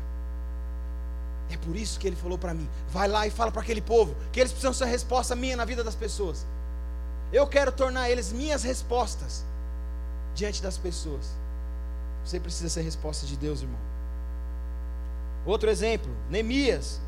É 1.50 1.58
por 1.58 1.76
isso 1.76 2.00
que 2.00 2.08
ele 2.08 2.16
falou 2.16 2.38
para 2.38 2.54
mim: 2.54 2.70
vai 2.90 3.08
lá 3.08 3.28
e 3.28 3.32
fala 3.32 3.52
para 3.52 3.62
aquele 3.62 3.82
povo 3.82 4.16
que 4.32 4.40
eles 4.40 4.52
precisam 4.52 4.74
ser 4.74 4.86
resposta 4.86 5.36
minha 5.36 5.56
na 5.56 5.66
vida 5.66 5.84
das 5.84 5.96
pessoas. 5.96 6.46
Eu 7.32 7.48
quero 7.48 7.72
tornar 7.72 8.10
eles 8.10 8.32
minhas 8.32 8.64
respostas 8.64 9.44
diante 10.36 10.62
das 10.62 10.78
pessoas. 10.78 11.30
Você 12.24 12.40
precisa 12.40 12.70
ser 12.70 12.82
resposta 12.82 13.26
de 13.26 13.36
Deus, 13.36 13.62
irmão. 13.62 13.80
Outro 15.46 15.70
exemplo, 15.70 16.12
Neemias. 16.30 17.00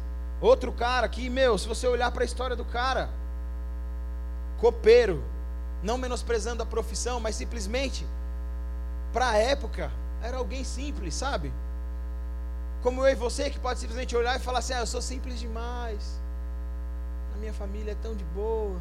Outro 0.42 0.72
cara 0.72 1.08
que, 1.08 1.30
meu, 1.30 1.58
se 1.58 1.68
você 1.68 1.88
olhar 1.88 2.12
para 2.12 2.24
a 2.24 2.26
história 2.26 2.56
do 2.56 2.66
cara, 2.66 3.10
copeiro, 4.60 5.24
não 5.82 5.98
menosprezando 5.98 6.64
a 6.64 6.66
profissão, 6.66 7.20
mas 7.20 7.36
simplesmente, 7.36 8.06
para 9.12 9.30
a 9.30 9.38
época, 9.38 9.92
era 10.22 10.38
alguém 10.38 10.64
simples, 10.64 11.14
sabe? 11.14 11.54
Como 12.84 13.02
eu 13.02 13.14
e 13.14 13.16
você, 13.16 13.50
que 13.50 13.58
pode 13.58 13.80
simplesmente 13.80 14.14
olhar 14.14 14.36
e 14.36 14.40
falar 14.40 14.60
assim: 14.60 14.74
ah, 14.74 14.82
eu 14.82 14.86
sou 14.86 15.02
simples 15.02 15.40
demais, 15.40 16.20
a 17.34 17.38
minha 17.38 17.54
família 17.54 17.94
é 17.94 17.96
tão 17.96 18.14
de 18.14 18.26
boa, 18.26 18.78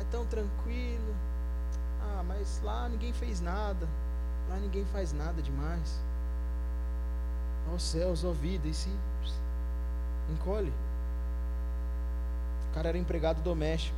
é 0.00 0.04
tão 0.12 0.24
tranquilo, 0.24 1.14
ah, 2.00 2.22
mas 2.22 2.60
lá 2.62 2.88
ninguém 2.88 3.12
fez 3.12 3.40
nada, 3.40 3.88
lá 4.48 4.56
ninguém 4.56 4.84
faz 4.92 5.12
nada 5.12 5.42
demais. 5.42 6.00
Ó 7.74 7.78
céus, 7.78 8.24
ó 8.24 8.30
vida, 8.30 8.68
e 8.68 8.74
se 8.74 8.90
encolhe. 10.30 10.72
O 12.70 12.74
cara 12.74 12.90
era 12.90 12.98
empregado 12.98 13.42
doméstico. 13.42 13.96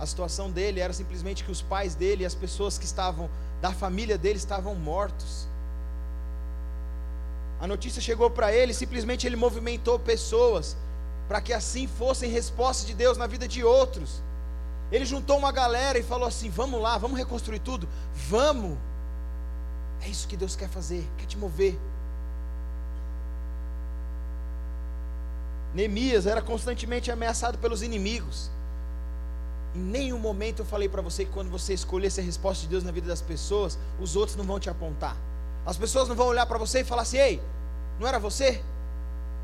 A 0.00 0.06
situação 0.06 0.50
dele 0.50 0.80
era 0.80 0.92
simplesmente 0.92 1.44
que 1.44 1.50
os 1.50 1.62
pais 1.62 1.94
dele 1.94 2.24
e 2.24 2.26
as 2.26 2.34
pessoas 2.34 2.76
que 2.76 2.86
estavam 2.86 3.30
da 3.60 3.72
família 3.72 4.18
dele 4.18 4.38
estavam 4.38 4.74
mortos. 4.74 5.49
A 7.60 7.66
notícia 7.66 8.00
chegou 8.00 8.30
para 8.30 8.52
ele, 8.54 8.72
simplesmente 8.72 9.26
ele 9.26 9.36
movimentou 9.36 9.98
pessoas 9.98 10.76
para 11.28 11.40
que 11.42 11.52
assim 11.52 11.86
fossem 11.86 12.30
respostas 12.30 12.86
de 12.86 12.94
Deus 12.94 13.18
na 13.18 13.26
vida 13.26 13.46
de 13.46 13.62
outros. 13.62 14.22
Ele 14.90 15.04
juntou 15.04 15.38
uma 15.38 15.52
galera 15.52 15.98
e 15.98 16.02
falou 16.02 16.26
assim: 16.26 16.48
"Vamos 16.48 16.80
lá, 16.80 16.96
vamos 16.96 17.18
reconstruir 17.18 17.60
tudo. 17.60 17.86
Vamos. 18.28 18.78
É 20.00 20.08
isso 20.08 20.26
que 20.26 20.36
Deus 20.36 20.56
quer 20.56 20.68
fazer, 20.68 21.06
quer 21.18 21.26
te 21.26 21.36
mover." 21.36 21.78
Neemias 25.74 26.26
era 26.26 26.42
constantemente 26.42 27.12
ameaçado 27.12 27.58
pelos 27.58 27.82
inimigos. 27.82 28.50
Em 29.74 29.78
nenhum 29.78 30.18
momento 30.18 30.62
eu 30.62 30.66
falei 30.66 30.88
para 30.88 31.02
você 31.02 31.24
que 31.24 31.30
quando 31.30 31.48
você 31.48 31.74
escolher 31.74 32.10
ser 32.10 32.22
resposta 32.22 32.62
de 32.62 32.68
Deus 32.68 32.82
na 32.82 32.90
vida 32.90 33.06
das 33.06 33.22
pessoas, 33.22 33.78
os 34.00 34.16
outros 34.16 34.36
não 34.36 34.44
vão 34.44 34.58
te 34.58 34.68
apontar. 34.68 35.16
As 35.64 35.76
pessoas 35.76 36.08
não 36.08 36.16
vão 36.16 36.26
olhar 36.26 36.46
para 36.46 36.58
você 36.58 36.80
e 36.80 36.84
falar 36.84 37.02
assim: 37.02 37.18
ei, 37.18 37.42
não 37.98 38.06
era 38.06 38.18
você 38.18 38.62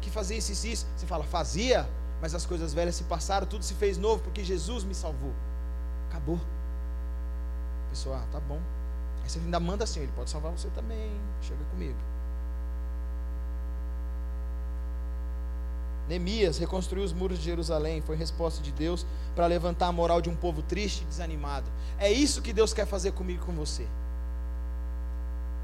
que 0.01 0.11
fazia 0.11 0.37
isso 0.37 0.67
e 0.67 0.73
isso? 0.73 0.87
Você 0.97 1.07
fala, 1.07 1.25
fazia, 1.25 1.89
mas 2.21 2.35
as 2.35 2.47
coisas 2.47 2.73
velhas 2.73 2.95
se 2.95 3.05
passaram, 3.05 3.47
tudo 3.47 3.65
se 3.65 3.75
fez 3.75 3.99
novo 3.99 4.23
porque 4.23 4.45
Jesus 4.45 4.85
me 4.85 4.95
salvou. 4.95 5.33
Acabou. 6.09 6.41
A 7.87 7.91
pessoa, 7.91 8.17
ah, 8.19 8.27
tá 8.33 8.41
bom. 8.41 8.61
Aí 9.23 9.29
você 9.29 9.39
ainda 9.39 9.61
manda 9.61 9.85
assim: 9.85 10.01
ele 10.01 10.13
pode 10.15 10.31
salvar 10.31 10.53
você 10.53 10.69
também, 10.71 11.11
chega 11.43 11.65
comigo. 11.71 11.99
Neemias 16.09 16.59
reconstruiu 16.59 17.05
os 17.05 17.13
muros 17.13 17.39
de 17.39 17.45
Jerusalém, 17.45 18.01
foi 18.01 18.15
resposta 18.15 18.63
de 18.63 18.71
Deus 18.71 19.05
para 19.35 19.47
levantar 19.47 19.89
a 19.89 19.93
moral 19.93 20.23
de 20.23 20.31
um 20.31 20.37
povo 20.37 20.63
triste 20.63 21.03
e 21.03 21.05
desanimado. 21.07 21.67
É 21.99 22.11
isso 22.11 22.41
que 22.41 22.53
Deus 22.53 22.73
quer 22.73 22.87
fazer 22.87 23.13
comigo 23.13 23.43
e 23.43 23.47
com 23.47 23.53
você. 23.53 23.87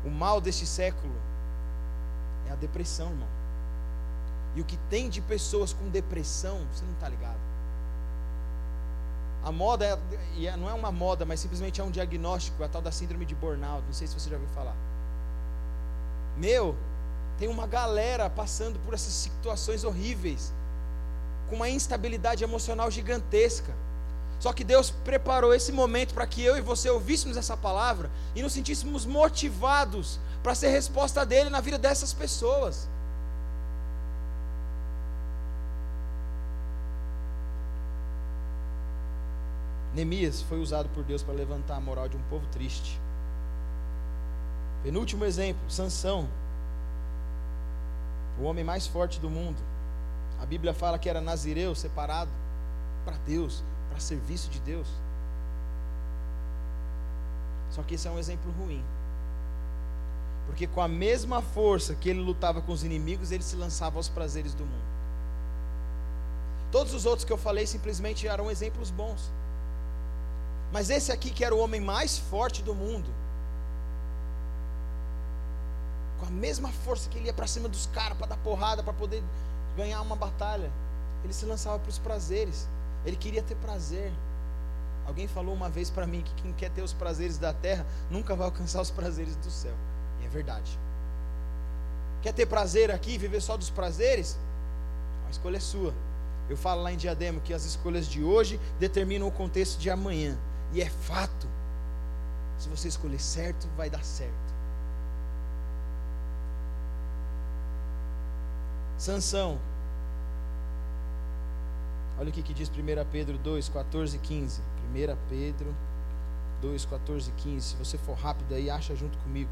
O 0.05 0.11
mal 0.11 0.41
deste 0.41 0.67
século 0.67 1.15
é 2.49 2.53
a 2.53 2.57
depressão, 2.57 3.11
irmão. 3.11 3.29
E 4.55 4.61
o 4.61 4.65
que 4.65 4.77
tem 4.91 5.09
de 5.09 5.21
pessoas 5.21 5.73
com 5.73 5.89
depressão, 5.89 6.59
você 6.73 6.85
não 6.85 6.93
está 6.93 7.09
ligado. 7.09 7.41
A 9.43 9.51
moda 9.51 9.85
é, 9.85 10.47
é, 10.47 10.57
não 10.57 10.69
é 10.69 10.75
uma 10.75 10.93
moda, 10.93 11.25
mas 11.25 11.41
simplesmente 11.41 11.81
é 11.81 11.85
um 11.85 11.91
diagnóstico, 11.91 12.63
a 12.63 12.69
tal 12.69 12.83
da 12.83 12.93
síndrome 12.93 13.25
de 13.25 13.35
burnout. 13.35 13.85
Não 13.87 13.93
sei 13.93 14.07
se 14.07 14.15
você 14.19 14.31
já 14.31 14.37
ouviu 14.37 14.51
falar. 14.55 14.77
Meu, 16.37 16.77
tem 17.39 17.49
uma 17.49 17.67
galera 17.67 18.31
passando 18.31 18.79
por 18.85 18.95
essas 18.95 19.13
situações 19.13 19.85
horríveis, 19.85 20.53
com 21.49 21.57
uma 21.57 21.69
instabilidade 21.69 22.45
emocional 22.45 22.91
gigantesca. 22.91 23.75
Só 24.43 24.53
que 24.53 24.65
Deus 24.65 24.91
preparou 24.91 25.55
esse 25.55 25.71
momento 25.71 26.15
para 26.15 26.27
que 26.27 26.43
eu 26.43 26.57
e 26.57 26.61
você 26.61 26.91
ouvíssemos 26.91 27.37
essa 27.37 27.57
palavra 27.57 28.11
e 28.35 28.43
nos 28.43 28.53
sentíssemos 28.53 29.07
motivados 29.07 30.19
para 30.43 30.53
ser 30.53 30.71
resposta 30.71 31.25
dele 31.25 31.49
na 31.49 31.61
vida 31.61 31.79
dessas 31.79 32.13
pessoas. 32.13 32.89
Neemias 39.95 40.43
foi 40.43 40.59
usado 40.59 40.89
por 40.89 41.05
Deus 41.05 41.23
para 41.23 41.35
levantar 41.35 41.77
a 41.77 41.81
moral 41.81 42.09
de 42.09 42.17
um 42.17 42.23
povo 42.23 42.45
triste. 42.49 43.01
Penúltimo 44.83 45.25
exemplo, 45.25 45.71
Sansão 45.71 46.29
o 48.41 48.43
homem 48.43 48.65
mais 48.65 48.89
forte 48.89 49.21
do 49.21 49.31
mundo. 49.31 49.63
A 50.41 50.47
Bíblia 50.47 50.75
fala 50.75 50.99
que 50.99 51.09
era 51.09 51.21
nazireu, 51.21 51.77
separado 51.77 52.33
para 53.05 53.17
Deus, 53.19 53.63
para 53.93 54.01
serviço 54.01 54.49
de 54.49 54.59
Deus. 54.61 54.89
Só 57.71 57.83
que 57.83 57.95
esse 57.95 58.09
é 58.09 58.11
um 58.11 58.19
exemplo 58.19 58.51
ruim. 58.53 58.83
Porque 60.47 60.67
com 60.67 60.81
a 60.81 60.89
mesma 60.89 61.41
força 61.41 61.95
que 61.95 62.09
ele 62.09 62.21
lutava 62.21 62.61
com 62.61 62.73
os 62.73 62.83
inimigos, 62.83 63.31
ele 63.31 63.43
se 63.43 63.55
lançava 63.55 63.99
aos 63.99 64.09
prazeres 64.09 64.55
do 64.55 64.65
mundo. 64.65 64.93
Todos 66.71 66.95
os 66.95 67.05
outros 67.05 67.25
que 67.25 67.33
eu 67.33 67.39
falei 67.39 67.67
simplesmente 67.67 68.27
eram 68.27 68.51
exemplos 68.51 68.91
bons. 68.91 69.31
Mas 70.73 70.89
esse 70.89 71.13
aqui, 71.13 71.31
que 71.31 71.45
era 71.45 71.55
o 71.55 71.59
homem 71.59 71.81
mais 71.81 72.19
forte 72.19 72.63
do 72.63 72.75
mundo, 72.75 73.09
com 76.19 76.27
a 76.27 76.31
mesma 76.31 76.71
força 76.71 77.11
que 77.11 77.19
ele 77.19 77.27
ia 77.27 77.33
para 77.33 77.47
cima 77.47 77.69
dos 77.69 77.87
caras 77.87 78.17
para 78.17 78.29
dar 78.29 78.39
porrada, 78.39 78.83
para 78.83 78.93
poder 78.95 79.23
ganhar 79.77 80.01
uma 80.01 80.17
batalha, 80.17 80.71
ele 81.23 81.33
se 81.33 81.45
lançava 81.45 81.79
para 81.79 81.91
os 81.91 81.99
prazeres. 81.99 82.67
Ele 83.05 83.17
queria 83.17 83.43
ter 83.43 83.57
prazer. 83.57 84.13
Alguém 85.07 85.27
falou 85.27 85.55
uma 85.55 85.69
vez 85.69 85.91
para 85.91 86.07
mim 86.07 86.23
que 86.23 86.35
quem 86.43 86.53
quer 86.53 86.71
ter 86.71 86.83
os 86.83 86.93
prazeres 86.93 87.39
da 87.39 87.53
terra 87.53 87.85
nunca 88.11 88.37
vai 88.37 88.47
alcançar 88.47 88.81
os 88.81 88.91
prazeres 88.91 89.35
do 89.37 89.51
céu. 89.51 89.75
E 90.21 90.27
é 90.27 90.29
verdade. 90.29 90.79
Quer 92.23 92.33
ter 92.33 92.47
prazer 92.47 92.91
aqui, 92.91 93.19
viver 93.19 93.41
só 93.41 93.57
dos 93.57 93.69
prazeres? 93.69 94.39
A 95.27 95.31
escolha 95.31 95.57
é 95.57 95.61
sua. 95.61 95.93
Eu 96.49 96.57
falo 96.57 96.83
lá 96.83 96.93
em 96.93 96.97
Diadema 96.97 97.41
que 97.41 97.53
as 97.53 97.65
escolhas 97.65 98.07
de 98.07 98.23
hoje 98.23 98.61
determinam 98.79 99.27
o 99.27 99.33
contexto 99.33 99.79
de 99.79 99.91
amanhã. 99.91 100.39
E 100.73 100.81
é 100.81 100.89
fato. 100.89 101.49
Se 102.59 102.69
você 102.69 102.87
escolher 102.87 103.21
certo, 103.21 103.67
vai 103.77 103.91
dar 103.91 104.05
certo. 104.05 104.33
Sansão. 108.97 109.59
Olha 112.23 112.31
o 112.31 112.33
que, 112.33 112.41
que 112.41 112.55
diz 112.55 112.69
1 112.69 112.73
Pedro 113.11 113.37
2, 113.37 113.69
14 113.69 114.17
e 114.17 114.21
15. 114.21 114.61
1 114.61 115.17
Pedro 115.29 115.75
2, 116.61 116.85
14 116.85 117.29
e 117.29 117.33
15. 117.33 117.67
Se 117.67 117.75
você 117.75 117.99
for 117.99 118.17
rápido 118.17 118.55
aí, 118.55 118.71
acha 118.71 118.95
junto 118.95 119.19
comigo. 119.19 119.51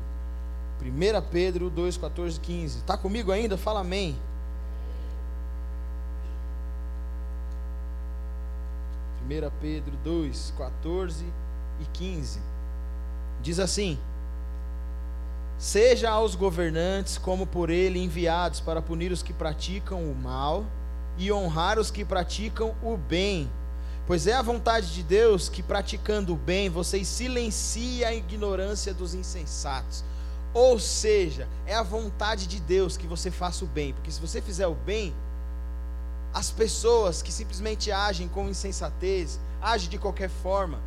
1 0.81 1.21
Pedro 1.33 1.69
2, 1.69 1.97
14 1.97 2.37
e 2.37 2.41
15. 2.41 2.79
Está 2.79 2.97
comigo 2.97 3.33
ainda? 3.33 3.59
Fala 3.59 3.81
amém. 3.81 4.17
Primeira 9.19 9.51
Pedro 9.61 9.97
2, 10.05 10.55
14 10.57 11.25
e 11.81 11.85
15. 11.93 12.41
Diz 13.43 13.59
assim: 13.59 13.99
seja 15.59 16.09
aos 16.11 16.37
governantes 16.37 17.19
como 17.19 17.49
por 17.49 17.69
ele 17.69 17.99
enviados 17.99 18.61
para 18.61 18.81
punir 18.81 19.11
os 19.11 19.25
que 19.25 19.33
praticam 19.33 20.09
o 20.09 20.15
mal 20.15 20.65
e 21.17 21.33
honrar 21.33 21.79
os 21.79 21.91
que 21.91 22.05
praticam 22.05 22.75
o 22.83 22.97
bem. 22.97 23.51
Pois 24.07 24.27
é 24.27 24.33
a 24.33 24.43
vontade 24.43 24.93
de 24.93 25.03
Deus 25.03 25.49
que, 25.49 25.63
praticando 25.63 26.33
o 26.33 26.37
bem, 26.37 26.69
vocês 26.69 27.07
silenciem 27.07 28.05
a 28.05 28.13
ignorância 28.13 28.93
dos 28.93 29.15
insensatos. 29.15 30.05
Ou 30.53 30.81
seja, 30.81 31.47
é 31.65 31.75
a 31.75 31.83
vontade 31.83 32.47
de 32.47 32.59
Deus 32.59 32.97
que 32.97 33.07
você 33.07 33.31
faça 33.31 33.65
o 33.65 33.69
bem, 33.69 33.93
porque 33.95 34.11
se 34.11 34.21
você 34.21 34.43
fizer 34.43 34.67
o 34.67 34.75
bem, 34.75 35.15
as 36.35 36.51
pessoas 36.51 37.23
que 37.23 37.31
simplesmente 37.33 37.93
agem 37.93 38.29
com 38.29 38.49
insensatez, 38.49 39.39
agem 39.61 39.89
de 39.89 39.99
qualquer 39.99 40.29
forma, 40.29 40.81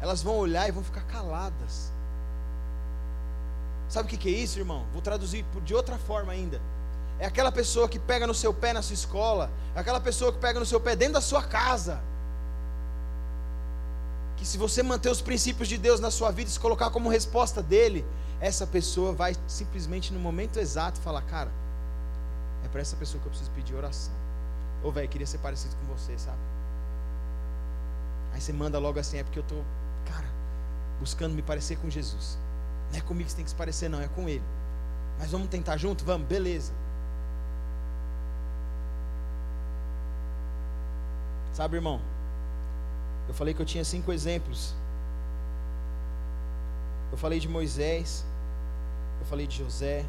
elas 0.00 0.22
vão 0.22 0.36
olhar 0.36 0.68
e 0.68 0.72
vão 0.72 0.82
ficar 0.82 1.02
caladas. 1.02 1.92
Sabe 3.88 4.06
o 4.06 4.18
que 4.18 4.28
é 4.28 4.32
isso, 4.32 4.58
irmão? 4.58 4.86
Vou 4.92 5.02
traduzir 5.02 5.44
de 5.64 5.74
outra 5.74 5.98
forma 5.98 6.32
ainda. 6.32 6.60
É 7.20 7.26
aquela 7.26 7.52
pessoa 7.52 7.86
que 7.86 7.98
pega 7.98 8.26
no 8.26 8.34
seu 8.34 8.52
pé 8.52 8.72
na 8.72 8.80
sua 8.80 8.94
escola, 8.94 9.50
é 9.74 9.80
aquela 9.80 10.00
pessoa 10.00 10.32
que 10.32 10.38
pega 10.38 10.58
no 10.58 10.64
seu 10.64 10.80
pé 10.80 10.96
dentro 10.96 11.14
da 11.14 11.20
sua 11.20 11.42
casa. 11.42 12.00
Que 14.38 14.46
se 14.46 14.56
você 14.56 14.82
manter 14.82 15.10
os 15.10 15.20
princípios 15.20 15.68
de 15.68 15.76
Deus 15.76 16.00
na 16.00 16.10
sua 16.10 16.30
vida 16.30 16.48
e 16.48 16.52
se 16.52 16.58
colocar 16.58 16.88
como 16.88 17.10
resposta 17.10 17.62
dele, 17.62 18.06
essa 18.40 18.66
pessoa 18.66 19.12
vai 19.12 19.36
simplesmente 19.46 20.14
no 20.14 20.18
momento 20.18 20.58
exato 20.58 20.98
falar: 21.00 21.20
Cara, 21.22 21.50
é 22.64 22.68
para 22.68 22.80
essa 22.80 22.96
pessoa 22.96 23.20
que 23.20 23.26
eu 23.26 23.30
preciso 23.30 23.50
pedir 23.50 23.74
oração. 23.74 24.14
Ô, 24.82 24.90
velho, 24.90 25.06
queria 25.06 25.26
ser 25.26 25.38
parecido 25.38 25.76
com 25.76 25.94
você, 25.94 26.18
sabe? 26.18 26.38
Aí 28.32 28.40
você 28.40 28.50
manda 28.50 28.78
logo 28.78 28.98
assim: 28.98 29.18
É 29.18 29.22
porque 29.22 29.40
eu 29.40 29.42
estou, 29.42 29.62
cara, 30.06 30.26
buscando 30.98 31.34
me 31.34 31.42
parecer 31.42 31.76
com 31.76 31.90
Jesus. 31.90 32.38
Não 32.90 32.98
é 32.98 33.02
comigo 33.02 33.26
que 33.26 33.32
você 33.32 33.36
tem 33.36 33.44
que 33.44 33.50
se 33.50 33.56
parecer, 33.56 33.90
não, 33.90 34.00
é 34.00 34.08
com 34.08 34.26
Ele. 34.26 34.42
Mas 35.18 35.30
vamos 35.30 35.48
tentar 35.48 35.76
junto? 35.76 36.02
Vamos, 36.02 36.26
beleza. 36.26 36.72
Sabe, 41.52 41.76
irmão? 41.76 42.00
Eu 43.28 43.34
falei 43.34 43.54
que 43.54 43.60
eu 43.60 43.66
tinha 43.66 43.84
cinco 43.84 44.12
exemplos. 44.12 44.74
Eu 47.12 47.18
falei 47.18 47.40
de 47.40 47.48
Moisés, 47.48 48.24
eu 49.20 49.26
falei 49.26 49.46
de 49.46 49.58
José, 49.58 50.06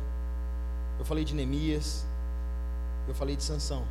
eu 1.00 1.06
falei 1.06 1.26
de 1.26 1.34
Neemias, 1.34 2.06
eu 3.08 3.16
falei 3.16 3.36
de 3.36 3.44
Sansão. 3.44 3.84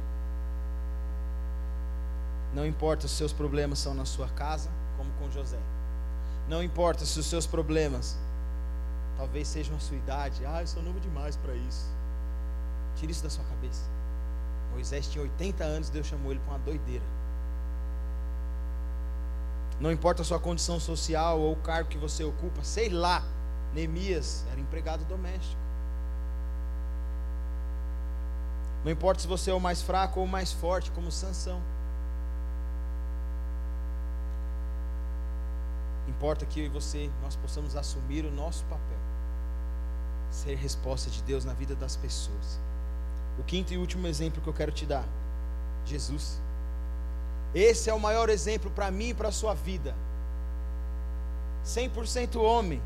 Não 2.54 2.64
importa 2.66 3.02
se 3.02 3.12
os 3.14 3.18
seus 3.18 3.32
problemas 3.32 3.78
são 3.78 3.94
na 3.94 4.04
sua 4.04 4.28
casa, 4.28 4.70
como 4.96 5.10
com 5.18 5.30
José. 5.30 5.58
Não 6.48 6.62
importa 6.62 7.04
se 7.04 7.18
os 7.18 7.26
seus 7.26 7.46
problemas 7.46 8.16
talvez 9.16 9.46
sejam 9.48 9.76
a 9.76 9.80
sua 9.80 9.96
idade. 9.96 10.44
Ah, 10.46 10.62
eu 10.62 10.66
sou 10.66 10.82
novo 10.82 10.98
demais 11.00 11.36
para 11.36 11.54
isso. 11.54 11.86
Tire 12.96 13.12
isso 13.12 13.22
da 13.22 13.30
sua 13.30 13.44
cabeça. 13.44 13.82
Moisés 14.72 15.06
tinha 15.08 15.22
80 15.22 15.62
anos, 15.64 15.90
Deus 15.90 16.06
chamou 16.06 16.32
ele 16.32 16.40
para 16.40 16.54
uma 16.54 16.58
doideira. 16.60 17.04
Não 19.80 19.90
importa 19.90 20.20
a 20.20 20.24
sua 20.24 20.38
condição 20.38 20.78
social 20.78 21.40
ou 21.40 21.54
o 21.54 21.56
cargo 21.56 21.88
que 21.88 21.96
você 21.96 22.22
ocupa, 22.22 22.62
sei 22.62 22.90
lá. 22.90 23.24
Neemias 23.72 24.44
era 24.50 24.60
empregado 24.60 25.04
doméstico. 25.06 25.58
Não 28.84 28.92
importa 28.92 29.22
se 29.22 29.26
você 29.26 29.50
é 29.50 29.54
o 29.54 29.60
mais 29.60 29.80
fraco 29.80 30.20
ou 30.20 30.26
o 30.26 30.28
mais 30.28 30.52
forte, 30.52 30.90
como 30.90 31.10
Sansão. 31.10 31.60
Importa 36.08 36.44
que 36.44 36.60
eu 36.60 36.66
e 36.66 36.68
você 36.68 37.10
nós 37.22 37.36
possamos 37.36 37.76
assumir 37.76 38.24
o 38.26 38.30
nosso 38.30 38.64
papel. 38.64 38.98
Ser 40.30 40.56
resposta 40.56 41.08
de 41.08 41.22
Deus 41.22 41.44
na 41.44 41.54
vida 41.54 41.74
das 41.74 41.96
pessoas. 41.96 42.60
O 43.38 43.42
quinto 43.44 43.72
e 43.72 43.78
último 43.78 44.06
exemplo 44.06 44.42
que 44.42 44.48
eu 44.48 44.54
quero 44.54 44.72
te 44.72 44.84
dar, 44.84 45.04
Jesus. 45.86 46.40
Esse 47.54 47.90
é 47.90 47.94
o 47.94 48.00
maior 48.00 48.28
exemplo 48.28 48.70
para 48.70 48.90
mim 48.90 49.08
e 49.08 49.14
para 49.14 49.28
a 49.28 49.32
sua 49.32 49.54
vida. 49.54 49.94
100% 51.64 52.40
homem, 52.40 52.80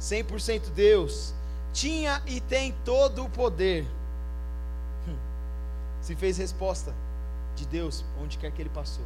100% 0.00 0.70
Deus, 0.74 1.34
tinha 1.72 2.22
e 2.26 2.40
tem 2.40 2.74
todo 2.84 3.24
o 3.24 3.30
poder. 3.30 3.84
Hum. 5.08 5.16
Se 6.00 6.14
fez 6.14 6.36
resposta 6.36 6.94
de 7.56 7.66
Deus 7.66 8.04
onde 8.20 8.38
quer 8.38 8.50
que 8.52 8.60
ele 8.60 8.70
passou. 8.70 9.04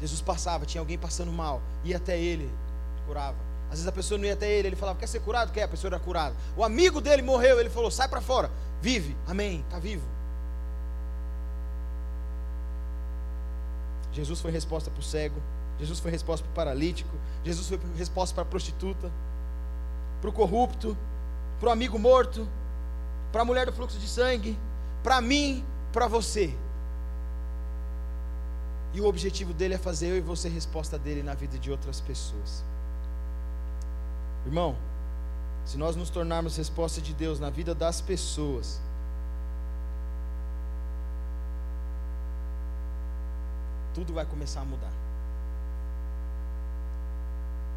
Jesus 0.00 0.20
passava, 0.20 0.66
tinha 0.66 0.80
alguém 0.80 0.98
passando 0.98 1.32
mal, 1.32 1.62
ia 1.84 1.96
até 1.96 2.18
ele, 2.18 2.50
curava. 3.06 3.38
Às 3.66 3.78
vezes 3.78 3.86
a 3.86 3.92
pessoa 3.92 4.18
não 4.18 4.26
ia 4.26 4.34
até 4.34 4.50
ele, 4.50 4.68
ele 4.68 4.76
falava: 4.76 4.98
Quer 4.98 5.06
ser 5.06 5.20
curado? 5.20 5.52
Quer? 5.52 5.64
A 5.64 5.68
pessoa 5.68 5.90
era 5.90 5.98
curada. 5.98 6.34
O 6.56 6.64
amigo 6.64 7.00
dele 7.00 7.22
morreu, 7.22 7.58
ele 7.60 7.70
falou: 7.70 7.90
Sai 7.90 8.08
para 8.08 8.20
fora, 8.20 8.50
vive, 8.80 9.16
amém, 9.26 9.60
está 9.60 9.78
vivo. 9.78 10.13
Jesus 14.14 14.40
foi 14.40 14.50
resposta 14.50 14.90
para 14.90 15.00
o 15.00 15.02
cego, 15.02 15.42
Jesus 15.78 16.00
foi 16.00 16.10
resposta 16.10 16.46
para 16.46 16.52
o 16.52 16.54
paralítico, 16.54 17.14
Jesus 17.44 17.68
foi 17.68 17.78
resposta 17.98 18.34
para 18.34 18.42
a 18.42 18.46
prostituta 18.46 19.12
para 20.24 20.30
o 20.30 20.32
corrupto, 20.32 20.96
para 21.60 21.68
o 21.68 21.72
amigo 21.72 21.98
morto, 21.98 22.48
para 23.30 23.42
a 23.42 23.44
mulher 23.44 23.66
do 23.66 23.74
fluxo 23.74 23.98
de 23.98 24.08
sangue, 24.08 24.58
para 25.02 25.20
mim, 25.20 25.62
para 25.92 26.06
você. 26.06 26.56
E 28.94 29.02
o 29.02 29.04
objetivo 29.04 29.52
dele 29.52 29.74
é 29.74 29.78
fazer 29.78 30.06
eu 30.06 30.16
e 30.16 30.22
você 30.22 30.48
resposta 30.48 30.98
dele 30.98 31.22
na 31.22 31.34
vida 31.34 31.58
de 31.58 31.70
outras 31.70 32.00
pessoas. 32.00 32.64
Irmão, 34.46 34.74
se 35.66 35.76
nós 35.76 35.94
nos 35.94 36.08
tornarmos 36.08 36.56
resposta 36.56 37.02
de 37.02 37.12
Deus 37.12 37.38
na 37.38 37.50
vida 37.50 37.74
das 37.74 38.00
pessoas, 38.00 38.80
tudo 43.94 44.12
vai 44.12 44.26
começar 44.26 44.60
a 44.60 44.64
mudar. 44.64 44.92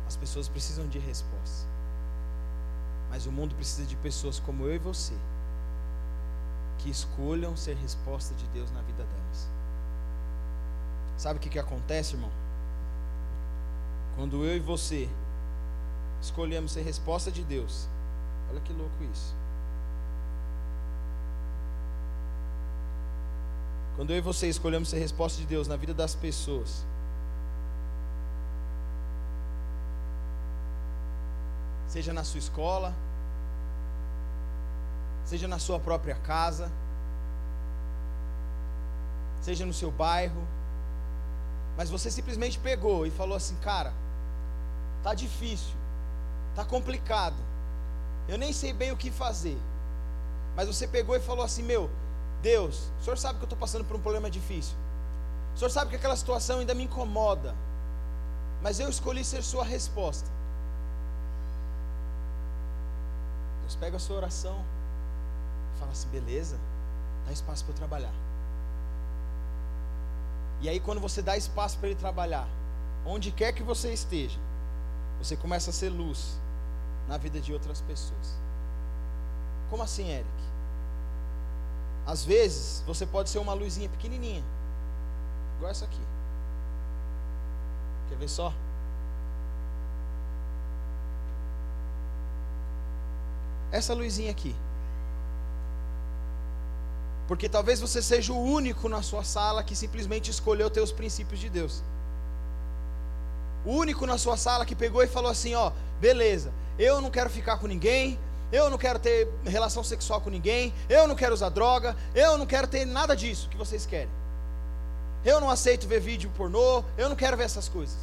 As 0.08 0.18
pessoas 0.18 0.50
precisam 0.50 0.88
de 0.88 0.98
resposta. 0.98 1.68
Mas 3.10 3.26
o 3.26 3.32
mundo 3.32 3.56
precisa 3.56 3.86
de 3.86 3.96
pessoas 3.98 4.40
como 4.40 4.66
eu 4.66 4.76
e 4.76 4.80
você, 4.80 5.14
que 6.80 6.90
escolham 6.90 7.56
ser 7.56 7.76
resposta 7.78 8.34
de 8.36 8.46
Deus 8.48 8.72
na 8.72 8.82
vida 8.82 9.04
delas. 9.04 9.50
Sabe 11.18 11.38
o 11.38 11.42
que, 11.42 11.50
que 11.50 11.60
acontece, 11.60 12.16
irmão? 12.16 12.32
Quando 14.16 14.44
eu 14.44 14.58
e 14.58 14.60
você 14.60 15.10
escolhemos 16.22 16.72
ser 16.72 16.82
resposta 16.82 17.32
de 17.32 17.44
Deus, 17.44 17.88
olha 18.50 18.60
que 18.62 18.74
louco 18.74 19.04
isso. 19.12 19.36
Quando 23.98 24.12
eu 24.12 24.18
e 24.18 24.22
você 24.22 24.48
escolhemos 24.48 24.90
ser 24.90 25.00
resposta 25.00 25.42
de 25.42 25.48
Deus 25.48 25.68
na 25.68 25.76
vida 25.76 25.92
das 25.92 26.14
pessoas, 26.14 26.86
seja 31.88 32.14
na 32.14 32.24
sua 32.24 32.38
escola, 32.38 32.94
seja 35.26 35.48
na 35.48 35.58
sua 35.58 35.80
própria 35.80 36.14
casa, 36.14 36.72
seja 39.42 39.66
no 39.66 39.74
seu 39.74 39.90
bairro, 39.90 40.48
mas 41.76 41.90
você 41.90 42.12
simplesmente 42.12 42.60
pegou 42.60 43.04
e 43.08 43.10
falou 43.10 43.36
assim, 43.36 43.56
cara, 43.64 43.92
tá 45.02 45.16
difícil, 45.16 45.74
tá 46.56 46.64
complicado, 46.64 47.36
eu 48.30 48.38
nem 48.38 48.54
sei 48.54 48.74
bem 48.74 48.92
o 48.92 48.98
que 48.98 49.10
fazer, 49.10 49.58
mas 50.56 50.68
você 50.68 50.88
pegou 50.88 51.16
e 51.16 51.20
falou 51.20 51.44
assim, 51.44 51.64
meu, 51.64 51.90
Deus, 52.42 52.92
o 53.00 53.04
senhor 53.04 53.18
sabe 53.18 53.40
que 53.40 53.44
eu 53.44 53.48
estou 53.48 53.58
passando 53.58 53.86
por 53.86 53.96
um 53.96 54.00
problema 54.00 54.30
difícil, 54.30 54.76
o 55.56 55.58
senhor 55.58 55.70
sabe 55.70 55.90
que 55.90 55.96
aquela 55.96 56.16
situação 56.16 56.60
ainda 56.60 56.74
me 56.74 56.84
incomoda, 56.84 57.56
mas 58.62 58.80
eu 58.80 58.90
escolhi 58.90 59.24
ser 59.24 59.44
sua 59.44 59.64
resposta. 59.64 60.30
Deus 63.62 63.76
pega 63.76 63.98
a 63.98 64.00
sua 64.00 64.18
oração 64.18 64.64
e 65.76 65.80
fala 65.80 65.92
assim: 65.92 66.08
beleza, 66.10 66.58
dá 67.26 67.32
espaço 67.32 67.66
para 67.66 67.74
eu 67.74 67.78
trabalhar. 67.78 68.14
E 70.62 70.70
aí, 70.70 70.80
quando 70.80 71.02
você 71.02 71.22
dá 71.22 71.36
espaço 71.38 71.78
para 71.78 71.90
ele 71.90 72.00
trabalhar, 72.00 72.48
onde 73.06 73.32
quer 73.32 73.52
que 73.52 73.62
você 73.62 73.94
esteja, 73.94 74.40
você 75.20 75.36
começa 75.36 75.70
a 75.70 75.74
ser 75.74 75.90
luz 75.90 76.40
na 77.08 77.18
vida 77.18 77.40
de 77.40 77.54
outras 77.54 77.82
pessoas. 77.82 78.38
Como 79.70 79.84
assim, 79.84 80.10
Eric? 80.10 80.28
Às 82.08 82.24
vezes, 82.26 82.82
você 82.88 83.06
pode 83.06 83.30
ser 83.30 83.38
uma 83.38 83.54
luzinha 83.54 83.90
pequenininha, 83.90 84.44
igual 85.58 85.70
essa 85.70 85.86
aqui. 85.86 86.02
Quer 88.10 88.18
ver 88.18 88.30
só? 88.30 88.52
essa 93.72 93.94
luzinha 93.94 94.32
aqui. 94.32 94.56
Porque 97.28 97.50
talvez 97.50 97.80
você 97.80 98.02
seja 98.02 98.32
o 98.32 98.42
único 98.42 98.88
na 98.88 99.02
sua 99.02 99.24
sala 99.24 99.64
que 99.64 99.76
simplesmente 99.76 100.32
escolheu 100.32 100.70
ter 100.70 100.82
os 100.82 100.92
princípios 100.92 101.40
de 101.40 101.50
Deus. 101.50 101.84
O 103.66 103.72
único 103.72 104.06
na 104.06 104.18
sua 104.18 104.38
sala 104.38 104.66
que 104.66 104.76
pegou 104.76 105.04
e 105.04 105.08
falou 105.08 105.30
assim: 105.30 105.54
ó, 105.54 105.72
beleza, 106.00 106.54
eu 106.80 107.02
não 107.02 107.12
quero 107.12 107.30
ficar 107.30 107.58
com 107.58 107.68
ninguém, 107.68 108.18
eu 108.52 108.70
não 108.70 108.78
quero 108.78 109.00
ter 109.00 109.28
relação 109.46 109.84
sexual 109.84 110.22
com 110.22 110.30
ninguém, 110.30 110.74
eu 110.90 111.08
não 111.08 111.16
quero 111.16 111.34
usar 111.34 111.50
droga, 111.50 111.96
eu 112.16 112.38
não 112.38 112.46
quero 112.46 112.68
ter 112.68 112.86
nada 112.86 113.16
disso 113.16 113.50
que 113.50 113.58
vocês 113.58 113.86
querem. 113.86 114.10
Eu 115.26 115.42
não 115.42 115.50
aceito 115.50 115.88
ver 115.88 116.00
vídeo 116.00 116.32
pornô, 116.38 116.84
eu 116.98 117.10
não 117.10 117.16
quero 117.16 117.36
ver 117.36 117.44
essas 117.44 117.68
coisas. 117.68 117.98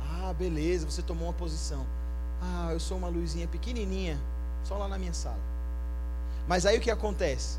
Ah, 0.00 0.32
beleza, 0.32 0.88
você 0.88 1.02
tomou 1.02 1.26
uma 1.26 1.32
posição. 1.32 1.84
Ah, 2.40 2.68
eu 2.72 2.78
sou 2.78 2.96
uma 2.96 3.08
luzinha 3.08 3.48
pequenininha, 3.48 4.20
só 4.62 4.76
lá 4.76 4.86
na 4.86 4.98
minha 4.98 5.14
sala. 5.14 5.38
Mas 6.46 6.66
aí 6.66 6.78
o 6.78 6.80
que 6.80 6.90
acontece? 6.90 7.58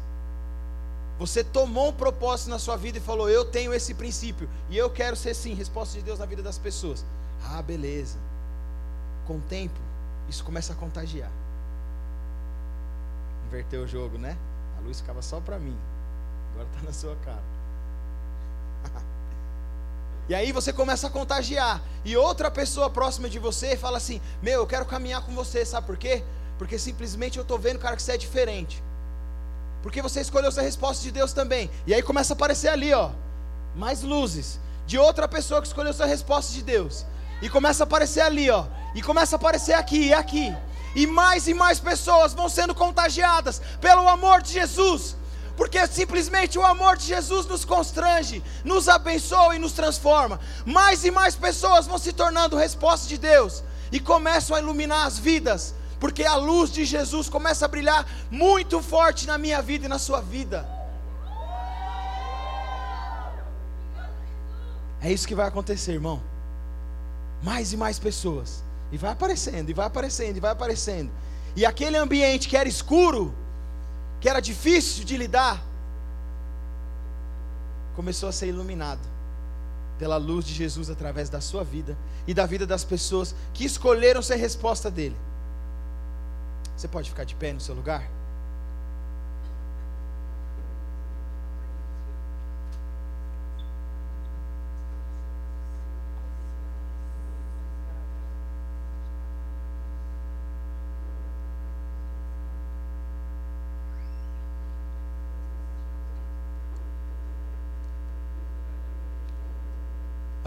Você 1.18 1.44
tomou 1.44 1.90
um 1.90 1.94
propósito 1.94 2.50
na 2.50 2.60
sua 2.60 2.76
vida 2.76 2.98
e 2.98 3.02
falou: 3.02 3.30
Eu 3.30 3.46
tenho 3.46 3.74
esse 3.74 3.94
princípio 3.94 4.50
e 4.70 4.78
eu 4.78 4.90
quero 4.90 5.16
ser 5.16 5.34
sim, 5.34 5.54
resposta 5.54 5.98
de 5.98 6.04
Deus 6.04 6.20
na 6.20 6.26
vida 6.26 6.44
das 6.44 6.58
pessoas. 6.58 7.06
Ah, 7.44 7.62
beleza. 7.62 8.18
Com 9.26 9.38
o 9.38 9.42
tempo, 9.42 9.80
isso 10.30 10.44
começa 10.44 10.74
a 10.74 10.76
contagiar. 10.76 11.32
Inverteu 13.56 13.84
o 13.84 13.88
jogo, 13.88 14.18
né? 14.18 14.36
A 14.78 14.82
luz 14.82 15.00
ficava 15.00 15.22
só 15.22 15.40
para 15.40 15.58
mim, 15.58 15.78
agora 16.52 16.68
está 16.74 16.86
na 16.86 16.92
sua 16.92 17.16
cara. 17.24 17.42
e 20.28 20.36
aí 20.36 20.52
você 20.52 20.74
começa 20.74 21.08
a 21.08 21.10
contagiar. 21.10 21.82
E 22.04 22.18
outra 22.18 22.52
pessoa 22.52 22.90
próxima 22.90 23.30
de 23.30 23.40
você 23.40 23.78
fala 23.78 23.96
assim: 23.96 24.20
Meu, 24.42 24.60
eu 24.60 24.68
quero 24.68 24.86
caminhar 24.86 25.22
com 25.22 25.34
você, 25.34 25.64
sabe 25.64 25.88
por 25.88 25.96
quê? 25.96 26.22
Porque 26.58 26.78
simplesmente 26.78 27.38
eu 27.38 27.44
estou 27.44 27.58
vendo, 27.58 27.80
cara, 27.80 27.96
que 27.96 28.04
você 28.04 28.12
é 28.12 28.18
diferente. 28.18 28.84
Porque 29.82 30.02
você 30.02 30.20
escolheu 30.20 30.50
essa 30.50 30.62
resposta 30.62 31.02
de 31.02 31.12
Deus 31.12 31.32
também. 31.32 31.72
E 31.88 31.94
aí 31.94 32.04
começa 32.04 32.34
a 32.34 32.36
aparecer 32.36 32.68
ali, 32.68 32.94
ó, 32.94 33.12
mais 33.74 34.02
luzes 34.02 34.60
de 34.86 34.98
outra 34.98 35.30
pessoa 35.30 35.62
que 35.62 35.68
escolheu 35.68 35.92
essa 35.92 36.06
resposta 36.06 36.52
de 36.52 36.62
Deus. 36.62 37.06
E 37.42 37.48
começa 37.48 37.84
a 37.84 37.86
aparecer 37.86 38.20
ali, 38.20 38.50
ó, 38.50 38.66
e 38.94 39.02
começa 39.02 39.38
a 39.38 39.38
aparecer 39.38 39.76
aqui 39.76 40.08
e 40.08 40.14
aqui. 40.14 40.54
E 40.96 41.06
mais 41.06 41.48
e 41.48 41.54
mais 41.54 41.80
pessoas 41.80 42.34
vão 42.34 42.48
sendo 42.48 42.74
contagiadas 42.74 43.62
pelo 43.82 44.08
amor 44.08 44.42
de 44.42 44.54
Jesus. 44.54 45.16
Porque 45.58 45.86
simplesmente 45.88 46.58
o 46.58 46.66
amor 46.66 46.98
de 46.98 47.06
Jesus 47.06 47.46
nos 47.46 47.64
constrange, 47.64 48.44
nos 48.64 48.90
abençoa 48.90 49.56
e 49.56 49.60
nos 49.60 49.74
transforma. 49.74 50.40
Mais 50.66 51.04
e 51.04 51.12
mais 51.12 51.36
pessoas 51.36 51.86
vão 51.86 51.98
se 51.98 52.12
tornando 52.14 52.58
resposta 52.58 53.08
de 53.08 53.18
Deus 53.18 53.64
e 53.92 54.00
começam 54.00 54.56
a 54.56 54.60
iluminar 54.60 55.06
as 55.06 55.20
vidas 55.20 55.76
porque 56.00 56.24
a 56.24 56.36
luz 56.36 56.72
de 56.72 56.86
Jesus 56.86 57.30
começa 57.30 57.66
a 57.66 57.68
brilhar 57.68 58.06
muito 58.30 58.82
forte 58.82 59.26
na 59.26 59.38
minha 59.38 59.62
vida 59.62 59.86
e 59.86 59.90
na 59.90 59.98
sua 59.98 60.22
vida. 60.22 60.68
É 65.02 65.12
isso 65.12 65.28
que 65.28 65.36
vai 65.36 65.48
acontecer, 65.48 65.94
irmão. 65.94 66.22
Mais 67.42 67.74
e 67.74 67.78
mais 67.78 68.00
pessoas. 68.00 68.64
E 68.92 68.98
vai 68.98 69.12
aparecendo, 69.12 69.70
e 69.70 69.74
vai 69.74 69.86
aparecendo, 69.86 70.38
e 70.38 70.40
vai 70.40 70.52
aparecendo. 70.52 71.12
E 71.56 71.66
aquele 71.66 71.98
ambiente 71.98 72.48
que 72.48 72.58
era 72.58 72.68
escuro, 72.68 73.34
que 74.20 74.30
era 74.30 74.40
difícil 74.40 75.04
de 75.04 75.18
lidar, 75.18 75.64
começou 77.96 78.28
a 78.28 78.32
ser 78.32 78.48
iluminado 78.48 79.02
pela 79.98 80.18
luz 80.18 80.46
de 80.46 80.54
Jesus 80.54 80.90
através 80.90 81.30
da 81.30 81.40
sua 81.40 81.64
vida 81.64 81.98
e 82.28 82.34
da 82.34 82.46
vida 82.46 82.66
das 82.66 82.84
pessoas 82.84 83.34
que 83.54 83.64
escolheram 83.64 84.22
ser 84.22 84.36
resposta 84.36 84.92
dele. 84.92 85.16
Você 86.76 86.88
pode 86.88 87.10
ficar 87.10 87.24
de 87.24 87.36
pé 87.36 87.54
no 87.54 87.62
seu 87.62 87.74
lugar? 87.74 88.15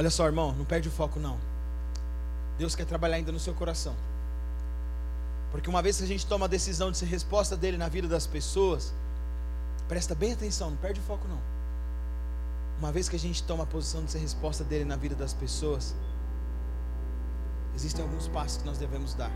Olha 0.08 0.10
só, 0.10 0.24
irmão, 0.24 0.54
não 0.54 0.64
perde 0.64 0.88
o 0.88 0.90
foco 0.90 1.20
não. 1.20 1.36
Deus 2.56 2.74
quer 2.74 2.86
trabalhar 2.86 3.16
ainda 3.16 3.30
no 3.30 3.38
seu 3.38 3.52
coração. 3.52 3.94
Porque 5.50 5.68
uma 5.68 5.82
vez 5.82 5.98
que 5.98 6.04
a 6.04 6.06
gente 6.06 6.24
toma 6.26 6.46
a 6.46 6.48
decisão 6.48 6.90
de 6.90 6.96
ser 6.96 7.04
resposta 7.04 7.54
dele 7.54 7.76
na 7.76 7.90
vida 7.90 8.08
das 8.08 8.26
pessoas, 8.26 8.94
presta 9.86 10.14
bem 10.14 10.32
atenção, 10.32 10.70
não 10.70 10.78
perde 10.78 10.98
o 10.98 11.02
foco 11.02 11.28
não. 11.28 11.38
Uma 12.78 12.90
vez 12.90 13.06
que 13.06 13.16
a 13.16 13.18
gente 13.18 13.42
toma 13.42 13.64
a 13.64 13.66
posição 13.66 14.02
de 14.02 14.10
ser 14.10 14.20
resposta 14.20 14.64
dele 14.64 14.86
na 14.86 14.96
vida 14.96 15.14
das 15.14 15.34
pessoas, 15.34 15.94
existem 17.76 18.02
alguns 18.02 18.28
passos 18.28 18.62
que 18.62 18.66
nós 18.66 18.78
devemos 18.78 19.12
dar. 19.12 19.30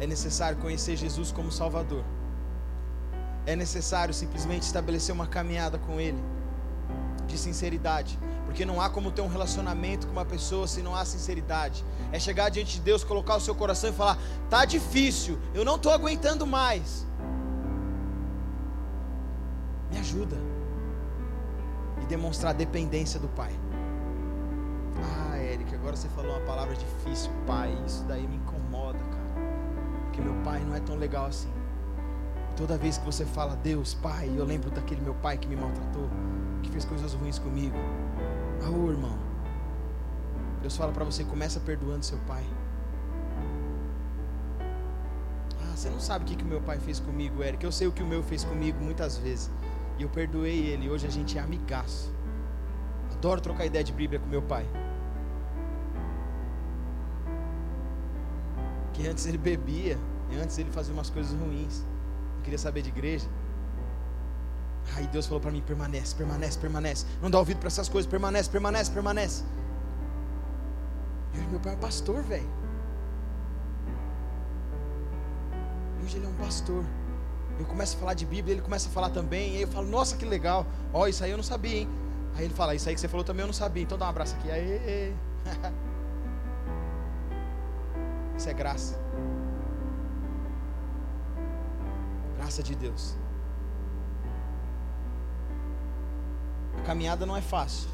É 0.00 0.06
necessário 0.06 0.56
conhecer 0.56 0.96
Jesus 0.96 1.30
como 1.30 1.52
Salvador. 1.52 2.02
É 3.46 3.56
necessário 3.56 4.12
simplesmente 4.12 4.62
estabelecer 4.62 5.14
uma 5.14 5.26
caminhada 5.26 5.78
com 5.78 6.00
Ele, 6.00 6.22
de 7.26 7.38
sinceridade. 7.38 8.18
Porque 8.44 8.64
não 8.64 8.80
há 8.80 8.90
como 8.90 9.12
ter 9.12 9.22
um 9.22 9.28
relacionamento 9.28 10.06
com 10.06 10.12
uma 10.12 10.24
pessoa 10.24 10.66
se 10.66 10.82
não 10.82 10.94
há 10.94 11.04
sinceridade. 11.04 11.84
É 12.10 12.18
chegar 12.18 12.48
diante 12.48 12.74
de 12.74 12.80
Deus, 12.80 13.04
colocar 13.04 13.36
o 13.36 13.40
seu 13.40 13.54
coração 13.54 13.90
e 13.90 13.92
falar: 13.92 14.18
tá 14.48 14.64
difícil, 14.64 15.38
eu 15.54 15.64
não 15.64 15.76
estou 15.76 15.92
aguentando 15.92 16.46
mais. 16.46 17.06
Me 19.90 19.98
ajuda. 19.98 20.36
E 22.02 22.06
demonstrar 22.06 22.54
dependência 22.54 23.20
do 23.20 23.28
Pai. 23.28 23.52
Ah, 25.30 25.38
Eric, 25.38 25.72
agora 25.74 25.94
você 25.96 26.08
falou 26.08 26.32
uma 26.32 26.46
palavra 26.46 26.74
difícil, 26.74 27.30
Pai. 27.46 27.76
Isso 27.86 28.04
daí 28.04 28.26
me 28.26 28.36
incomoda, 28.36 28.98
cara. 28.98 29.20
Porque 30.04 30.20
meu 30.20 30.34
pai 30.42 30.60
não 30.60 30.74
é 30.74 30.80
tão 30.80 30.96
legal 30.96 31.26
assim. 31.26 31.59
Toda 32.56 32.76
vez 32.76 32.98
que 32.98 33.06
você 33.06 33.24
fala 33.24 33.56
Deus, 33.56 33.94
Pai, 33.94 34.30
eu 34.36 34.44
lembro 34.44 34.70
daquele 34.70 35.00
meu 35.00 35.14
pai 35.14 35.38
que 35.38 35.48
me 35.48 35.56
maltratou, 35.56 36.08
que 36.62 36.70
fez 36.70 36.84
coisas 36.84 37.14
ruins 37.14 37.38
comigo. 37.38 37.76
Ah, 38.62 38.90
irmão. 38.90 39.18
Deus 40.60 40.76
fala 40.76 40.92
para 40.92 41.04
você, 41.04 41.24
começa 41.24 41.58
perdoando 41.60 42.04
seu 42.04 42.18
pai. 42.26 42.44
Ah, 45.58 45.74
você 45.74 45.88
não 45.88 46.00
sabe 46.00 46.24
o 46.24 46.28
que, 46.28 46.36
que 46.36 46.44
meu 46.44 46.60
pai 46.60 46.78
fez 46.78 47.00
comigo, 47.00 47.42
Eric. 47.42 47.64
Eu 47.64 47.72
sei 47.72 47.86
o 47.86 47.92
que 47.92 48.02
o 48.02 48.06
meu 48.06 48.22
fez 48.22 48.44
comigo 48.44 48.78
muitas 48.82 49.16
vezes. 49.16 49.50
E 49.98 50.02
eu 50.02 50.08
perdoei 50.08 50.66
ele. 50.66 50.90
Hoje 50.90 51.06
a 51.06 51.10
gente 51.10 51.38
é 51.38 51.40
amigaço. 51.40 52.12
Adoro 53.12 53.40
trocar 53.40 53.64
ideia 53.66 53.84
de 53.84 53.92
Bíblia 53.92 54.20
com 54.20 54.26
meu 54.26 54.42
pai. 54.42 54.66
Que 58.92 59.06
antes 59.08 59.26
ele 59.26 59.38
bebia, 59.38 59.98
e 60.30 60.36
antes 60.36 60.58
ele 60.58 60.70
fazia 60.70 60.92
umas 60.92 61.08
coisas 61.08 61.32
ruins. 61.32 61.84
Queria 62.50 62.58
saber 62.58 62.82
de 62.82 62.88
igreja. 62.88 63.28
Aí 64.96 65.06
Deus 65.06 65.24
falou 65.24 65.40
para 65.40 65.52
mim: 65.52 65.60
permanece, 65.60 66.16
permanece, 66.16 66.58
permanece. 66.58 67.06
Não 67.22 67.30
dá 67.30 67.38
ouvido 67.38 67.58
para 67.58 67.68
essas 67.68 67.88
coisas, 67.88 68.10
permanece, 68.10 68.50
permanece, 68.50 68.90
permanece. 68.90 69.44
E 71.32 71.38
meu 71.38 71.60
pai 71.60 71.74
é 71.74 71.76
pastor, 71.76 72.24
velho. 72.24 72.50
Hoje 76.02 76.16
ele 76.16 76.26
é 76.26 76.28
um 76.28 76.34
pastor. 76.34 76.84
Eu 77.56 77.66
começo 77.66 77.96
a 77.96 78.00
falar 78.00 78.14
de 78.14 78.26
Bíblia, 78.26 78.54
ele 78.54 78.62
começa 78.62 78.88
a 78.88 78.90
falar 78.90 79.10
também. 79.10 79.52
E 79.52 79.56
aí 79.58 79.62
eu 79.62 79.68
falo: 79.68 79.86
nossa, 79.86 80.16
que 80.16 80.24
legal. 80.24 80.66
Ó, 80.92 81.06
isso 81.06 81.22
aí 81.22 81.30
eu 81.30 81.36
não 81.36 81.44
sabia, 81.44 81.76
hein? 81.76 81.88
Aí 82.34 82.46
ele 82.46 82.54
fala: 82.54 82.74
isso 82.74 82.88
aí 82.88 82.96
que 82.96 83.00
você 83.00 83.06
falou 83.06 83.22
também 83.22 83.42
eu 83.42 83.46
não 83.46 83.54
sabia. 83.54 83.84
Então 83.84 83.96
dá 83.96 84.06
um 84.06 84.08
abraço 84.08 84.34
aqui. 84.34 84.50
Aê. 84.50 85.12
Isso 88.36 88.48
é 88.48 88.54
graça. 88.54 88.98
Graça 92.50 92.64
de 92.64 92.74
Deus. 92.74 93.16
A 96.78 96.82
caminhada 96.82 97.24
não 97.24 97.36
é 97.36 97.40
fácil. 97.40 97.88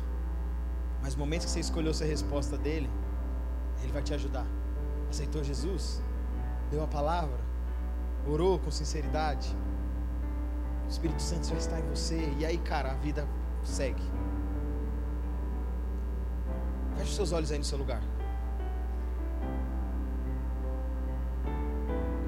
Mas 1.03 1.15
no 1.15 1.19
momento 1.19 1.45
que 1.45 1.51
você 1.51 1.61
escolheu 1.61 1.93
ser 1.93 2.07
resposta 2.07 2.57
dele, 2.57 2.89
ele 3.83 3.93
vai 3.93 4.03
te 4.03 4.15
ajudar. 4.15 4.47
Aceitou 5.11 5.45
Jesus? 5.45 6.01
Deu 6.71 6.83
a 6.83 6.87
palavra? 6.87 7.39
Orou 8.27 8.59
com 8.59 8.71
sinceridade? 8.71 9.55
O 10.87 10.89
Espírito 10.89 11.21
Santo 11.21 11.49
já 11.49 11.57
está 11.57 11.79
em 11.79 11.87
você. 11.91 12.35
E 12.39 12.47
aí, 12.47 12.57
cara, 12.57 12.93
a 12.93 12.95
vida 12.95 13.29
segue. 13.63 14.03
Feche 16.97 17.11
os 17.11 17.15
seus 17.15 17.33
olhos 17.33 17.53
aí 17.53 17.59
no 17.59 17.65
seu 17.65 17.77
lugar. 17.77 18.01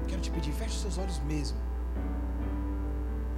Quero 0.07 0.21
te 0.21 0.29
pedir, 0.29 0.51
feche 0.51 0.75
os 0.75 0.81
seus 0.81 0.99
olhos 0.99 1.17
mesmo. 1.21 1.68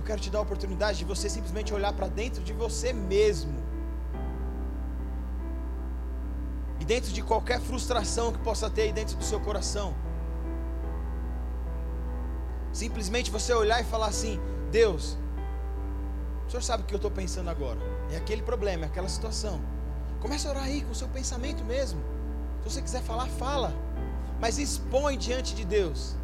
Eu 0.02 0.06
quero 0.06 0.20
te 0.20 0.32
dar 0.32 0.39
a 0.39 0.41
oportunidade 0.41 0.97
de 0.97 1.06
você 1.06 1.30
simplesmente 1.30 1.72
olhar 1.76 1.93
para 1.93 2.08
dentro 2.08 2.43
de 2.43 2.54
você 2.54 2.91
mesmo. 2.91 3.54
E 6.80 6.84
dentro 6.84 7.14
de 7.14 7.22
qualquer 7.22 7.62
frustração 7.62 8.34
que 8.34 8.39
possa 8.39 8.68
ter 8.68 8.82
aí 8.82 8.91
dentro 8.91 9.16
do 9.16 9.24
seu 9.24 9.39
coração. 9.39 9.93
Simplesmente 12.74 13.30
você 13.30 13.54
olhar 13.54 13.80
e 13.80 13.84
falar 13.84 14.08
assim: 14.08 14.39
Deus, 14.72 15.20
o 16.47 16.49
Senhor 16.49 16.64
sabe 16.64 16.82
o 16.82 16.86
que 16.88 16.95
eu 16.95 17.04
estou 17.04 17.12
pensando 17.12 17.52
agora. 17.52 17.80
É 18.12 18.18
aquele 18.18 18.41
problema, 18.41 18.86
é 18.86 18.88
aquela 18.88 19.08
situação. 19.08 19.62
Comece 20.20 20.47
a 20.47 20.49
orar 20.49 20.64
aí 20.64 20.82
com 20.82 20.93
o 20.93 20.95
seu 20.95 21.10
pensamento 21.10 21.64
mesmo. 21.64 22.02
Se 22.64 22.72
você 22.72 22.82
quiser 22.82 23.04
falar, 23.04 23.28
fala. 23.28 23.72
Mas 24.39 24.58
expõe 24.58 25.16
diante 25.16 25.54
de 25.54 25.64
Deus. 25.64 26.16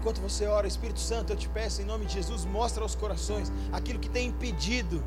Enquanto 0.00 0.18
você 0.22 0.46
ora, 0.46 0.66
Espírito 0.66 0.98
Santo, 0.98 1.30
eu 1.30 1.36
te 1.36 1.46
peço 1.46 1.82
em 1.82 1.84
nome 1.84 2.06
de 2.06 2.14
Jesus, 2.14 2.46
mostra 2.46 2.82
aos 2.82 2.94
corações 2.94 3.52
aquilo 3.70 3.98
que 3.98 4.08
tem 4.08 4.28
impedido, 4.28 5.04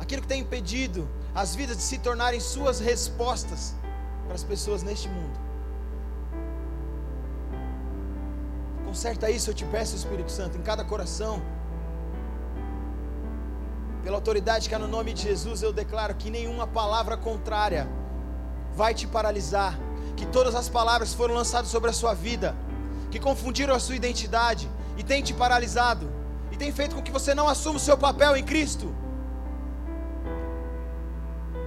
aquilo 0.00 0.20
que 0.20 0.26
tem 0.26 0.40
impedido 0.40 1.08
as 1.32 1.54
vidas 1.54 1.76
de 1.76 1.84
se 1.84 1.98
tornarem 1.98 2.40
suas 2.40 2.80
respostas 2.80 3.72
para 4.24 4.34
as 4.34 4.42
pessoas 4.42 4.82
neste 4.82 5.08
mundo. 5.08 5.38
Conserta 8.84 9.30
isso, 9.30 9.48
eu 9.48 9.54
te 9.54 9.64
peço, 9.64 9.94
Espírito 9.94 10.32
Santo, 10.32 10.58
em 10.58 10.62
cada 10.62 10.84
coração. 10.84 11.40
Pela 14.02 14.16
autoridade 14.16 14.68
que 14.68 14.74
há 14.74 14.78
no 14.78 14.88
nome 14.88 15.12
de 15.12 15.22
Jesus, 15.22 15.62
eu 15.62 15.72
declaro 15.72 16.16
que 16.16 16.30
nenhuma 16.30 16.66
palavra 16.66 17.16
contrária 17.16 17.88
vai 18.74 18.92
te 18.92 19.06
paralisar. 19.06 19.78
Que 20.16 20.26
todas 20.26 20.56
as 20.56 20.68
palavras 20.68 21.14
foram 21.14 21.34
lançadas 21.34 21.70
sobre 21.70 21.90
a 21.90 21.92
sua 21.92 22.12
vida, 22.12 22.56
que 23.12 23.20
confundiram 23.20 23.74
a 23.74 23.78
sua 23.78 23.94
identidade 23.94 24.68
e 24.96 25.02
têm 25.02 25.22
te 25.22 25.34
paralisado, 25.34 26.10
e 26.50 26.56
tem 26.56 26.72
feito 26.72 26.94
com 26.96 27.02
que 27.02 27.12
você 27.12 27.34
não 27.34 27.46
assuma 27.46 27.76
o 27.76 27.84
seu 27.88 27.96
papel 27.96 28.34
em 28.36 28.42
Cristo, 28.42 28.92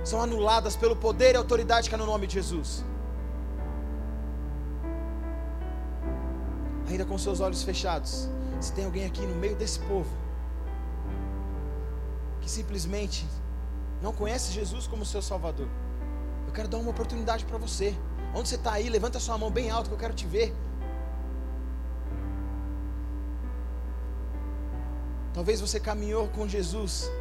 são 0.03 0.19
anuladas 0.21 0.75
pelo 0.75 0.95
poder 0.95 1.35
e 1.35 1.37
autoridade 1.37 1.87
que 1.87 1.95
há 1.95 1.97
no 1.97 2.05
nome 2.07 2.25
de 2.25 2.33
Jesus. 2.33 2.83
Ainda 6.89 7.05
com 7.05 7.17
seus 7.17 7.39
olhos 7.39 7.61
fechados, 7.63 8.27
se 8.59 8.73
tem 8.73 8.85
alguém 8.85 9.05
aqui 9.05 9.21
no 9.21 9.35
meio 9.35 9.55
desse 9.55 9.79
povo 9.79 10.09
que 12.41 12.49
simplesmente 12.49 13.25
não 14.01 14.11
conhece 14.11 14.51
Jesus 14.51 14.87
como 14.87 15.05
seu 15.05 15.21
Salvador, 15.21 15.67
eu 16.47 16.53
quero 16.53 16.67
dar 16.67 16.77
uma 16.77 16.89
oportunidade 16.89 17.45
para 17.45 17.57
você. 17.57 17.95
Onde 18.33 18.49
você 18.49 18.55
está 18.55 18.73
aí, 18.73 18.89
levanta 18.89 19.19
sua 19.19 19.37
mão 19.37 19.49
bem 19.49 19.69
alto 19.71 19.89
que 19.89 19.95
eu 19.95 19.99
quero 19.99 20.13
te 20.13 20.27
ver. 20.27 20.53
Talvez 25.36 25.61
você 25.61 25.79
caminhou 25.79 26.27
com 26.29 26.47
Jesus 26.47 27.11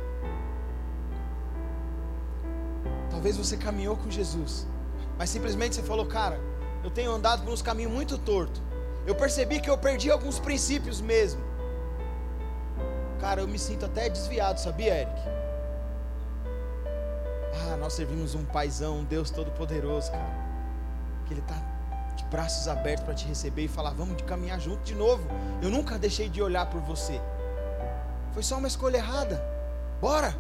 Talvez 3.25 3.39
você 3.39 3.57
caminhou 3.57 3.97
com 3.97 4.11
Jesus, 4.11 4.67
mas 5.17 5.31
simplesmente 5.31 5.77
você 5.77 5.83
falou, 5.83 6.05
cara, 6.05 6.39
eu 6.83 6.91
tenho 6.91 7.11
andado 7.11 7.43
por 7.43 7.51
uns 7.51 7.63
caminhos 7.63 7.91
muito 7.91 8.19
torto. 8.19 8.61
Eu 9.07 9.15
percebi 9.15 9.61
que 9.61 9.71
eu 9.71 9.79
perdi 9.79 10.11
alguns 10.11 10.39
princípios 10.39 11.01
mesmo. 11.01 11.41
Cara, 13.19 13.41
eu 13.41 13.49
me 13.49 13.59
sinto 13.59 13.87
até 13.87 14.11
desviado, 14.11 14.61
sabia, 14.61 15.03
Eric? 15.03 15.21
Ah, 17.63 17.79
nós 17.79 17.95
servimos 17.95 18.35
um 18.35 18.45
paizão, 18.45 18.99
um 18.99 19.05
Deus 19.05 19.31
todo-poderoso, 19.31 20.11
cara. 20.11 20.45
Que 21.25 21.33
Ele 21.33 21.41
está 21.41 21.55
de 22.17 22.25
braços 22.25 22.69
abertos 22.69 23.07
para 23.07 23.15
te 23.15 23.27
receber 23.27 23.63
e 23.63 23.69
falar: 23.69 23.95
vamos 23.95 24.21
caminhar 24.23 24.61
junto 24.61 24.83
de 24.83 24.95
novo. 24.95 25.27
Eu 25.63 25.71
nunca 25.71 25.99
deixei 25.99 26.29
de 26.29 26.43
olhar 26.43 26.69
por 26.69 26.83
você. 26.83 27.19
Foi 28.35 28.43
só 28.43 28.59
uma 28.59 28.69
escolha 28.69 28.99
errada. 28.99 29.43
Bora, 30.01 30.37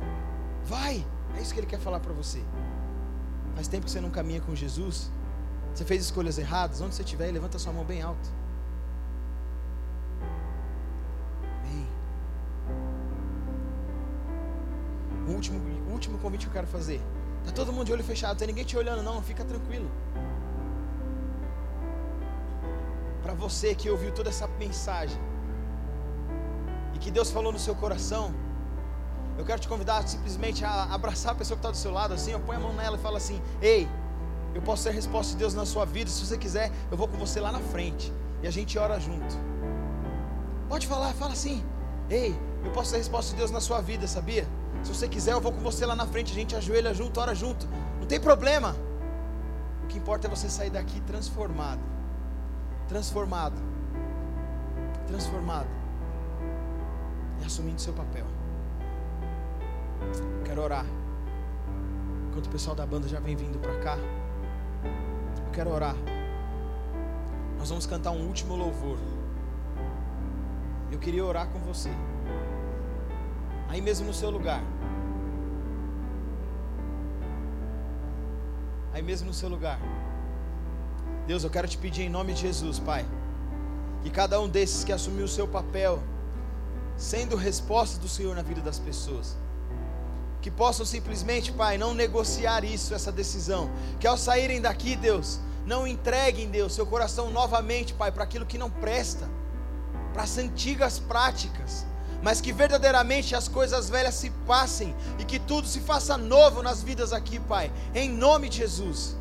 vai. 0.64 1.04
É 1.36 1.40
isso 1.40 1.54
que 1.54 1.60
Ele 1.60 1.66
quer 1.66 1.78
falar 1.78 2.00
para 2.00 2.12
você. 2.12 2.42
Faz 3.54 3.68
tempo 3.68 3.86
que 3.86 3.90
você 3.90 4.00
não 4.00 4.10
caminha 4.10 4.40
com 4.40 4.54
Jesus. 4.54 5.10
Você 5.72 5.84
fez 5.84 6.02
escolhas 6.02 6.36
erradas. 6.36 6.80
Onde 6.80 6.94
você 6.94 7.02
estiver, 7.02 7.30
levanta 7.30 7.58
sua 7.58 7.72
mão 7.72 7.84
bem 7.84 8.02
alto. 8.02 8.28
O 15.26 15.32
último, 15.32 15.58
o 15.88 15.92
último 15.92 16.18
convite 16.18 16.42
que 16.42 16.48
eu 16.48 16.52
quero 16.52 16.66
fazer. 16.66 17.00
Tá 17.44 17.52
todo 17.52 17.72
mundo 17.72 17.86
de 17.86 17.92
olho 17.92 18.04
fechado, 18.04 18.36
tem 18.36 18.48
ninguém 18.48 18.64
te 18.64 18.76
olhando, 18.76 19.02
não. 19.02 19.22
Fica 19.22 19.44
tranquilo. 19.44 19.90
Para 23.22 23.32
você 23.32 23.74
que 23.74 23.88
ouviu 23.88 24.12
toda 24.12 24.28
essa 24.28 24.46
mensagem 24.46 25.18
que 27.04 27.10
Deus 27.10 27.30
falou 27.30 27.52
no 27.52 27.58
seu 27.58 27.74
coração, 27.74 28.34
eu 29.36 29.44
quero 29.44 29.60
te 29.60 29.68
convidar 29.68 30.08
simplesmente 30.08 30.64
a 30.64 30.84
abraçar 30.84 31.32
a 31.32 31.34
pessoa 31.34 31.54
que 31.54 31.60
está 31.60 31.70
do 31.70 31.76
seu 31.76 31.92
lado, 31.92 32.14
assim, 32.14 32.32
põe 32.46 32.56
a 32.56 32.58
mão 32.58 32.72
nela 32.72 32.96
e 32.96 33.00
fala 33.00 33.18
assim: 33.18 33.42
Ei, 33.60 33.86
eu 34.54 34.62
posso 34.62 34.84
ser 34.84 34.88
a 34.88 34.92
resposta 34.92 35.32
de 35.32 35.38
Deus 35.38 35.52
na 35.52 35.66
sua 35.66 35.84
vida. 35.84 36.08
Se 36.08 36.24
você 36.24 36.38
quiser, 36.38 36.72
eu 36.90 36.96
vou 36.96 37.06
com 37.06 37.18
você 37.18 37.40
lá 37.40 37.52
na 37.52 37.60
frente 37.60 38.10
e 38.42 38.46
a 38.46 38.50
gente 38.50 38.78
ora 38.78 38.98
junto. 38.98 39.36
Pode 40.66 40.86
falar, 40.86 41.12
fala 41.12 41.34
assim: 41.34 41.62
Ei, 42.08 42.34
eu 42.64 42.70
posso 42.70 42.88
ser 42.88 42.96
a 42.96 42.98
resposta 43.00 43.32
de 43.32 43.36
Deus 43.36 43.50
na 43.50 43.60
sua 43.60 43.82
vida, 43.82 44.06
sabia? 44.06 44.48
Se 44.82 44.94
você 44.94 45.06
quiser, 45.06 45.32
eu 45.32 45.42
vou 45.42 45.52
com 45.52 45.60
você 45.60 45.84
lá 45.84 45.94
na 45.94 46.06
frente, 46.06 46.32
a 46.32 46.34
gente 46.34 46.56
ajoelha 46.56 46.94
junto, 46.94 47.20
ora 47.20 47.34
junto. 47.34 47.68
Não 48.00 48.06
tem 48.06 48.18
problema. 48.18 48.74
O 49.82 49.88
que 49.88 49.98
importa 49.98 50.26
é 50.26 50.30
você 50.30 50.48
sair 50.48 50.70
daqui 50.70 51.02
transformado. 51.02 51.82
Transformado. 52.88 53.60
Transformado. 55.06 55.83
Assumindo 57.44 57.80
seu 57.80 57.92
papel. 57.92 58.26
Quero 60.44 60.62
orar. 60.62 60.86
Enquanto 62.30 62.46
o 62.46 62.50
pessoal 62.50 62.74
da 62.74 62.86
banda 62.86 63.06
já 63.06 63.20
vem 63.20 63.36
vindo 63.36 63.58
para 63.60 63.78
cá, 63.80 63.96
eu 63.96 65.52
quero 65.52 65.70
orar. 65.70 65.96
Nós 67.58 67.68
vamos 67.68 67.86
cantar 67.86 68.10
um 68.10 68.26
último 68.26 68.56
louvor. 68.56 68.98
Eu 70.90 70.98
queria 70.98 71.24
orar 71.24 71.48
com 71.48 71.58
você. 71.60 71.90
Aí 73.68 73.80
mesmo 73.80 74.06
no 74.06 74.14
seu 74.14 74.30
lugar. 74.30 74.62
Aí 78.92 79.02
mesmo 79.02 79.26
no 79.28 79.34
seu 79.34 79.48
lugar. 79.48 79.80
Deus, 81.26 81.42
eu 81.42 81.50
quero 81.50 81.66
te 81.66 81.76
pedir 81.76 82.02
em 82.02 82.08
nome 82.08 82.34
de 82.34 82.42
Jesus, 82.42 82.78
Pai, 82.78 83.04
que 84.02 84.10
cada 84.10 84.40
um 84.40 84.48
desses 84.48 84.84
que 84.84 84.92
assumiu 84.92 85.24
o 85.24 85.28
seu 85.28 85.48
papel, 85.48 86.02
sendo 86.96 87.36
resposta 87.36 87.98
do 87.98 88.08
Senhor 88.08 88.34
na 88.34 88.42
vida 88.42 88.60
das 88.60 88.78
pessoas, 88.78 89.36
que 90.40 90.50
possam 90.50 90.84
simplesmente, 90.84 91.50
Pai, 91.50 91.78
não 91.78 91.94
negociar 91.94 92.64
isso, 92.64 92.94
essa 92.94 93.10
decisão. 93.10 93.70
Que 93.98 94.06
ao 94.06 94.18
saírem 94.18 94.60
daqui, 94.60 94.94
Deus, 94.94 95.40
não 95.64 95.86
entreguem, 95.86 96.50
Deus, 96.50 96.74
seu 96.74 96.86
coração 96.86 97.30
novamente, 97.30 97.94
Pai, 97.94 98.12
para 98.12 98.24
aquilo 98.24 98.44
que 98.44 98.58
não 98.58 98.70
presta, 98.70 99.26
para 100.12 100.22
as 100.22 100.36
antigas 100.36 100.98
práticas, 100.98 101.86
mas 102.22 102.40
que 102.40 102.52
verdadeiramente 102.52 103.34
as 103.34 103.48
coisas 103.48 103.88
velhas 103.88 104.14
se 104.14 104.30
passem 104.46 104.94
e 105.18 105.24
que 105.24 105.38
tudo 105.38 105.66
se 105.66 105.80
faça 105.80 106.16
novo 106.18 106.62
nas 106.62 106.82
vidas 106.82 107.12
aqui, 107.12 107.40
Pai, 107.40 107.72
em 107.94 108.10
nome 108.10 108.48
de 108.50 108.58
Jesus. 108.58 109.16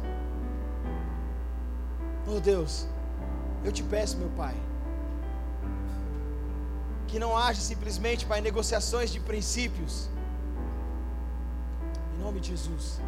Oh 2.28 2.39
Deus, 2.39 2.86
eu 3.63 3.71
te 3.71 3.84
peço, 3.84 4.17
meu 4.17 4.30
Pai, 4.30 4.55
que 7.14 7.20
não 7.20 7.38
haja 7.38 7.61
simplesmente, 7.61 8.26
Pai, 8.26 8.41
negociações 8.41 9.11
de 9.16 9.20
princípios 9.20 10.09
nome 12.24 12.39
de 12.39 12.49
Jesus. 12.49 12.99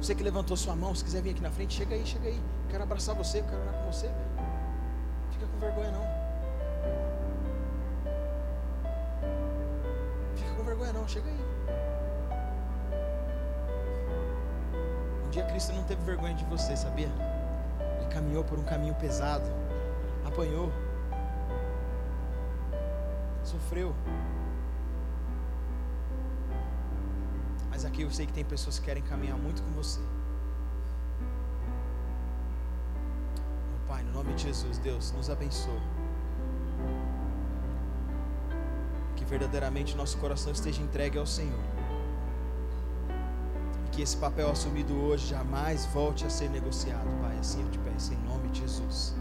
Você 0.00 0.14
que 0.14 0.22
levantou 0.22 0.56
sua 0.56 0.76
mão, 0.76 0.94
se 0.94 1.02
quiser 1.02 1.22
vir 1.22 1.30
aqui 1.30 1.40
na 1.40 1.50
frente, 1.50 1.74
chega 1.74 1.94
aí, 1.94 2.06
chega 2.06 2.28
aí. 2.28 2.40
Quero 2.68 2.82
abraçar 2.82 3.14
você, 3.14 3.42
quero 3.42 3.60
orar 3.62 3.74
com 3.74 3.90
você. 3.90 4.08
Fica 5.32 5.46
com 5.46 5.58
vergonha 5.58 5.90
não. 5.90 6.04
Fica 10.36 10.54
com 10.56 10.62
vergonha 10.62 10.92
não, 10.92 11.08
chega 11.08 11.26
aí. 11.26 11.40
Um 15.26 15.30
dia 15.30 15.44
Cristo 15.46 15.72
não 15.72 15.84
teve 15.84 16.02
vergonha 16.02 16.34
de 16.34 16.44
você, 16.44 16.76
sabia? 16.76 17.10
Ele 17.98 18.08
caminhou 18.10 18.44
por 18.44 18.58
um 18.58 18.64
caminho 18.64 18.94
pesado, 18.96 19.50
apanhou, 20.26 20.70
sofreu. 23.54 23.94
Mas 27.70 27.84
aqui 27.84 28.02
eu 28.02 28.10
sei 28.10 28.26
que 28.26 28.32
tem 28.32 28.44
pessoas 28.44 28.78
que 28.78 28.84
querem 28.84 29.02
caminhar 29.02 29.38
muito 29.38 29.62
com 29.62 29.70
você. 29.72 30.00
Oh, 33.74 33.88
Pai, 33.88 34.02
no 34.02 34.12
nome 34.12 34.34
de 34.34 34.42
Jesus, 34.44 34.78
Deus, 34.78 35.12
nos 35.12 35.30
abençoe. 35.30 35.80
Que 39.16 39.24
verdadeiramente 39.24 39.96
nosso 39.96 40.18
coração 40.18 40.52
esteja 40.52 40.82
entregue 40.82 41.18
ao 41.18 41.26
Senhor. 41.26 41.64
E 43.86 43.90
que 43.90 44.02
esse 44.02 44.16
papel 44.16 44.50
assumido 44.50 44.94
hoje 44.94 45.28
jamais 45.28 45.86
volte 45.86 46.24
a 46.24 46.30
ser 46.30 46.48
negociado, 46.50 47.08
Pai. 47.20 47.38
Assim 47.38 47.62
eu 47.62 47.70
te 47.70 47.78
peço, 47.78 48.12
em 48.12 48.18
nome 48.18 48.48
de 48.48 48.60
Jesus. 48.60 49.14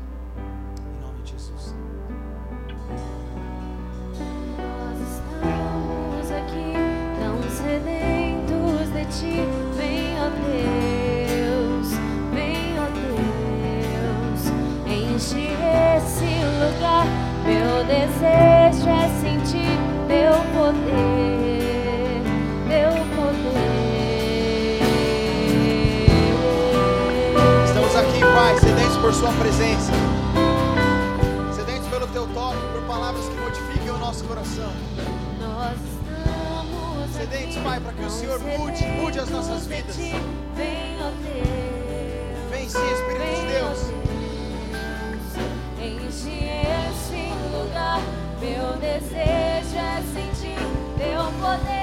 Sua 29.24 29.32
presença. 29.36 29.94
Sedentos 31.56 31.88
pelo 31.88 32.06
Teu 32.08 32.28
toque, 32.34 32.58
por 32.74 32.82
palavras 32.82 33.24
que 33.30 33.36
modifiquem 33.36 33.90
o 33.92 33.98
nosso 33.98 34.26
coração. 34.26 34.70
Nós 35.40 35.78
estamos 35.80 37.10
Sedentos, 37.16 37.56
aqui, 37.56 37.64
Pai, 37.64 37.80
para 37.80 37.94
que 37.94 38.04
o 38.04 38.10
Senhor 38.10 38.38
mude, 38.42 38.86
mude 38.86 39.20
as 39.20 39.30
nossas 39.30 39.66
vidas. 39.66 39.96
Vem, 39.96 40.98
ó 41.00 41.10
Deus. 41.24 42.50
Vem 42.52 42.68
sim, 42.68 42.92
Espírito 42.92 43.40
de 43.40 43.48
Deus. 43.48 43.80
Enche 45.80 46.44
esse 46.92 47.32
lugar. 47.56 48.02
Meu 48.42 48.74
desejo 48.78 49.78
é 49.78 50.04
sentir 50.14 50.58
teu 50.98 51.32
poder. 51.40 51.83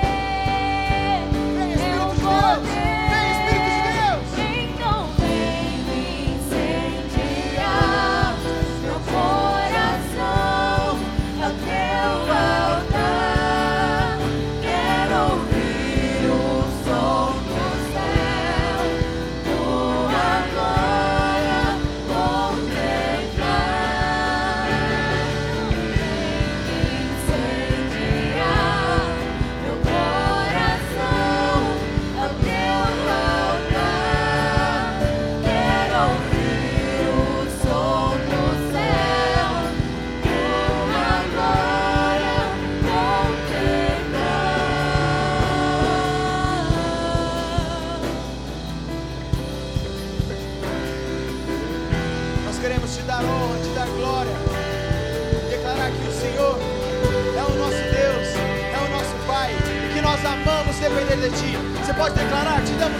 Pode 62.00 62.14
declarar: 62.14 62.62
te 62.64 62.74
damos 62.76 62.99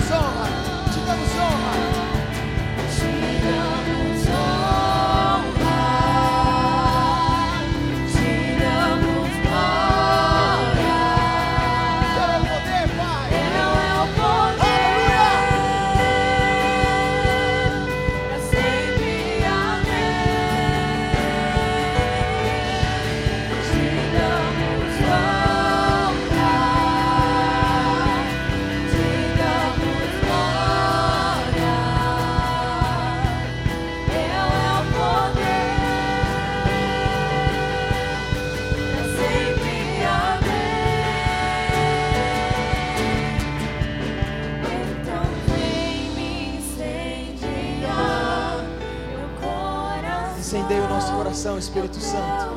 Incendeia 50.41 50.82
o 50.84 50.88
nosso 50.88 51.12
coração, 51.12 51.59
Espírito 51.59 52.01
Santo. 52.01 52.49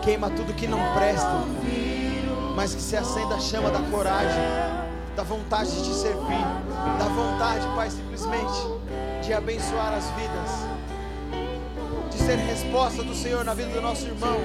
Queima 0.00 0.30
tudo 0.30 0.54
que 0.54 0.68
não 0.68 0.78
presta, 0.94 1.44
mas 2.54 2.72
que 2.72 2.80
se 2.80 2.96
acenda 2.96 3.34
a 3.34 3.40
chama 3.40 3.68
da 3.68 3.80
coragem, 3.90 4.40
da 5.16 5.24
vontade 5.24 5.72
de 5.72 5.92
servir, 5.92 6.46
da 7.00 7.04
vontade, 7.06 7.66
Pai, 7.74 7.90
simplesmente 7.90 9.26
de 9.26 9.32
abençoar 9.32 9.92
as 9.92 10.04
vidas, 10.10 12.12
de 12.12 12.16
ser 12.16 12.36
resposta 12.36 13.02
do 13.02 13.12
Senhor 13.12 13.44
na 13.44 13.52
vida 13.52 13.70
do 13.70 13.82
nosso 13.82 14.06
irmão. 14.06 14.38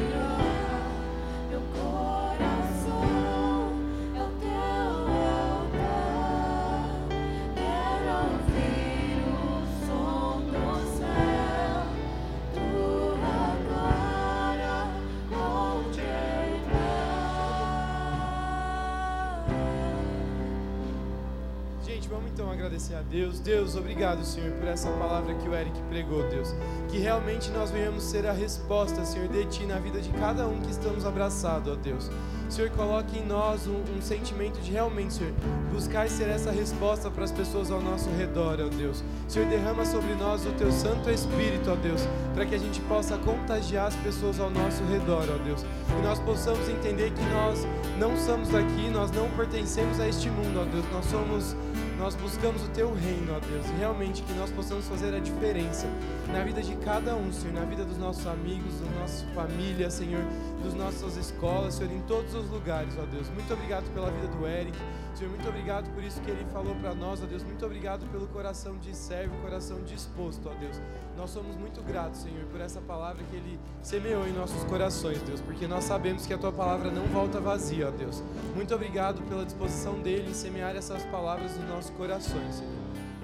Deus. 23.44 23.76
Obrigado, 23.76 24.24
Senhor, 24.24 24.52
por 24.54 24.68
essa 24.68 24.90
palavra 24.92 25.34
que 25.36 25.48
o 25.48 25.54
Eric 25.54 25.78
pregou, 25.90 26.24
Deus. 26.30 26.56
Que 26.88 26.98
realmente 26.98 27.52
nós 27.52 27.70
venhamos 27.70 28.04
ser 28.04 28.26
a 28.26 28.32
resposta, 28.32 29.04
Senhor, 29.04 29.28
de 29.28 29.46
Ti 29.46 29.66
na 29.66 29.80
vida 29.80 30.00
de 30.00 30.10
cada 30.12 30.48
um 30.48 30.62
que 30.62 30.72
estamos 30.72 31.06
abraçados, 31.06 31.74
ó 31.74 31.76
Deus. 31.76 32.10
Senhor, 32.50 32.70
coloque 32.72 33.18
em 33.18 33.26
nós 33.26 33.66
um, 33.66 33.82
um 33.98 34.02
sentimento 34.02 34.60
de 34.62 34.72
realmente, 34.72 35.16
Senhor, 35.16 35.34
buscar 35.74 36.08
ser 36.08 36.30
essa 36.30 36.52
resposta 36.52 37.10
para 37.10 37.24
as 37.24 37.32
pessoas 37.32 37.72
ao 37.72 37.82
nosso 37.82 38.10
redor, 38.12 38.60
ó 38.62 38.70
Deus. 38.70 39.04
Senhor, 39.28 39.48
derrama 39.50 39.84
sobre 39.86 40.14
nós 40.14 40.46
o 40.46 40.52
Teu 40.52 40.72
Santo 40.72 41.10
Espírito, 41.10 41.72
ó 41.72 41.76
Deus, 41.76 42.02
para 42.36 42.46
que 42.46 42.54
a 42.54 42.60
gente 42.60 42.80
possa 42.82 43.18
contagiar 43.18 43.88
as 43.88 43.96
pessoas 43.96 44.40
ao 44.40 44.52
nosso 44.52 44.84
redor, 44.84 45.26
ó 45.34 45.44
Deus. 45.44 45.66
E 45.98 46.02
nós 46.04 46.20
possamos 46.20 46.70
entender 46.70 47.12
que 47.12 47.24
nós 47.24 47.66
não 47.98 48.16
somos 48.18 48.50
daqui, 48.50 48.90
nós 48.90 49.10
não 49.12 49.30
pertencemos 49.32 50.00
a 50.00 50.08
este 50.08 50.30
mundo, 50.30 50.62
ó 50.62 50.66
Deus. 50.66 50.86
Nós 50.92 51.06
somos 51.06 51.56
nós 51.98 52.16
buscamos 52.16 52.64
o 52.64 52.68
teu 52.70 52.94
reino, 52.94 53.34
ó 53.36 53.40
Deus, 53.40 53.66
e 53.68 53.80
realmente 53.80 54.22
que 54.24 54.34
nós 54.34 54.50
possamos 54.52 54.88
fazer 54.88 55.14
a 55.14 55.20
diferença 55.20 55.88
na 56.32 56.44
vida 56.44 56.62
de 56.62 56.76
cada 56.78 57.16
um, 57.16 57.32
Senhor, 57.32 57.54
na 57.54 57.66
vida 57.66 57.86
dos 57.86 57.98
nossos 57.98 58.26
amigos, 58.28 58.80
da 58.80 59.00
nossa 59.00 59.26
família, 59.28 59.90
Senhor, 59.90 60.24
das 60.64 60.74
nossas 60.74 61.18
escolas, 61.18 61.76
Senhor, 61.76 61.92
em 61.92 62.02
todos 62.02 62.34
os 62.34 62.50
lugares, 62.50 62.98
ó 62.98 63.06
Deus. 63.06 63.30
Muito 63.30 63.54
obrigado 63.54 63.92
pela 63.94 64.10
vida 64.10 64.28
do 64.28 64.48
Eric, 64.48 64.78
Senhor, 65.14 65.30
muito 65.30 65.48
obrigado 65.48 65.94
por 65.94 66.04
isso 66.04 66.20
que 66.22 66.32
ele 66.32 66.44
falou 66.52 66.74
para 66.76 66.96
nós, 66.96 67.22
ó 67.22 67.26
Deus. 67.26 67.44
Muito 67.44 67.64
obrigado 67.64 68.06
pelo 68.08 68.28
coração 68.28 68.78
de 68.78 68.96
servo, 68.96 69.36
coração 69.42 69.84
disposto, 69.84 70.50
ó 70.50 70.54
Deus. 70.56 70.82
Nós 71.16 71.30
somos 71.30 71.56
muito 71.56 71.82
gratos, 71.84 72.22
Senhor, 72.22 72.46
por 72.46 72.60
essa 72.60 72.82
palavra 72.82 73.24
que 73.30 73.36
ele 73.36 73.60
semeou 73.84 74.28
em 74.28 74.34
nossos 74.34 74.64
corações, 74.64 75.22
Deus, 75.22 75.40
porque 75.40 75.68
nós 75.68 75.84
sabemos 75.84 76.26
que 76.26 76.34
a 76.34 76.38
tua 76.38 76.52
palavra 76.52 76.90
não 76.90 77.06
volta 77.08 77.40
vazia, 77.40 77.90
ó 77.90 77.92
Deus. 77.92 78.24
Muito 78.56 78.74
obrigado 78.74 79.22
pela 79.30 79.46
disposição 79.46 80.00
dele 80.00 80.32
em 80.32 80.34
semear 80.34 80.76
essas 80.76 81.04
palavras 81.06 81.56
nos 81.58 81.70
nossos 81.70 81.92
corações, 81.92 82.56
Senhor. 82.56 82.74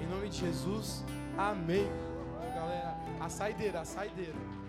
Em 0.00 0.06
nome 0.06 0.28
de 0.28 0.38
Jesus, 0.38 1.04
amém. 1.36 1.90
Galera, 2.54 2.96
a 3.18 3.28
saideira, 3.28 3.80
a 3.80 3.84
saideira. 3.84 4.59